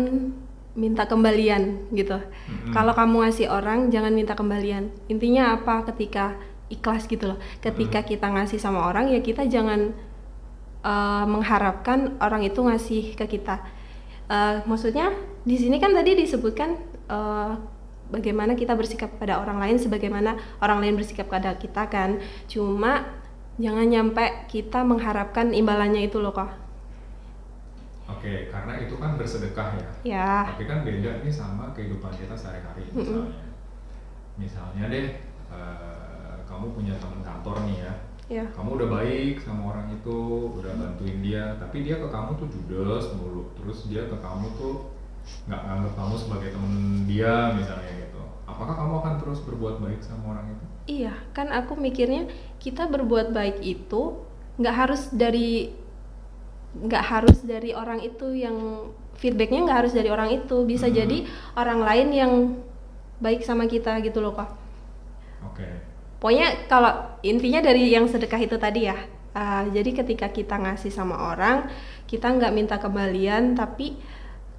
minta 0.71 1.03
kembalian 1.03 1.91
gitu. 1.91 2.17
Mm-mm. 2.17 2.71
kalau 2.71 2.95
kamu 2.95 3.27
ngasih 3.27 3.47
orang 3.51 3.91
jangan 3.91 4.11
minta 4.15 4.33
kembalian. 4.35 4.91
Intinya 5.11 5.55
apa? 5.55 5.83
Ketika 5.87 6.39
ikhlas 6.71 7.05
gitu 7.07 7.35
loh. 7.35 7.39
Ketika 7.59 8.01
kita 8.07 8.31
ngasih 8.31 8.57
sama 8.57 8.87
orang 8.87 9.11
ya 9.11 9.19
kita 9.19 9.45
jangan 9.47 9.91
eh, 10.83 11.25
mengharapkan 11.27 12.15
orang 12.23 12.47
itu 12.47 12.59
ngasih 12.63 13.03
ke 13.19 13.25
kita. 13.37 13.59
Eh, 14.31 14.63
maksudnya 14.63 15.11
di 15.43 15.59
sini 15.59 15.77
kan 15.77 15.91
tadi 15.91 16.15
disebutkan 16.15 16.69
eh, 17.11 17.51
bagaimana 18.07 18.55
kita 18.55 18.75
bersikap 18.75 19.19
pada 19.19 19.43
orang 19.43 19.59
lain 19.59 19.75
sebagaimana 19.75 20.39
orang 20.63 20.79
lain 20.87 20.95
bersikap 20.95 21.27
pada 21.27 21.59
kita 21.59 21.91
kan. 21.91 22.23
Cuma 22.47 23.11
jangan 23.59 23.91
nyampe 23.91 24.47
kita 24.47 24.87
mengharapkan 24.87 25.51
imbalannya 25.51 26.07
itu 26.07 26.17
loh 26.23 26.31
kok 26.31 26.70
Oke, 28.17 28.51
karena 28.51 28.73
itu 28.81 28.95
kan 28.99 29.15
bersedekah 29.15 29.69
ya. 29.77 29.89
ya 30.03 30.31
Tapi 30.53 30.63
kan 30.67 30.83
beda 30.83 31.23
nih 31.23 31.33
sama 31.33 31.71
kehidupan 31.71 32.11
kita 32.15 32.35
sehari-hari 32.35 32.83
misalnya. 32.91 33.47
Misalnya 34.39 34.83
deh, 34.91 35.07
eh, 35.51 36.35
kamu 36.47 36.75
punya 36.75 36.93
teman 36.99 37.21
kantor 37.23 37.57
nih 37.67 37.77
ya. 37.83 37.93
ya 38.31 38.45
Kamu 38.55 38.79
udah 38.79 38.87
baik 38.91 39.43
sama 39.43 39.75
orang 39.75 39.91
itu, 39.91 40.19
udah 40.59 40.71
bantuin 40.75 41.19
dia, 41.19 41.55
tapi 41.59 41.83
dia 41.83 41.99
ke 41.99 42.07
kamu 42.07 42.39
tuh 42.39 42.47
judes 42.47 43.05
mulu. 43.15 43.51
Terus 43.59 43.87
dia 43.87 44.07
ke 44.07 44.17
kamu 44.19 44.47
tuh 44.55 44.91
nggak 45.47 45.61
nganggap 45.61 45.93
kamu 45.95 46.15
sebagai 46.17 46.49
temen 46.53 46.73
dia 47.05 47.53
misalnya 47.55 47.91
gitu. 47.93 48.21
Apakah 48.49 48.75
kamu 48.75 48.93
akan 49.01 49.13
terus 49.21 49.39
berbuat 49.45 49.79
baik 49.79 50.01
sama 50.01 50.37
orang 50.37 50.45
itu? 50.51 50.65
Iya, 50.89 51.13
kan 51.31 51.53
aku 51.53 51.77
mikirnya 51.77 52.27
kita 52.57 52.89
berbuat 52.89 53.31
baik 53.31 53.61
itu 53.61 54.17
nggak 54.59 54.75
harus 54.75 55.07
dari 55.13 55.71
nggak 56.73 57.03
harus 57.03 57.43
dari 57.43 57.71
orang 57.71 57.99
itu 57.99 58.31
yang 58.31 58.87
feedbacknya 59.13 59.61
nggak 59.61 59.79
harus 59.83 59.93
dari 59.93 60.07
orang 60.07 60.31
itu 60.31 60.63
bisa 60.63 60.87
Hmm. 60.87 60.95
jadi 60.95 61.17
orang 61.53 61.79
lain 61.81 62.07
yang 62.09 62.33
baik 63.17 63.41
sama 63.41 63.65
kita 63.65 63.99
gitu 64.01 64.17
loh 64.17 64.33
kak. 64.33 64.49
Oke. 65.43 65.67
Pokoknya 66.17 66.65
kalau 66.65 66.91
intinya 67.21 67.59
dari 67.59 67.89
yang 67.89 68.05
sedekah 68.05 68.39
itu 68.39 68.55
tadi 68.55 68.85
ya. 68.85 68.97
ah, 69.31 69.63
jadi 69.63 69.95
ketika 69.95 70.27
kita 70.27 70.59
ngasih 70.59 70.91
sama 70.91 71.31
orang, 71.31 71.71
kita 72.03 72.27
nggak 72.27 72.51
minta 72.51 72.75
kembalian, 72.75 73.55
tapi 73.55 73.95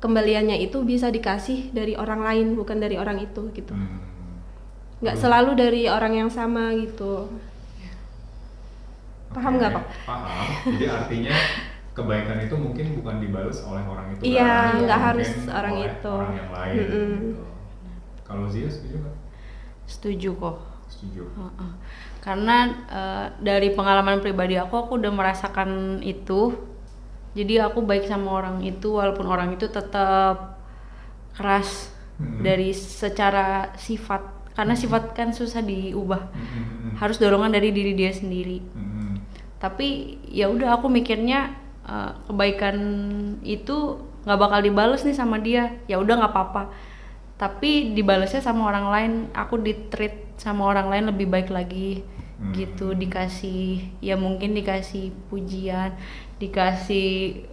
kembaliannya 0.01 0.57
itu 0.59 0.81
bisa 0.81 1.07
dikasih 1.07 1.69
dari 1.71 1.93
orang 1.93 2.25
lain 2.25 2.57
bukan 2.57 2.81
dari 2.81 2.97
orang 2.97 3.21
itu 3.21 3.53
gitu. 3.53 3.77
Hmm. 3.77 4.01
Nggak 5.05 5.15
Lalu- 5.15 5.23
selalu 5.23 5.51
dari 5.61 5.83
orang 5.87 6.13
yang 6.17 6.31
sama 6.33 6.73
gitu. 6.73 7.29
Paham 9.29 9.57
nggak, 9.57 9.71
Oke, 9.71 9.77
kok? 9.77 9.85
Paham. 10.05 10.47
Jadi 10.73 10.87
artinya 10.89 11.33
kebaikan 11.93 12.41
itu 12.41 12.57
mungkin 12.57 12.87
bukan 13.01 13.21
dibalas 13.21 13.61
oleh 13.69 13.85
orang 13.85 14.07
itu 14.17 14.21
Iya, 14.25 14.49
kan, 14.49 14.81
nggak 14.89 15.01
harus 15.01 15.31
orang 15.53 15.75
oleh 15.77 15.89
itu. 15.93 16.13
Orang 16.13 16.35
yang 16.37 16.51
lain. 16.53 16.75
Mm-mm. 16.77 17.13
gitu. 17.21 17.45
Kalau 18.25 18.45
Zia 18.49 18.69
setuju 18.73 18.97
nggak? 19.05 19.17
Setuju 19.85 20.31
kok. 20.41 20.57
Setuju. 20.89 21.23
Heeh. 21.37 21.73
Karena 22.25 22.57
eh, 22.89 23.27
dari 23.45 23.69
pengalaman 23.77 24.25
pribadi 24.25 24.57
aku, 24.57 24.75
aku 24.89 24.93
udah 25.01 25.13
merasakan 25.13 26.01
itu. 26.01 26.57
Jadi 27.33 27.61
aku 27.61 27.81
baik 27.85 28.05
sama 28.09 28.29
orang 28.45 28.61
itu, 28.61 28.93
walaupun 28.93 29.25
orang 29.25 29.57
itu 29.57 29.65
tetap 29.69 30.61
keras 31.37 31.93
Mm-mm. 32.21 32.45
dari 32.45 32.73
secara 32.77 33.73
sifat. 33.77 34.21
Karena 34.53 34.77
sifat 34.77 35.17
kan 35.17 35.33
susah 35.33 35.65
diubah. 35.65 36.29
Mm-mm. 36.33 36.97
Harus 37.01 37.17
dorongan 37.21 37.53
dari 37.53 37.73
diri 37.73 37.93
dia 37.97 38.13
sendiri. 38.13 38.61
Mm-mm. 38.77 39.17
Tapi 39.61 40.21
ya 40.29 40.49
udah 40.53 40.77
aku 40.81 40.89
mikirnya 40.93 41.62
eh, 41.85 42.13
kebaikan 42.27 42.77
itu 43.43 43.99
nggak 44.23 44.39
bakal 44.39 44.61
dibales 44.61 45.03
nih 45.03 45.15
sama 45.15 45.39
dia. 45.39 45.75
Ya 45.87 45.99
udah 45.99 46.15
nggak 46.19 46.33
apa-apa. 46.33 46.63
Tapi 47.37 47.91
dibalesnya 47.93 48.39
sama 48.39 48.71
orang 48.71 48.87
lain, 48.87 49.13
aku 49.35 49.59
di 49.59 49.75
treat 49.91 50.39
sama 50.39 50.67
orang 50.67 50.87
lain 50.91 51.05
lebih 51.11 51.27
baik 51.27 51.51
lagi 51.51 52.03
Hmm. 52.43 52.51
gitu 52.51 52.91
dikasih 52.91 54.03
ya 54.03 54.19
mungkin 54.19 54.51
dikasih 54.51 55.15
pujian 55.31 55.95
dikasih 56.43 57.47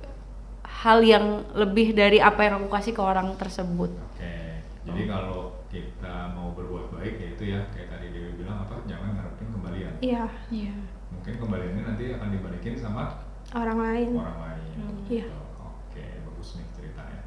hal 0.66 1.06
yang 1.06 1.46
lebih 1.54 1.94
dari 1.94 2.18
apa 2.18 2.50
yang 2.50 2.58
aku 2.66 2.74
kasih 2.74 2.98
ke 2.98 3.02
orang 3.06 3.38
tersebut 3.38 3.94
Oke. 3.94 4.34
Jadi 4.90 5.02
Oh. 5.06 5.10
kalau 5.14 5.40
kita 5.70 6.34
mau 6.34 6.58
berbuat 6.58 6.90
ya 7.06 7.70
kayak 7.70 7.88
tadi 7.94 8.10
Dewi 8.10 8.42
bilang 8.42 8.66
apa 8.66 8.82
jangan 8.90 9.14
ngarepin 9.14 9.54
kembalian 9.54 9.94
iya 10.02 10.26
Iya. 10.50 10.74
mungkin 11.14 11.34
kembaliannya 11.38 11.84
nanti 11.86 12.04
akan 12.10 12.30
dibalikin 12.34 12.74
sama 12.74 13.29
orang 13.56 13.80
lain. 13.80 14.10
Orang 14.18 14.40
lain. 14.46 14.62
Iya. 15.10 15.26
Gitu. 15.26 15.38
oke 15.58 16.06
bagus 16.30 16.50
nih 16.62 16.68
ceritanya. 16.78 17.22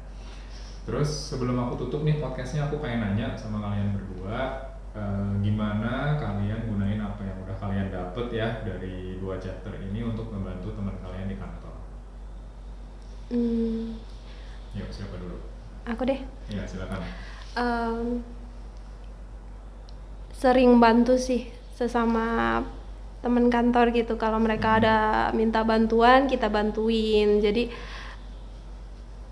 Terus 0.83 1.09
sebelum 1.11 1.55
aku 1.67 1.73
tutup 1.87 2.07
nih 2.07 2.19
podcastnya 2.23 2.67
aku 2.67 2.79
pengen 2.79 3.03
nanya 3.03 3.35
sama 3.35 3.59
kalian 3.59 3.95
berdua 3.95 4.71
eh, 4.95 5.31
gimana 5.43 6.15
kalian 6.15 6.69
gunain 6.69 7.01
apa 7.03 7.21
yang 7.23 7.37
udah 7.43 7.55
kalian 7.59 7.87
dapet 7.91 8.27
ya 8.31 8.63
dari 8.63 9.19
dua 9.19 9.35
chapter 9.39 9.75
ini 9.79 10.03
untuk 10.03 10.31
membantu 10.31 10.71
teman 10.75 10.95
kalian 11.03 11.27
di 11.27 11.37
kantor? 11.39 11.75
Hmm, 13.33 13.97
yuk 14.77 14.89
siapa 14.93 15.15
dulu? 15.17 15.37
Aku 15.83 16.07
deh. 16.07 16.21
Ya 16.47 16.63
silakan. 16.63 17.01
Em, 17.53 18.23
sering 20.31 20.79
bantu 20.79 21.15
sih 21.19 21.51
sesama 21.73 22.61
teman 23.23 23.47
kantor 23.47 23.95
gitu. 23.95 24.19
Kalau 24.19 24.37
mereka 24.37 24.83
ada 24.83 24.95
minta 25.31 25.63
bantuan 25.63 26.27
kita 26.27 26.51
bantuin. 26.51 27.39
Jadi 27.39 27.71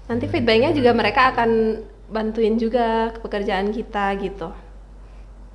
nanti 0.07 0.25
feedbacknya 0.31 0.71
juga 0.71 0.95
mereka 0.95 1.35
akan 1.35 1.83
bantuin 2.07 2.55
juga 2.55 3.11
ke 3.11 3.19
pekerjaan 3.19 3.75
kita 3.75 4.15
gitu. 4.23 4.49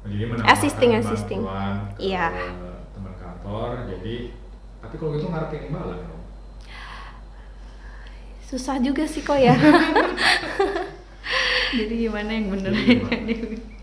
Jadi 0.07 0.45
Assisting, 0.47 0.93
assisting. 0.95 1.43
Iya. 1.99 2.30
teman 2.95 3.14
kantor 3.18 3.89
jadi 3.91 4.30
tapi 4.84 4.95
kalau 5.03 5.11
gitu 5.18 5.26
ngarepin 5.32 5.72
imbalan 5.72 5.99
dong. 6.07 6.22
Susah 8.47 8.78
juga 8.78 9.03
sih 9.09 9.26
kok 9.26 9.34
ya. 9.34 9.59
Jadi 11.74 12.07
gimana 12.07 12.30
yang 12.30 12.47
bener? 12.55 12.70
Jadi 12.70 13.34
ya? 13.34 13.59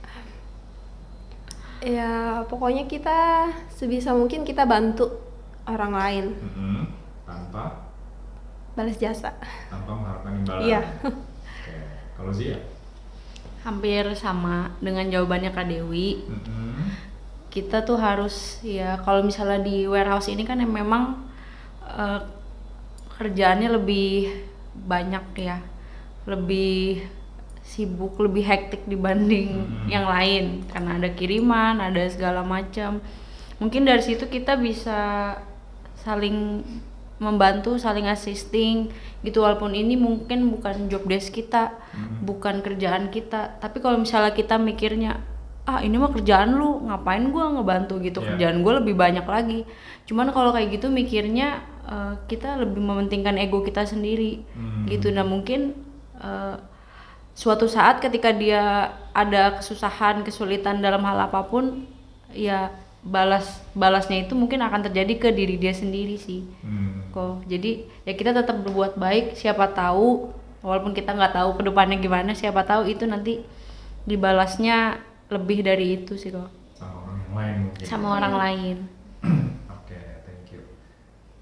ya 1.83 2.11
pokoknya 2.47 2.87
kita 2.87 3.51
sebisa 3.69 4.15
mungkin 4.15 4.41
kita 4.41 4.63
bantu 4.63 5.11
orang 5.63 5.91
lain 5.91 6.25
Mhm. 6.33 6.81
tanpa 7.23 7.91
balas 8.73 8.95
jasa 8.97 9.35
tanpa 9.67 9.91
mengharapkan 9.91 10.33
imbalan 10.39 10.63
Iya. 10.63 10.81
oke 11.03 11.75
kalau 12.15 12.31
Zia 12.31 12.57
Hampir 13.63 14.03
sama 14.13 14.75
dengan 14.83 15.07
jawabannya 15.07 15.55
Kak 15.55 15.71
Dewi. 15.71 16.19
Mhm. 16.19 16.83
Kita 17.47 17.79
tuh 17.83 17.95
harus 17.95 18.59
ya 18.59 18.99
kalau 18.99 19.23
misalnya 19.23 19.63
di 19.63 19.87
warehouse 19.87 20.27
ini 20.27 20.43
kan 20.43 20.59
yang 20.59 20.67
memang 20.67 21.23
eh, 21.87 22.19
kerjaannya 23.15 23.71
lebih 23.71 24.35
banyak 24.75 25.23
ya. 25.39 25.63
Lebih 26.27 27.07
sibuk, 27.73 28.21
lebih 28.21 28.45
hektik 28.45 28.85
dibanding 28.85 29.49
Mhm. 29.65 29.85
yang 29.89 30.05
lain 30.05 30.45
karena 30.69 31.01
ada 31.01 31.09
kiriman, 31.09 31.81
ada 31.81 32.05
segala 32.05 32.45
macam. 32.45 33.01
Mungkin 33.57 33.81
dari 33.81 34.05
situ 34.05 34.29
kita 34.29 34.53
bisa 34.55 35.33
saling 35.97 36.61
membantu, 37.17 37.79
saling 37.79 38.05
assisting 38.05 38.91
gitu 39.23 39.41
walaupun 39.41 39.71
ini 39.71 39.95
mungkin 39.95 40.51
bukan 40.51 40.85
job 40.85 41.07
desk 41.07 41.33
kita, 41.33 41.73
Mhm. 41.95 42.27
bukan 42.27 42.55
kerjaan 42.59 43.09
kita. 43.09 43.57
Tapi 43.57 43.79
kalau 43.79 43.97
misalnya 43.97 44.31
kita 44.31 44.61
mikirnya 44.61 45.23
ah 45.63 45.79
ini 45.79 45.95
mah 45.95 46.11
kerjaan 46.11 46.59
lu, 46.59 46.83
ngapain 46.83 47.23
gua 47.31 47.47
ngebantu 47.49 48.03
gitu, 48.03 48.19
Iya. 48.19 48.35
kerjaan 48.35 48.57
gue 48.61 48.73
lebih 48.83 48.99
banyak 48.99 49.23
lagi. 49.23 49.63
Cuman 50.03 50.27
kalau 50.29 50.51
kayak 50.51 50.77
gitu 50.77 50.91
mikirnya 50.91 51.63
eh, 51.83 52.15
kita 52.27 52.55
lebih 52.59 52.79
mementingkan 52.79 53.35
ego 53.35 53.59
kita 53.59 53.83
sendiri 53.83 54.43
Hmm. 54.55 54.87
gitu. 54.87 55.11
Nah 55.11 55.23
mungkin 55.23 55.75
eh, 56.19 56.55
suatu 57.33 57.65
saat 57.65 58.01
ketika 58.01 58.29
dia 58.33 58.93
ada 59.13 59.57
kesusahan, 59.57 60.21
kesulitan 60.21 60.81
dalam 60.81 61.01
hal 61.05 61.29
apa 61.29 61.45
pun, 61.49 61.85
ya 62.33 62.73
balas 63.03 63.59
balasnya 63.75 64.23
itu 64.23 64.33
mungkin 64.33 64.63
akan 64.63 64.87
terjadi 64.87 65.13
ke 65.19 65.29
diri 65.35 65.59
dia 65.59 65.75
sendiri 65.75 66.15
sih. 66.15 66.47
Hmm. 66.63 67.11
kok 67.11 67.45
jadi 67.45 67.85
ya 68.07 68.13
kita 68.15 68.31
tetap 68.33 68.63
berbuat 68.65 68.97
baik 68.97 69.37
siapa 69.37 69.69
tahu 69.69 70.33
walaupun 70.65 70.95
kita 70.95 71.13
nggak 71.13 71.35
tahu 71.35 71.59
ke 71.59 71.61
depannya 71.67 71.99
gimana 72.01 72.31
siapa 72.33 72.63
tahu 72.65 72.89
itu 72.89 73.05
nanti 73.05 73.43
dibalasnya 74.07 74.97
lebih 75.29 75.61
dari 75.61 76.01
itu 76.01 76.15
sih 76.17 76.31
kok. 76.33 76.49
Sama 76.73 77.05
orang 77.05 77.29
lain 77.35 77.55
mungkin. 77.69 77.85
Sama 77.85 78.07
orang 78.17 78.33
lain. 78.33 78.77
Oke 79.77 79.99
thank 80.25 80.47
you. 80.55 80.63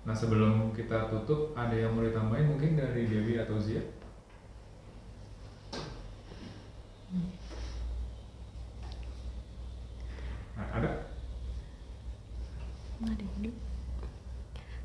Nah 0.03 0.15
sebelum 0.17 0.73
kita 0.73 1.07
tutup 1.07 1.53
ada 1.53 1.77
yang 1.77 1.93
mau 1.93 2.03
ditambahin 2.03 2.51
mungkin 2.57 2.75
dari 2.75 3.05
Dewi 3.05 3.37
atau 3.37 3.55
Zia 3.61 3.85
Nah, 10.61 10.67
ada 10.77 11.01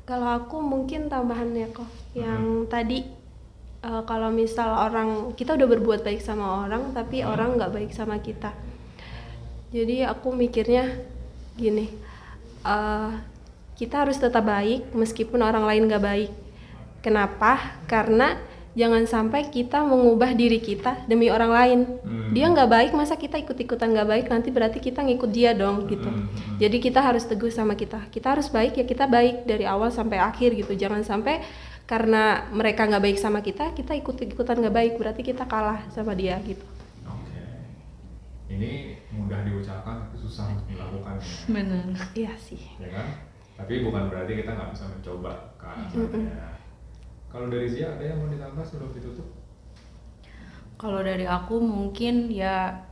Kalau 0.07 0.39
aku 0.39 0.63
mungkin 0.63 1.11
tambahannya 1.11 1.67
kok 1.75 1.89
yang 2.15 2.63
tadi 2.71 3.03
eh, 3.83 4.03
kalau 4.07 4.31
misal 4.31 4.71
orang 4.71 5.35
kita 5.35 5.53
udah 5.59 5.67
berbuat 5.67 6.01
baik 6.01 6.23
sama 6.23 6.63
orang 6.65 6.95
tapi 6.95 7.21
Hmm. 7.21 7.35
orang 7.35 7.59
nggak 7.59 7.73
baik 7.75 7.91
sama 7.91 8.17
kita. 8.23 8.55
Jadi 9.75 10.07
aku 10.07 10.31
mikirnya 10.31 10.87
gini, 11.59 11.91
eh, 12.63 13.11
kita 13.75 14.07
harus 14.07 14.15
tetap 14.17 14.47
baik 14.47 14.95
meskipun 14.95 15.43
orang 15.43 15.67
lain 15.67 15.91
nggak 15.91 16.03
baik. 16.03 16.31
Kenapa? 17.03 17.77
Karena 17.85 18.39
jangan 18.77 19.03
sampai 19.09 19.49
kita 19.49 19.81
mengubah 19.81 20.37
diri 20.37 20.61
kita 20.61 21.09
demi 21.09 21.33
orang 21.33 21.49
lain. 21.49 21.79
Hmm. 22.05 22.29
Dia 22.29 22.45
nggak 22.53 22.69
baik, 22.69 22.91
masa 22.93 23.17
kita 23.17 23.41
ikut-ikutan 23.41 23.89
nggak 23.89 24.05
baik? 24.07 24.25
Nanti 24.29 24.53
berarti 24.53 24.77
kita 24.77 25.01
ngikut 25.01 25.33
dia 25.33 25.57
dong 25.57 25.89
gitu. 25.89 26.05
Hmm, 26.05 26.29
hmm. 26.29 26.61
Jadi 26.61 26.77
kita 26.77 27.01
harus 27.01 27.25
teguh 27.25 27.49
sama 27.49 27.73
kita. 27.73 28.05
Kita 28.13 28.37
harus 28.37 28.53
baik 28.53 28.77
ya 28.77 28.85
kita 28.85 29.09
baik 29.09 29.49
dari 29.49 29.65
awal 29.65 29.89
sampai 29.89 30.21
akhir 30.21 30.53
gitu. 30.53 30.77
Jangan 30.77 31.01
sampai 31.01 31.41
karena 31.89 32.45
mereka 32.53 32.85
nggak 32.85 33.01
baik 33.01 33.17
sama 33.17 33.41
kita, 33.41 33.73
kita 33.73 33.97
ikut-ikutan 33.97 34.61
nggak 34.61 34.75
baik. 34.77 34.93
Berarti 35.01 35.25
kita 35.25 35.49
kalah 35.49 35.81
sama 35.89 36.13
dia 36.13 36.37
gitu. 36.45 36.61
Oke. 37.09 37.41
Ini 38.53 39.01
mudah 39.09 39.41
diucapkan 39.41 40.05
tapi 40.05 40.21
susah 40.21 40.53
untuk 40.53 40.69
dilakukan 40.69 41.17
ya. 41.17 41.33
benar 41.49 41.85
Iya 42.13 42.33
sih. 42.37 42.61
ya 42.77 42.93
kan? 42.93 43.25
Tapi 43.57 43.81
bukan 43.81 44.13
berarti 44.13 44.37
kita 44.37 44.53
nggak 44.53 44.69
bisa 44.69 44.85
mencoba 44.85 45.57
ke 45.57 45.65
arah 45.65 45.85
sana 45.89 46.21
ya. 46.21 46.66
Kalau 47.27 47.47
dari 47.51 47.67
Zia 47.67 47.95
ada 47.95 48.03
yang 48.03 48.23
mau 48.23 48.29
ditambah 48.31 48.63
sebelum 48.63 48.91
ditutup? 48.95 49.37
kalau 50.77 51.01
dari 51.01 51.25
aku 51.25 51.57
mungkin 51.57 52.29
ya 52.29 52.85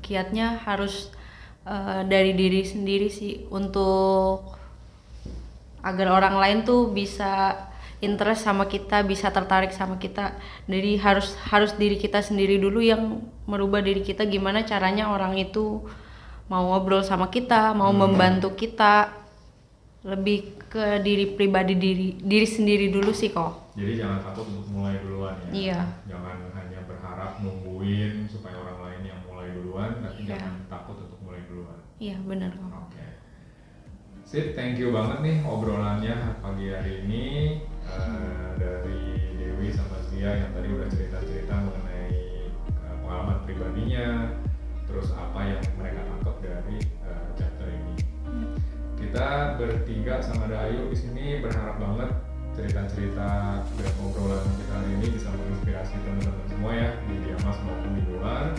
kiatnya 0.00 0.56
harus 0.64 1.12
eh, 1.68 2.02
dari 2.08 2.32
diri 2.32 2.64
sendiri 2.64 3.12
sih 3.12 3.44
untuk 3.52 4.56
agar 5.84 6.08
orang 6.10 6.36
lain 6.40 6.58
tuh 6.66 6.90
bisa 6.90 7.54
interest 8.02 8.44
sama 8.44 8.66
kita 8.66 9.04
bisa 9.06 9.30
tertarik 9.30 9.70
sama 9.70 10.00
kita. 10.00 10.34
Jadi 10.66 10.98
harus 10.98 11.36
harus 11.52 11.76
diri 11.76 12.00
kita 12.00 12.24
sendiri 12.24 12.58
dulu 12.58 12.80
yang 12.82 13.22
merubah 13.46 13.84
diri 13.84 14.02
kita 14.02 14.26
gimana 14.26 14.66
caranya 14.66 15.12
orang 15.12 15.38
itu 15.38 15.84
mau 16.50 16.64
ngobrol 16.72 17.04
sama 17.04 17.28
kita 17.30 17.76
mau 17.76 17.92
membantu 17.92 18.56
kita. 18.56 19.12
Lebih 20.06 20.65
ke 20.76 21.00
diri 21.00 21.32
pribadi 21.32 21.72
diri 21.74 22.20
diri 22.20 22.44
sendiri 22.44 22.92
dulu 22.92 23.08
sih 23.10 23.32
kok 23.32 23.72
Jadi 23.72 23.92
jangan 23.96 24.20
takut 24.22 24.44
untuk 24.48 24.68
mulai 24.72 24.96
duluan 25.00 25.36
ya. 25.36 25.48
Iya. 25.52 25.80
Jangan 26.08 26.36
hanya 26.52 26.80
berharap 26.84 27.40
nungguin 27.40 28.24
supaya 28.24 28.56
orang 28.56 28.78
lain 28.82 29.02
yang 29.04 29.20
mulai 29.24 29.48
duluan, 29.52 29.90
tapi 30.00 30.24
Iya. 30.24 30.36
jangan 30.36 30.54
takut 30.66 30.96
untuk 31.00 31.20
mulai 31.20 31.40
duluan. 31.44 31.78
iya 31.96 32.16
benar 32.20 32.52
kok 32.52 32.72
Oke. 32.88 33.04
Sip, 34.24 34.52
thank 34.52 34.76
you 34.76 34.90
banget 34.90 35.18
nih 35.20 35.36
obrolannya 35.42 36.16
pagi 36.40 36.66
hari 36.68 37.04
ini 37.04 37.24
eh, 37.84 38.48
dari 38.56 39.00
Dewi 39.34 39.68
sama 39.70 40.00
Zia 40.08 40.34
yang 40.34 40.50
tadi 40.50 40.68
udah 40.68 40.88
cerita-cerita 40.88 41.54
mengenai 41.54 42.10
eh, 42.50 42.96
pengalaman 43.00 43.38
pribadinya, 43.44 44.34
terus 44.84 45.12
apa 45.12 45.40
yang 45.46 45.62
mereka 45.76 46.00
tangkap 46.02 46.36
dari. 46.40 46.78
Kita 49.06 49.54
bertiga 49.54 50.18
sama 50.18 50.50
Dayu 50.50 50.90
di 50.90 50.98
sini 50.98 51.38
berharap 51.38 51.78
banget 51.78 52.10
cerita-cerita 52.58 53.62
dan 53.62 53.92
obrolan 54.02 54.42
kita 54.58 54.82
hari 54.82 54.98
ini 54.98 55.06
bisa 55.14 55.30
menginspirasi 55.30 55.94
teman-teman 56.02 56.42
semua 56.50 56.74
ya 56.74 56.90
di 57.06 57.14
Diamas 57.22 57.54
maupun 57.62 57.94
di 57.94 58.02
luar. 58.10 58.50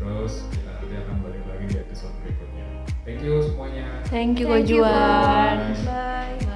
Terus 0.00 0.48
kita 0.56 0.72
nanti 0.80 0.96
akan 1.04 1.16
balik 1.20 1.44
lagi 1.52 1.64
di 1.68 1.76
episode 1.84 2.16
berikutnya. 2.24 2.66
Thank 3.04 3.20
you 3.28 3.44
semuanya. 3.44 4.00
thank 4.08 4.40
you 4.40 4.48
Thank 4.48 4.72
you, 4.72 4.80
Gojuan 4.80 5.76
Bye. 5.84 6.53